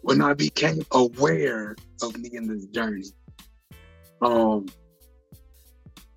[0.00, 3.04] when I became aware of me in this journey.
[4.22, 4.68] Um,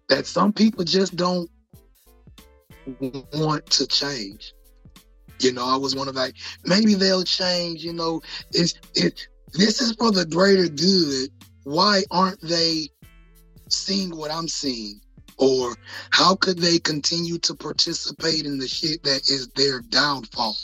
[0.07, 1.49] that some people just don't
[3.33, 4.53] want to change.
[5.41, 7.83] You know, I was one of like, maybe they'll change.
[7.83, 8.21] You know,
[8.53, 9.27] it's it.
[9.51, 11.31] This is for the greater good.
[11.65, 12.87] Why aren't they
[13.69, 14.99] seeing what I'm seeing?
[15.37, 15.75] Or
[16.09, 20.57] how could they continue to participate in the shit that is their downfall?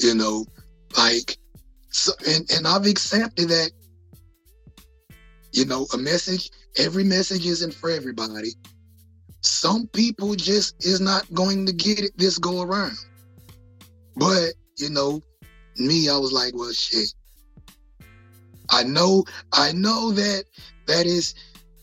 [0.00, 0.46] You know,
[0.96, 1.36] like,
[1.90, 3.72] so, and, and I've accepted that,
[5.52, 8.50] you know, a message, every message isn't for everybody.
[9.40, 12.96] Some people just is not going to get it this go around.
[14.14, 15.20] But, you know,
[15.76, 17.12] me, I was like, well, shit.
[18.70, 20.44] I know, I know that
[20.86, 21.34] that is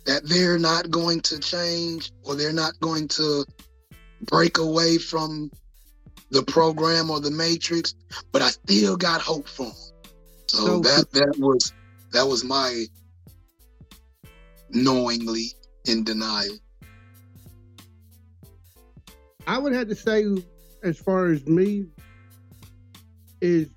[0.05, 3.45] that they're not going to change or they're not going to
[4.21, 5.51] break away from
[6.29, 7.95] the program or the matrix,
[8.31, 9.73] but I still got hope for them.
[10.47, 11.73] So, So- that that was
[12.11, 12.85] that was my
[14.69, 15.53] knowingly
[15.85, 16.57] in denial.
[19.47, 20.25] I would have to say,
[20.83, 21.85] as far as me,
[23.41, 23.69] is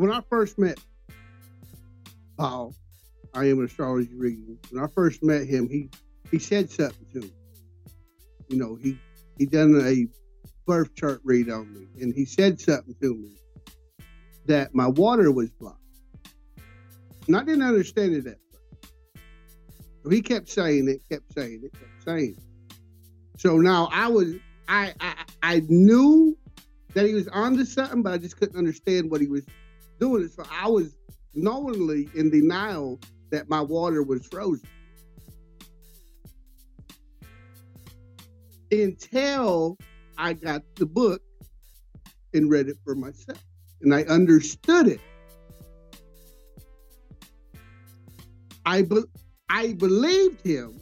[0.00, 0.78] when I first met
[2.38, 2.74] Paul,
[3.34, 4.58] I am an astrology reading.
[4.70, 5.90] When I first met him, he
[6.30, 7.32] he said something to me.
[8.48, 8.98] You know, he
[9.38, 10.06] he done a
[10.66, 13.36] birth chart read on me, and he said something to me
[14.46, 15.78] that my water was blocked,
[17.26, 18.94] and I didn't understand it at first.
[20.02, 22.74] So he kept saying it, kept saying it, kept saying it.
[23.36, 24.34] So now I was
[24.66, 26.38] I I, I knew
[26.94, 29.44] that he was onto something, but I just couldn't understand what he was
[30.00, 30.24] doing.
[30.24, 30.32] it.
[30.32, 30.96] So I was
[31.34, 32.98] knowingly in denial
[33.30, 34.68] that my water was frozen.
[38.72, 39.78] Until
[40.16, 41.22] I got the book
[42.34, 43.42] and read it for myself.
[43.82, 45.00] And I understood it.
[48.64, 49.04] I be-
[49.48, 50.80] I believed him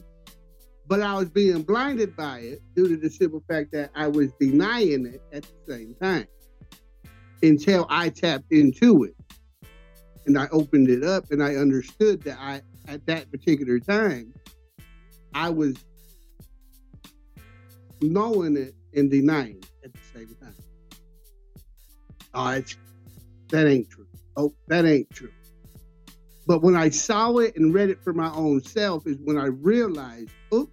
[0.89, 4.33] but I was being blinded by it due to the simple fact that I was
[4.41, 6.27] denying it at the same time
[7.43, 9.15] until I tapped into it
[10.27, 14.33] and I opened it up and I understood that I at that particular time
[15.35, 15.77] I was
[18.01, 20.55] knowing it and denying it at the same time.
[22.35, 22.77] Oh, it's,
[23.49, 24.07] that ain't true.
[24.37, 25.33] Oh, that ain't true.
[26.47, 29.47] But when I saw it and read it for my own self is when I
[29.47, 30.73] realized, oops,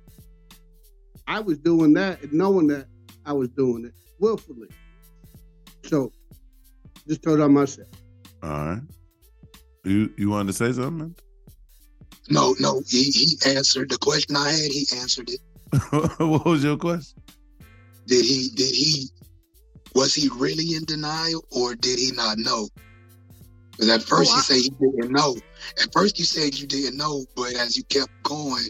[1.27, 2.87] I was doing that and knowing that
[3.25, 4.69] I was doing it willfully.
[5.83, 6.11] So
[7.07, 7.88] just told on myself.
[8.44, 8.82] All right.
[9.84, 11.15] You you wanted to say something?
[12.30, 14.72] No, no, he, he answered the question I had.
[14.72, 15.40] He answered it.
[16.19, 17.22] what was your question?
[18.07, 18.49] Did he?
[18.56, 19.10] Did he?
[19.94, 22.68] Was he really in denial, or did he not know?
[23.72, 25.36] Because at first Oh, you I- say you didn't know.
[25.84, 28.65] At first you said you didn't know, but as you kept going,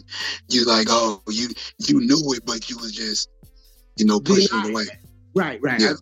[0.48, 1.48] you like, oh, you
[1.78, 3.28] you knew it, but you was just,
[3.96, 4.84] you know, pushing it away.
[5.34, 5.80] Right, right.
[5.80, 5.94] Yeah.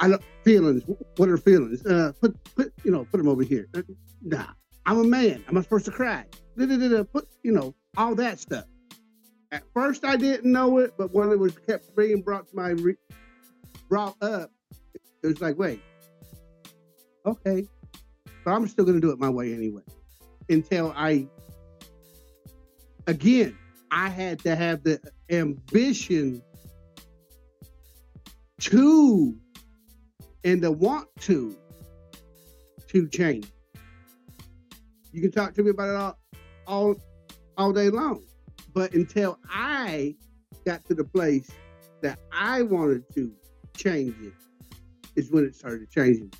[0.00, 0.82] I, I don't feelings.
[1.16, 1.84] What are feelings?
[1.84, 3.68] Uh, put put you know put them over here.
[3.74, 3.82] Uh,
[4.20, 4.46] Nah,
[4.84, 5.44] I'm a man.
[5.46, 6.24] I'm not supposed to cry.
[6.56, 8.64] Da-da-da-da, Put you know all that stuff.
[9.52, 12.70] At first I didn't know it, but when it was kept being brought to my
[12.70, 12.96] re-
[13.88, 14.50] brought up,
[15.22, 15.80] it was like, wait,
[17.24, 17.64] okay,
[18.44, 19.82] but I'm still gonna do it my way anyway.
[20.48, 21.28] Until I,
[23.06, 23.56] again,
[23.90, 25.00] I had to have the
[25.30, 26.42] ambition
[28.60, 29.36] to
[30.44, 31.56] and the want to
[32.88, 33.50] to change.
[35.12, 36.18] You can talk to me about it all
[36.66, 36.96] all
[37.56, 38.24] all day long.
[38.74, 40.14] But until I
[40.64, 41.50] got to the place
[42.02, 43.32] that I wanted to
[43.76, 44.32] change it,
[45.16, 46.32] is when it started changing.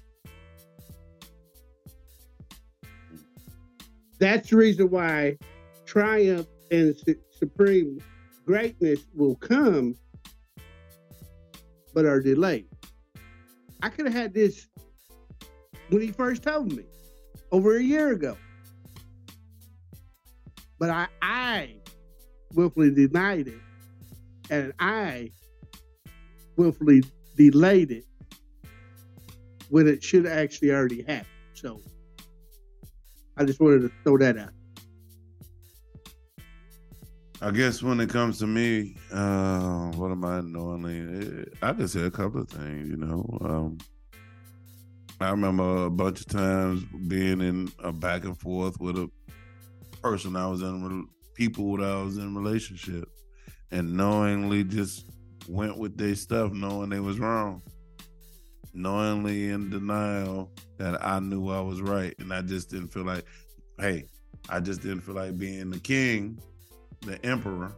[4.20, 5.38] That's the reason why
[5.84, 8.00] triumph and su- supreme
[8.44, 9.96] greatness will come,
[11.92, 12.68] but are delayed.
[13.82, 14.66] I could have had this
[15.88, 16.84] when he first told me
[17.52, 18.36] over a year ago.
[20.78, 21.74] But I, I
[22.54, 23.60] willfully denied it,
[24.50, 25.30] and I
[26.56, 27.02] willfully
[27.36, 28.04] delayed it
[29.70, 31.26] when it should actually already happened.
[31.54, 31.80] So
[33.36, 34.50] I just wanted to throw that out.
[37.40, 41.42] I guess when it comes to me, uh, what am I knowingly?
[41.42, 42.88] eh, I could say a couple of things.
[42.88, 43.78] You know, um,
[45.20, 49.08] I remember a bunch of times being in a back and forth with a
[50.02, 53.08] person I was in people that I was in relationship
[53.70, 55.06] and knowingly just
[55.48, 57.62] went with their stuff knowing they was wrong.
[58.74, 62.14] Knowingly in denial that I knew I was right.
[62.18, 63.24] And I just didn't feel like,
[63.78, 64.06] hey,
[64.48, 66.40] I just didn't feel like being the king,
[67.02, 67.72] the emperor,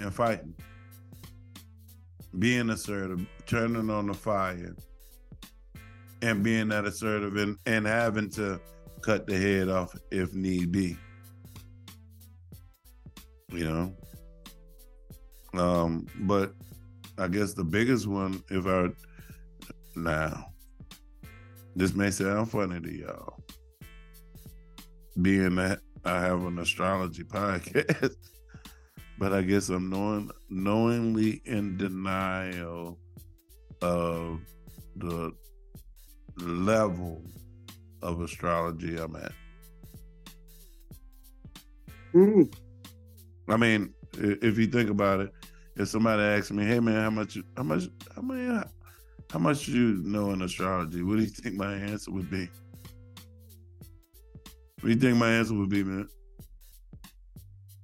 [0.00, 0.54] and fighting.
[2.38, 4.74] Being assertive, turning on the fire,
[6.22, 8.60] and being that assertive and, and having to
[9.02, 10.96] cut the head off if need be.
[13.52, 13.94] You know?
[15.60, 16.54] Um, but
[17.18, 18.88] I guess the biggest one, if I
[19.94, 20.46] now,
[21.76, 23.38] this may sound funny to y'all,
[25.20, 28.14] being that I have an astrology podcast,
[29.18, 32.98] but I guess I'm knowing knowingly in denial
[33.80, 34.40] of
[34.96, 35.32] the
[36.38, 37.22] level
[38.02, 39.32] of astrology I'm at.
[42.14, 42.54] Mm.
[43.48, 45.32] I mean, if you think about it,
[45.76, 47.38] if somebody asks me, "Hey man, how much?
[47.56, 47.84] How much?
[48.14, 48.62] How many?
[49.30, 52.48] How much do you know in astrology?" What do you think my answer would be?
[54.84, 56.06] What do you think my answer would be, man?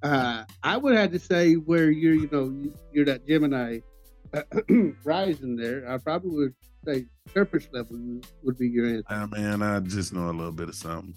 [0.03, 3.79] Uh, I would have to say where you're, you know, you're that Gemini
[5.05, 5.91] rising there.
[5.91, 6.55] I probably would
[6.85, 7.99] say surface level
[8.43, 9.07] would be your answer.
[9.09, 11.15] Ah, man, I just know a little bit of something.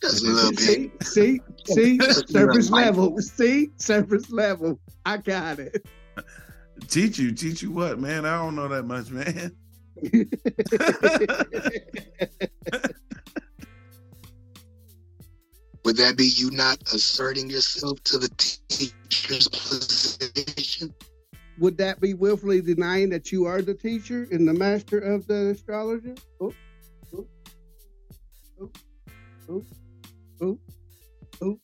[0.00, 0.60] Just a little bit.
[0.60, 1.98] See, see, see,
[2.28, 3.18] surface level.
[3.18, 4.78] See, surface level.
[5.04, 5.84] I got it.
[6.86, 8.24] Teach you, teach you what, man?
[8.24, 9.56] I don't know that much, man.
[15.86, 18.28] Would that be you not asserting yourself to the
[18.66, 20.92] teacher's position?
[21.58, 25.50] Would that be willfully denying that you are the teacher and the master of the
[25.50, 26.16] astrologer?
[26.40, 26.52] Oh,
[27.14, 27.26] oh,
[28.60, 28.72] oh,
[29.48, 29.64] oh,
[30.40, 30.58] oh,
[31.40, 31.60] oh.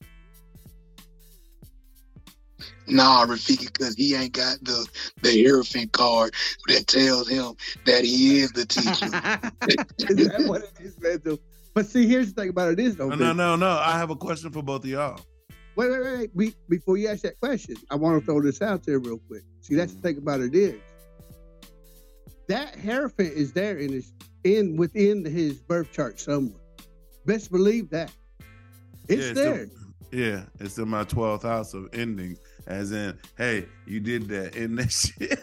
[2.87, 4.87] Nah, Rafiki, because he ain't got the
[5.23, 6.33] the Hierophant card
[6.69, 9.07] that tells him that he is the teacher.
[10.13, 11.39] is that what it is, man?
[11.75, 13.09] But see, here's the thing about it is though.
[13.09, 13.71] no, no, no, no.
[13.71, 15.21] I have a question for both of y'all.
[15.75, 16.55] Wait, wait, wait, wait.
[16.69, 19.43] Before you ask that question, I want to throw this out there real quick.
[19.63, 20.79] See, that's the thing about it is
[22.49, 24.13] that Hierophant is there in his
[24.45, 26.61] in within his birth chart somewhere.
[27.25, 28.13] Best believe that.
[29.09, 29.63] It's Yeah, there.
[29.63, 29.71] in-
[30.11, 32.37] yeah, it's in my 12th house of ending,
[32.67, 35.39] as in, hey, you did that in that shit.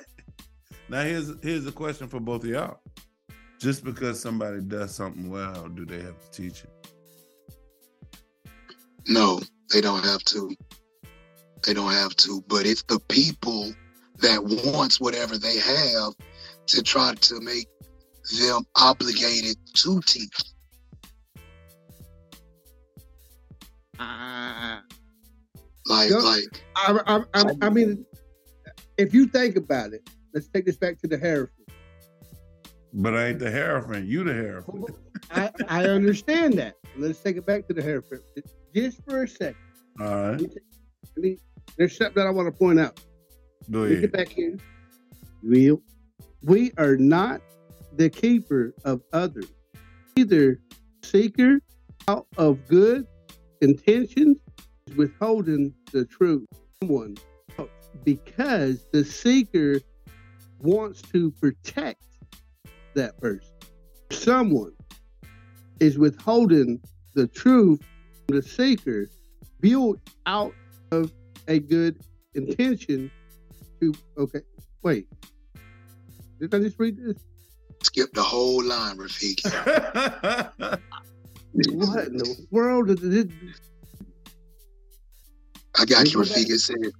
[0.89, 2.79] now here's here's a question for both of y'all.
[3.59, 6.69] Just because somebody does something well, do they have to teach it?
[9.07, 9.39] no,
[9.73, 10.55] they don't have to.
[11.65, 12.43] They don't have to.
[12.47, 13.73] But it's the people
[14.19, 16.13] that wants whatever they have
[16.67, 17.67] to try to make
[18.39, 20.37] them obligated to teach.
[23.99, 24.83] Ah.
[25.87, 26.17] Like, Yeah.
[26.17, 28.05] like, I, I, I, I mean,
[28.97, 31.58] if you think about it, let's take this back to the Hierophant.
[32.93, 34.89] But I ain't the Hierophant, you the Hierophant.
[35.31, 36.75] I, I understand that.
[36.97, 38.23] Let's take it back to the Hierophant
[38.73, 39.55] just for a second.
[40.01, 40.41] All right,
[41.77, 42.99] there's something that I want to point out.
[43.69, 44.59] go Let me get back in.
[45.43, 45.81] Real.
[46.41, 47.41] We are not
[47.93, 49.51] the keeper of others.
[50.15, 50.59] Either
[51.03, 51.59] seeker
[52.07, 53.05] out of good
[53.61, 54.37] intentions
[54.87, 56.47] is withholding the truth.
[56.81, 57.17] Someone
[58.03, 59.81] because the seeker
[60.59, 62.01] wants to protect
[62.95, 63.49] that person.
[64.11, 64.73] Someone
[65.79, 66.81] is withholding
[67.15, 67.81] the truth
[68.27, 69.07] from the seeker
[69.59, 70.53] built out
[70.91, 71.11] of
[71.47, 71.99] a good
[72.35, 73.09] intention
[73.81, 74.41] to okay
[74.83, 75.07] wait
[76.39, 77.17] did i just read this
[77.83, 79.45] skip the whole line, Rafiki.
[81.71, 83.29] what in the world is it
[85.77, 86.19] I got you, Go.
[86.21, 86.59] Rafiki.
[86.59, 86.91] Said,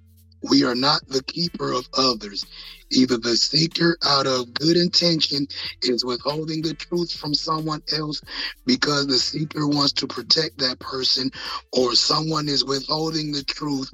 [0.41, 2.45] We are not the keeper of others.
[2.91, 5.48] Either the seeker out of good intention
[5.82, 8.22] is withholding the truth from someone else
[8.66, 11.30] because the seeker wants to protect that person,
[11.74, 13.91] or someone is withholding the truth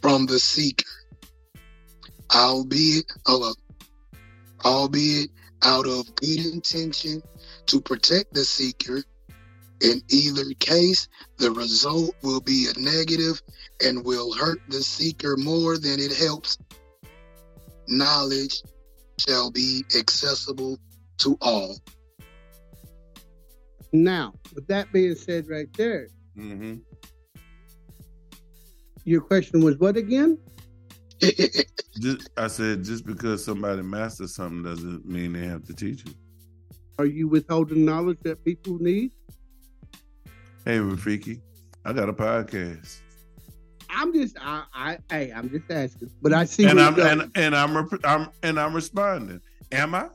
[0.00, 0.84] from the seeker.
[2.34, 3.06] Albeit,
[4.64, 5.30] albeit
[5.62, 7.22] out of good intention
[7.66, 9.02] to protect the seeker.
[9.80, 11.08] In either case,
[11.38, 13.40] the result will be a negative
[13.82, 16.58] and will hurt the seeker more than it helps.
[17.88, 18.62] Knowledge
[19.18, 20.78] shall be accessible
[21.18, 21.76] to all.
[23.92, 26.76] now with that being said right there hmm
[29.04, 30.38] your question was what again
[32.00, 36.14] Just, I said, just because somebody masters something doesn't mean they have to teach it.
[36.98, 39.10] are you withholding knowledge that people need
[40.64, 41.40] Hey, Rafiki,
[41.84, 43.00] I got a podcast.
[43.88, 46.10] I'm just, I, I, hey, I'm just asking.
[46.22, 49.40] But I see and I'm and, and I'm rep- I'm and I'm responding.
[49.72, 50.08] Am I?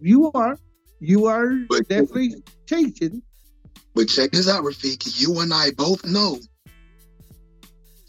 [0.00, 0.58] you are,
[1.00, 3.22] you are But- definitely teaching.
[3.94, 5.20] But check this out, Rafiki.
[5.20, 6.38] You and I both know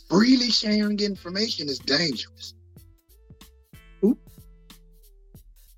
[0.10, 2.54] freely sharing information is dangerous.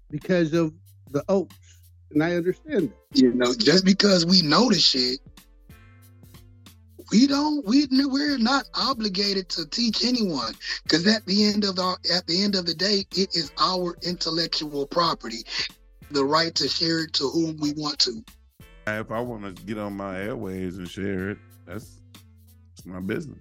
[0.09, 0.73] because of
[1.11, 1.66] the oaths.
[2.11, 3.19] And I understand that.
[3.19, 5.19] You know, just because we know the shit,
[7.11, 7.65] we don't.
[7.65, 10.53] We we're not obligated to teach anyone
[10.83, 13.97] because at the end of our at the end of the day, it is our
[14.03, 15.43] intellectual property,
[16.11, 18.23] the right to share it to whom we want to.
[18.87, 22.01] If I want to get on my airways and share it, that's
[22.73, 23.39] it's my business.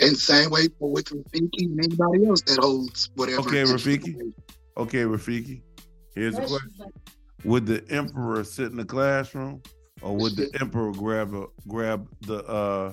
[0.00, 3.40] And same way for with Rafiki and anybody else that holds whatever.
[3.40, 4.32] Okay, Rafiki.
[4.76, 5.62] Okay, Rafiki.
[6.14, 6.92] Here's the question:
[7.46, 9.62] Would the emperor sit in the classroom,
[10.02, 12.92] or would the emperor grab a grab the uh,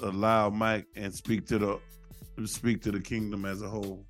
[0.00, 4.06] a loud mic and speak to the speak to the kingdom as a whole?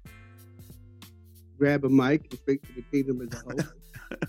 [1.58, 4.20] Grab a mic and speak to the kingdom as a whole.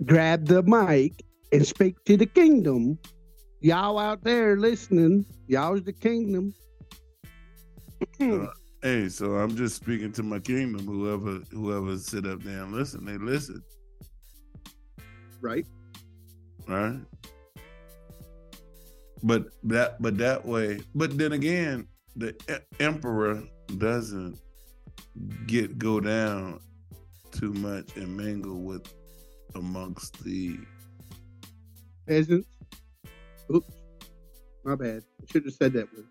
[0.06, 1.22] Grab the mic
[1.52, 2.98] and speak to the kingdom.
[3.60, 6.54] Y'all out there listening, y'all's the kingdom.
[8.18, 8.46] Uh,
[8.80, 10.86] Hey, so I'm just speaking to my kingdom.
[10.86, 13.60] Whoever whoever sit up there and listen, they listen,
[15.40, 15.66] right?
[16.66, 17.00] right?
[19.22, 23.42] But that but that way, but then again, the e- emperor
[23.78, 24.38] doesn't
[25.46, 26.60] get go down
[27.32, 28.92] too much and mingle with
[29.54, 30.58] amongst the
[32.08, 32.48] Peasants.
[33.54, 33.70] Oops.
[34.64, 35.02] My bad.
[35.20, 36.06] I should have said that one.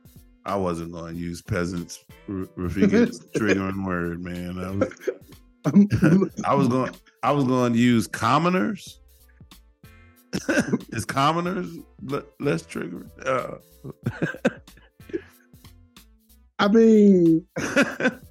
[0.46, 2.06] I wasn't going to use peasants.
[2.30, 4.60] Triggering word, man.
[5.66, 6.96] I was, I was going.
[7.24, 9.00] I was going to use commoners.
[10.90, 11.78] Is commoners
[12.40, 13.10] less triggering?
[13.26, 13.58] Uh,
[16.60, 17.46] I mean,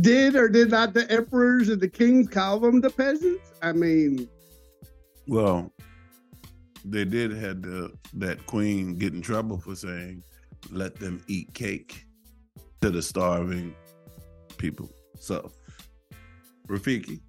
[0.00, 3.52] did or did not the emperors and the kings call them the peasants?
[3.62, 4.28] I mean,
[5.26, 5.70] well,
[6.84, 10.22] they did had the, that queen get in trouble for saying,
[10.70, 12.06] "Let them eat cake
[12.80, 13.74] to the starving
[14.56, 14.88] people."
[15.18, 15.52] So,
[16.68, 17.20] Rafiki,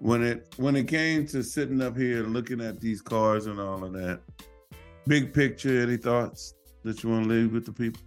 [0.00, 3.84] when it when it came to sitting up here looking at these cars and all
[3.84, 4.20] of that,
[5.06, 8.02] big picture, any thoughts that you want to leave with the people?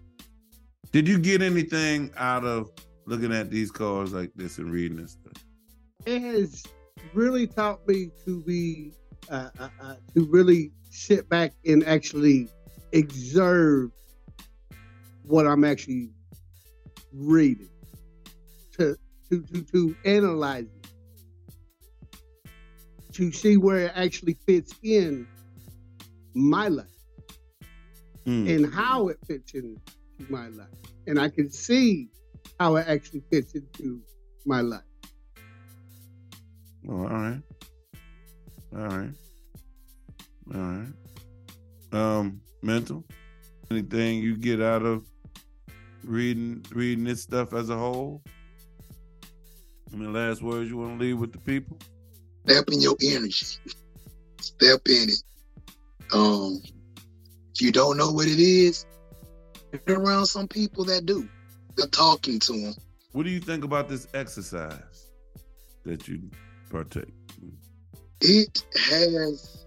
[0.91, 2.69] Did you get anything out of
[3.05, 5.43] looking at these cars like this and reading this stuff?
[6.05, 6.63] it has
[7.13, 8.91] really taught me to be
[9.29, 12.47] uh, uh, uh, to really sit back and actually
[12.93, 13.91] observe
[15.23, 16.09] what I'm actually
[17.13, 17.69] reading,
[18.77, 18.97] to
[19.29, 20.82] to to, to analyze it,
[23.13, 25.27] to see where it actually fits in
[26.33, 26.87] my life
[28.25, 28.55] Mm.
[28.55, 29.77] and how it fits into
[30.29, 30.69] my life,
[31.07, 32.07] and I can see
[32.57, 34.01] how it actually fits into
[34.45, 34.81] my life.
[36.87, 37.41] Oh, all right.
[38.75, 39.11] All right.
[40.55, 40.93] All right.
[41.91, 43.03] Um, mental.
[43.69, 45.05] Anything you get out of
[46.03, 48.21] reading reading this stuff as a whole?
[49.93, 51.77] Any last words you want to leave with the people?
[52.45, 53.45] Step in your energy.
[54.39, 55.23] Step in it.
[56.13, 56.61] Um,
[57.53, 58.85] if you don't know what it is,
[59.71, 61.27] get around some people that do.
[61.75, 62.73] They're talking to them.
[63.13, 65.11] What do you think about this exercise
[65.85, 66.21] that you
[66.69, 67.13] partake?
[68.21, 69.65] It has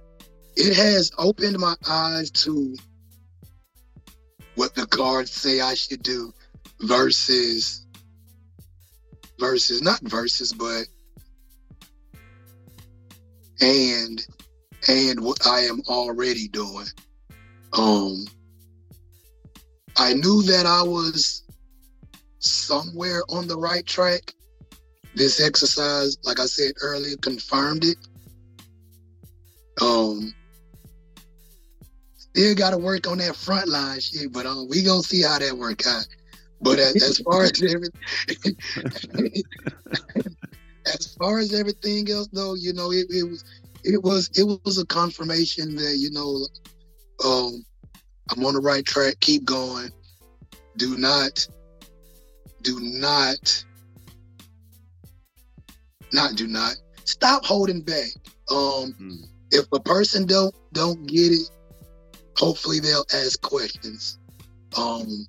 [0.56, 2.76] it has opened my eyes to
[4.54, 6.32] what the cards say I should do
[6.80, 7.86] versus
[9.38, 10.86] versus not versus but
[13.60, 14.26] and
[14.88, 16.86] and what I am already doing.
[17.72, 18.24] Um
[19.96, 21.42] I knew that I was
[22.38, 24.34] somewhere on the right track.
[25.14, 27.96] This exercise, like I said earlier, confirmed it.
[29.80, 30.34] Um
[32.16, 35.56] still gotta work on that front line shit, but um we gonna see how that
[35.56, 36.06] work out.
[36.60, 37.92] But as, as far as everything
[40.86, 43.44] as far as everything else though, you know, it, it was
[43.84, 46.46] it was it was a confirmation that, you know,
[47.24, 47.64] um
[48.30, 49.90] I'm on the right track, keep going.
[50.76, 51.46] Do not
[52.62, 53.64] do not
[56.12, 58.08] not do not stop holding back.
[58.50, 59.28] Um Mm.
[59.50, 61.48] if a person don't don't get it,
[62.36, 64.18] hopefully they'll ask questions.
[64.76, 65.26] Um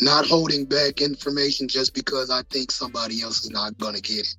[0.00, 4.36] not holding back information just because I think somebody else is not gonna get it.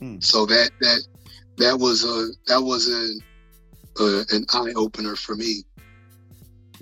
[0.00, 0.18] Hmm.
[0.20, 1.02] So that that
[1.58, 5.64] that was a that was a, a an eye opener for me.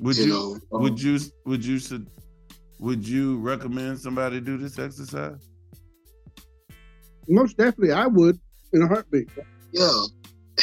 [0.01, 2.07] Would You you, know, um, would you would you su-
[2.79, 5.49] would you recommend somebody do this exercise?
[7.29, 8.39] Most definitely, I would
[8.73, 9.29] in a heartbeat.
[9.73, 10.03] Yeah,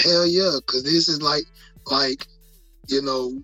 [0.03, 1.43] hell yeah, because this is like
[1.91, 2.25] like
[2.87, 3.43] you know,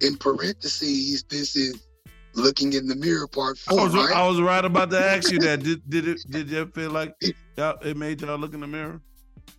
[0.00, 1.86] in parentheses, this is
[2.34, 4.16] looking in the mirror part I four, was right?
[4.16, 5.62] I was right about to ask you that.
[5.62, 7.14] Did did it did you feel like
[7.56, 9.00] y'all, it made y'all look in the mirror?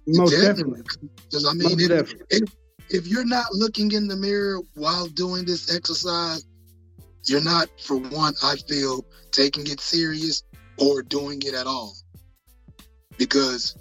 [0.07, 0.81] Most definitely.
[1.15, 2.47] Because I Most mean, if, definitely.
[2.89, 6.45] if you're not looking in the mirror while doing this exercise,
[7.25, 10.43] you're not, for one, I feel, taking it serious
[10.77, 11.95] or doing it at all.
[13.17, 13.77] Because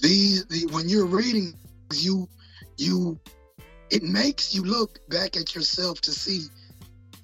[0.00, 1.54] these, the, when you're reading,
[1.94, 2.28] you,
[2.76, 3.18] you,
[3.90, 6.46] it makes you look back at yourself to see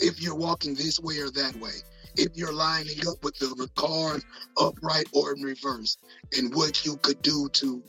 [0.01, 1.73] if you're walking this way or that way.
[2.17, 4.25] If you're lining up with the cars
[4.59, 5.97] upright or in reverse,
[6.37, 7.83] and what you could do to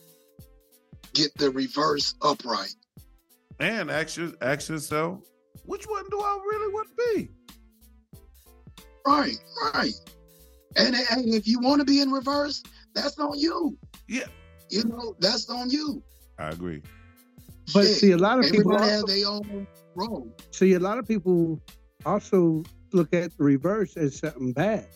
[1.13, 2.75] get the reverse upright.
[3.59, 5.19] And ask your, ask yourself,
[5.65, 7.29] which one do I really want to be?
[9.05, 9.37] Right,
[9.73, 9.93] right.
[10.77, 12.63] And, and if you want to be in reverse,
[12.93, 13.77] that's on you.
[14.07, 14.27] Yeah.
[14.69, 16.01] You know, that's on you.
[16.39, 16.81] I agree.
[17.73, 20.35] But Shit, see, a lot of people Everybody has also, their own role.
[20.51, 21.61] see a lot of people
[22.05, 22.63] also
[22.93, 24.87] look at the reverse as something bad.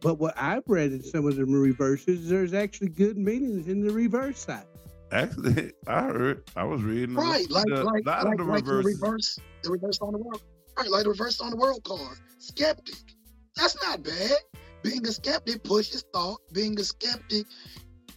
[0.00, 3.92] But what I've read in some of the reverses, there's actually good meanings in the
[3.92, 4.66] reverse side.
[5.10, 8.52] Actually, I heard I was reading a Right, like the- like, lot like, of the
[8.52, 10.42] like the reverse, the reverse on the world.
[10.78, 12.18] Right, like the reverse on the world card.
[12.38, 12.94] Skeptic.
[13.56, 14.36] That's not bad.
[14.84, 16.38] Being a skeptic pushes thought.
[16.52, 17.46] Being a skeptic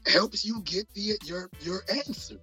[0.06, 2.36] helps you get the your your answer.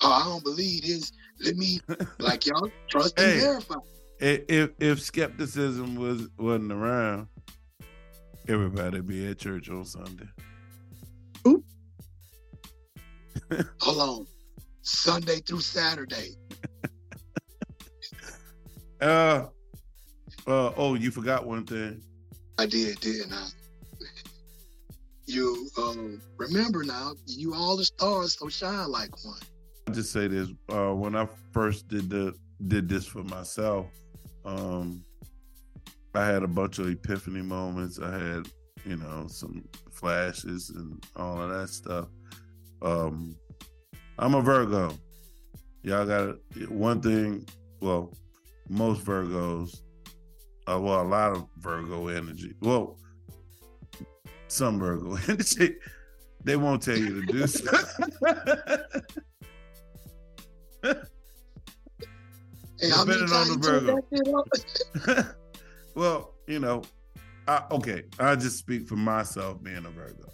[0.00, 1.12] Oh, I don't believe this.
[1.44, 1.80] Let me
[2.18, 3.40] like y'all trust and Hey.
[3.40, 3.74] verify.
[4.20, 7.28] I- If if skepticism was wasn't around,
[8.48, 10.28] everybody be at church on Sunday.
[11.46, 11.64] Oop.
[13.80, 14.26] Hold on.
[14.82, 16.30] Sunday through Saturday.
[18.98, 19.48] Uh,
[20.46, 22.02] uh oh, you forgot one thing.
[22.56, 23.48] I did, didn't I?
[25.26, 29.38] You um remember now, you all the stars, so shine like one.
[29.86, 32.34] I'll just say this: uh, when I first did the
[32.68, 33.84] did this for myself,
[34.46, 35.02] um,
[36.14, 37.98] I had a bunch of epiphany moments.
[37.98, 38.48] I had,
[38.86, 42.06] you know, some flashes and all of that stuff.
[42.80, 43.36] Um,
[44.18, 44.96] I'm a Virgo.
[45.82, 46.36] Y'all got
[46.70, 47.46] one thing.
[47.80, 48.12] Well,
[48.68, 49.82] most Virgos,
[50.66, 52.54] uh, well, a lot of Virgo energy.
[52.60, 52.98] Well,
[54.48, 55.76] some Virgo energy.
[56.44, 57.98] They won't tell you to do stuff.
[62.80, 63.96] Hey, Depending on the Virgo.
[63.96, 65.36] that shit up?
[65.94, 66.82] well, you know,
[67.48, 70.28] I, okay, I just speak for myself being a Virgo.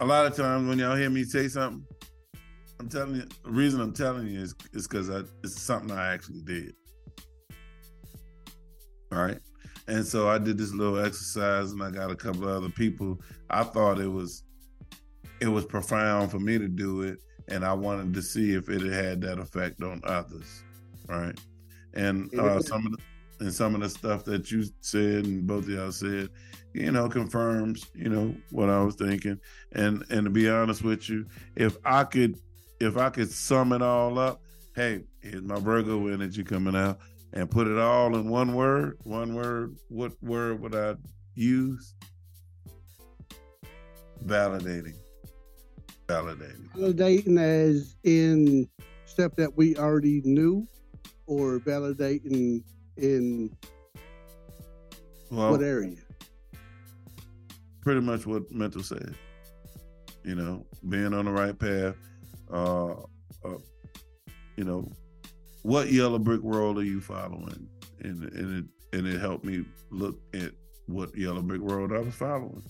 [0.00, 1.84] A lot of times when y'all hear me say something,
[2.78, 6.40] I'm telling you, the reason I'm telling you is is because it's something I actually
[6.40, 6.74] did.
[9.12, 9.38] All right.
[9.88, 13.20] And so I did this little exercise and I got a couple of other people.
[13.50, 14.44] I thought it was
[15.40, 17.18] it was profound for me to do it
[17.48, 20.62] and I wanted to see if it had that effect on others.
[21.08, 21.38] Right.
[21.94, 22.98] And uh, some of the
[23.40, 26.28] and some of the stuff that you said and both of y'all said,
[26.74, 29.40] you know, confirms, you know, what I was thinking.
[29.72, 31.26] And and to be honest with you,
[31.56, 32.38] if I could
[32.80, 34.40] if I could sum it all up,
[34.76, 36.98] hey, here's my Virgo energy coming out
[37.32, 40.96] and put it all in one word, one word, what word would I
[41.34, 41.94] use?
[44.24, 44.94] Validating.
[46.10, 46.68] Validating.
[46.76, 48.68] Validating as in
[49.06, 50.66] stuff that we already knew,
[51.26, 52.62] or validating
[52.96, 53.50] in
[55.30, 55.96] Well, what area?
[57.82, 59.14] pretty much what mental said.
[60.24, 61.96] You know, being on the right path.
[62.52, 62.92] Uh,
[63.44, 63.58] uh,
[64.56, 64.90] you know,
[65.62, 67.68] what yellow brick road are you following?
[68.00, 70.52] And and it and it helped me look at
[70.86, 72.62] what yellow brick road I was following.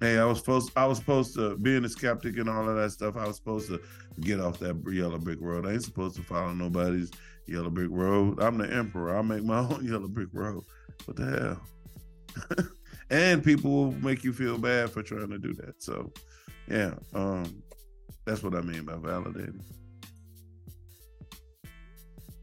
[0.00, 2.90] Hey, I was supposed I was supposed to being a skeptic and all of that
[2.90, 3.16] stuff.
[3.16, 3.80] I was supposed to
[4.20, 5.66] get off that yellow brick road.
[5.66, 7.10] I ain't supposed to follow nobody's
[7.46, 8.42] yellow brick road.
[8.42, 9.14] I'm the emperor.
[9.14, 10.64] I'll make my own yellow brick road.
[11.04, 11.58] What the
[12.58, 12.66] hell?
[13.10, 15.82] and people will make you feel bad for trying to do that.
[15.82, 16.12] So,
[16.68, 17.62] yeah, um,
[18.24, 19.60] that's what I mean by validating.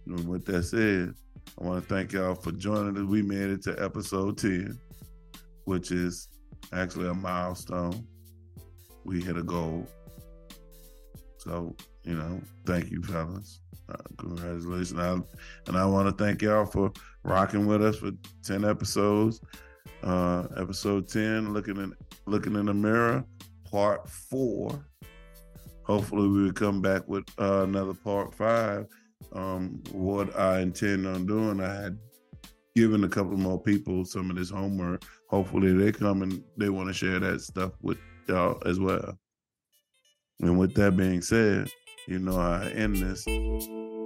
[0.05, 1.13] And with that said,
[1.59, 3.09] I want to thank y'all for joining us.
[3.09, 4.77] We made it to episode 10,
[5.65, 6.27] which is
[6.73, 8.06] actually a milestone.
[9.03, 9.88] We hit a goal.
[11.38, 13.61] So, you know, thank you, fellas.
[13.89, 14.99] Uh, congratulations.
[14.99, 15.14] I,
[15.68, 16.91] and I want to thank y'all for
[17.23, 18.11] rocking with us for
[18.44, 19.39] 10 episodes.
[20.03, 21.94] Uh, episode 10, looking in
[22.26, 23.23] looking in the mirror.
[23.69, 24.85] part four.
[25.84, 28.88] Hopefully, we will come back with uh, another part five.
[29.34, 31.98] Um, what I intend on doing, I had
[32.76, 35.03] given a couple more people some of this homework.
[35.30, 37.98] Hopefully, they come and they want to share that stuff with
[38.28, 39.18] y'all as well.
[40.41, 41.70] And with that being said,
[42.08, 43.26] you know how I end this.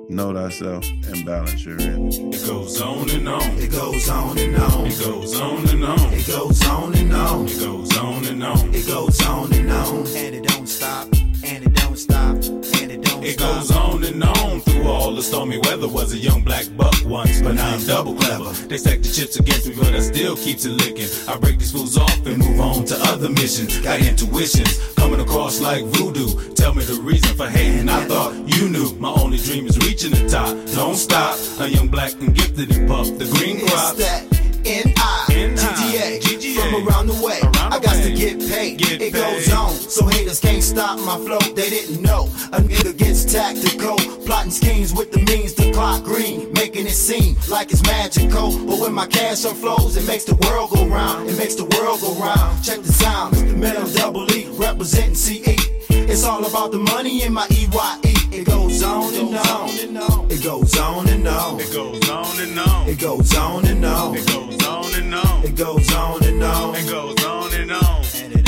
[0.09, 2.21] Know thyself and balance your energy.
[2.29, 3.41] It goes on and on.
[3.57, 4.87] It goes on and on.
[4.87, 6.13] It goes on and on.
[6.13, 7.45] It goes on and on.
[7.45, 8.73] It goes on and on.
[8.73, 10.07] It goes on and on.
[10.07, 11.07] And it don't stop.
[11.45, 12.35] And it don't stop.
[12.35, 13.55] And it don't It stop.
[13.55, 14.59] goes on and on
[14.91, 15.87] all the stormy weather.
[15.87, 18.51] Was a young black buck once, but now I'm double clever.
[18.67, 21.09] They stack the chips against me, but I still keeps it licking.
[21.27, 23.79] I break these fools off and move on to other missions.
[23.79, 26.53] Got intuitions coming across like voodoo.
[26.53, 27.89] Tell me the reason for hating.
[27.89, 28.93] I thought you knew.
[28.99, 30.55] My only dream is reaching the top.
[30.75, 31.37] Don't stop.
[31.59, 33.95] A young black and gifted and puff the green crop.
[33.97, 36.61] It's that N-I-G-G-A.
[36.61, 37.60] From around the way.
[37.71, 38.79] I got to get paid.
[38.79, 39.13] Get it paid.
[39.13, 39.71] goes on.
[39.71, 41.39] So haters can't stop my flow.
[41.39, 42.25] They didn't know.
[42.51, 43.95] A nigga gets tactical.
[44.25, 46.51] Plotting schemes with the means to clock green.
[46.51, 48.51] Making it seem like it's magical.
[48.67, 51.29] But when my cash flows, it makes the world go round.
[51.29, 52.61] It makes the world go round.
[52.61, 53.35] Check the sound.
[53.35, 55.90] The metal double E representing CE.
[56.09, 57.99] It's all about the money in my EYE.
[58.31, 60.31] It goes on and on.
[60.31, 61.59] It goes on and on.
[61.59, 62.89] It goes on and on.
[62.89, 64.15] It goes on and on.
[64.15, 65.43] It goes on and on.
[65.45, 66.75] It goes on and on.
[66.75, 68.40] It goes on and on.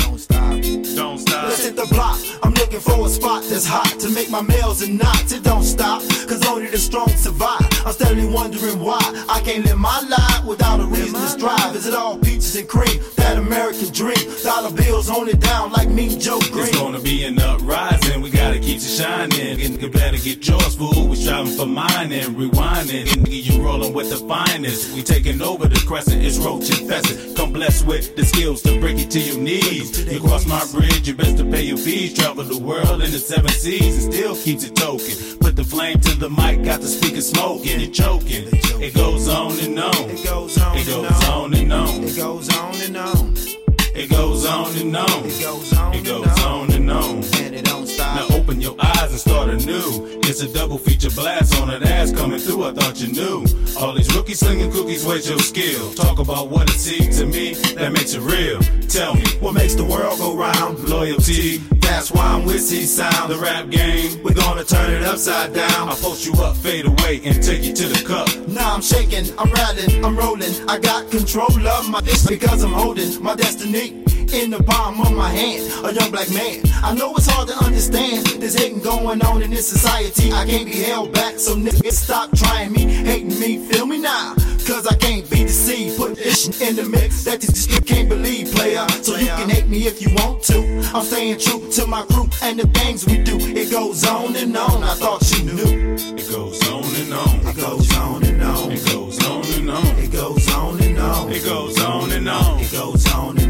[0.94, 1.42] And it don't stop.
[1.42, 1.50] Don't.
[1.50, 2.20] Let's hit the block.
[2.44, 5.32] I'm looking for a spot that's hot to make my meals and knots.
[5.32, 7.62] It don't stop, cause only the strong survive.
[7.86, 11.76] I'm steadily wondering why I can't live my life without a reason to strive.
[11.76, 13.02] Is it all peaches and cream?
[13.16, 14.18] That American dream.
[14.44, 16.68] Dollar bills on it down like me, Joe Green.
[16.68, 18.22] It's gonna be an uprising.
[18.22, 19.62] We gotta keep it shining.
[19.62, 21.08] And you better get yours, fool.
[21.08, 23.12] We striving for mine and rewinding.
[23.14, 24.94] And you rolling with the finest.
[24.94, 26.24] We taking over the crescent.
[26.24, 27.36] It's roach infested.
[27.36, 30.04] Come blessed with the skills to break it to your knees.
[30.12, 32.14] You cross my bridge, you best to pay your fees.
[32.14, 35.38] Travel the world in the seven seas and still keeps it token.
[35.40, 38.48] Put the flame to the mic, got the speaker smoking and choking.
[38.82, 39.96] It goes on and on.
[40.10, 42.04] It goes on It goes on and on.
[42.04, 43.63] It goes on and on.
[43.96, 45.26] It goes on and on.
[45.26, 47.24] It goes on It and goes on and on.
[47.36, 48.30] And it don't stop.
[48.30, 50.20] Now open your eyes and start anew.
[50.24, 52.64] It's a double feature blast on an ass coming through.
[52.66, 53.46] I thought you knew.
[53.80, 55.94] All these rookies slinging cookies, where's your skill?
[55.94, 58.60] Talk about what it seems to me that makes it real.
[58.88, 60.80] Tell me What makes the world go round?
[60.90, 63.32] loyalty, That's why I'm with C Sound.
[63.32, 64.22] the rap game.
[64.24, 65.90] We're gonna turn it upside down.
[65.90, 68.28] I'll post you up, fade away, and take you to the cup.
[68.48, 70.54] Now I'm shaking, I'm rattling, I'm rolling.
[70.70, 75.12] I got control of my this because I'm holding my destiny in the palm of
[75.12, 75.64] my hand.
[75.86, 76.62] A young black man.
[76.84, 78.26] I know it's hard to understand.
[78.42, 80.32] There's hating going on in this society.
[80.32, 83.58] I can't be held back, so niggas stop trying me, hating me.
[83.70, 84.36] Feel me now,
[84.68, 85.98] cause I can't be deceived.
[85.98, 88.86] Put this shit in the mix that this shit can't believe, player.
[89.02, 90.60] So you can hate me if you want to.
[90.94, 93.38] I'm staying true to my crew and the things we do.
[93.40, 94.84] It goes on and on.
[94.84, 95.96] I thought you knew.
[96.16, 97.48] It goes on and on.
[97.48, 98.72] It goes on and on.
[98.72, 99.98] It goes on and on.
[100.00, 101.32] It goes on and on.
[101.32, 102.60] It goes on and on.
[102.60, 103.43] It goes on and on.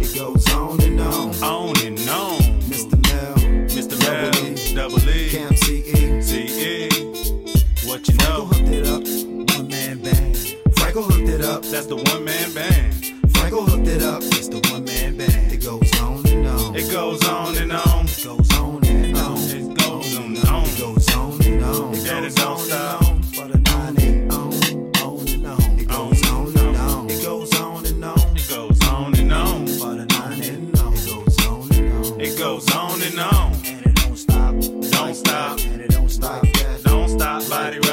[0.00, 1.28] It goes on and on.
[1.28, 1.42] It goes on and on.
[1.42, 2.38] On and on.
[2.70, 2.96] Mr.
[3.08, 3.34] Mel,
[3.68, 3.98] Mr.
[4.00, 4.74] Double Bell, E.
[4.74, 6.26] Double E, Cam CE.
[6.26, 7.86] CE.
[7.86, 8.46] What you Franco know?
[8.46, 9.02] hooked it up.
[9.56, 10.36] One man band.
[10.76, 11.62] Franco hooked it up.
[11.64, 12.94] That's the one man band.
[13.36, 14.22] Franco hooked it up.
[14.22, 15.52] It's the one man band.
[15.52, 16.74] It goes on and on.
[16.76, 18.06] It goes on and on.
[18.06, 19.38] It goes on and on.
[19.38, 20.64] It goes on and on.
[20.64, 21.94] It goes on and on.
[21.94, 23.05] And it don't stop.
[35.36, 36.46] don't stop.
[36.82, 37.85] Don't stop, body.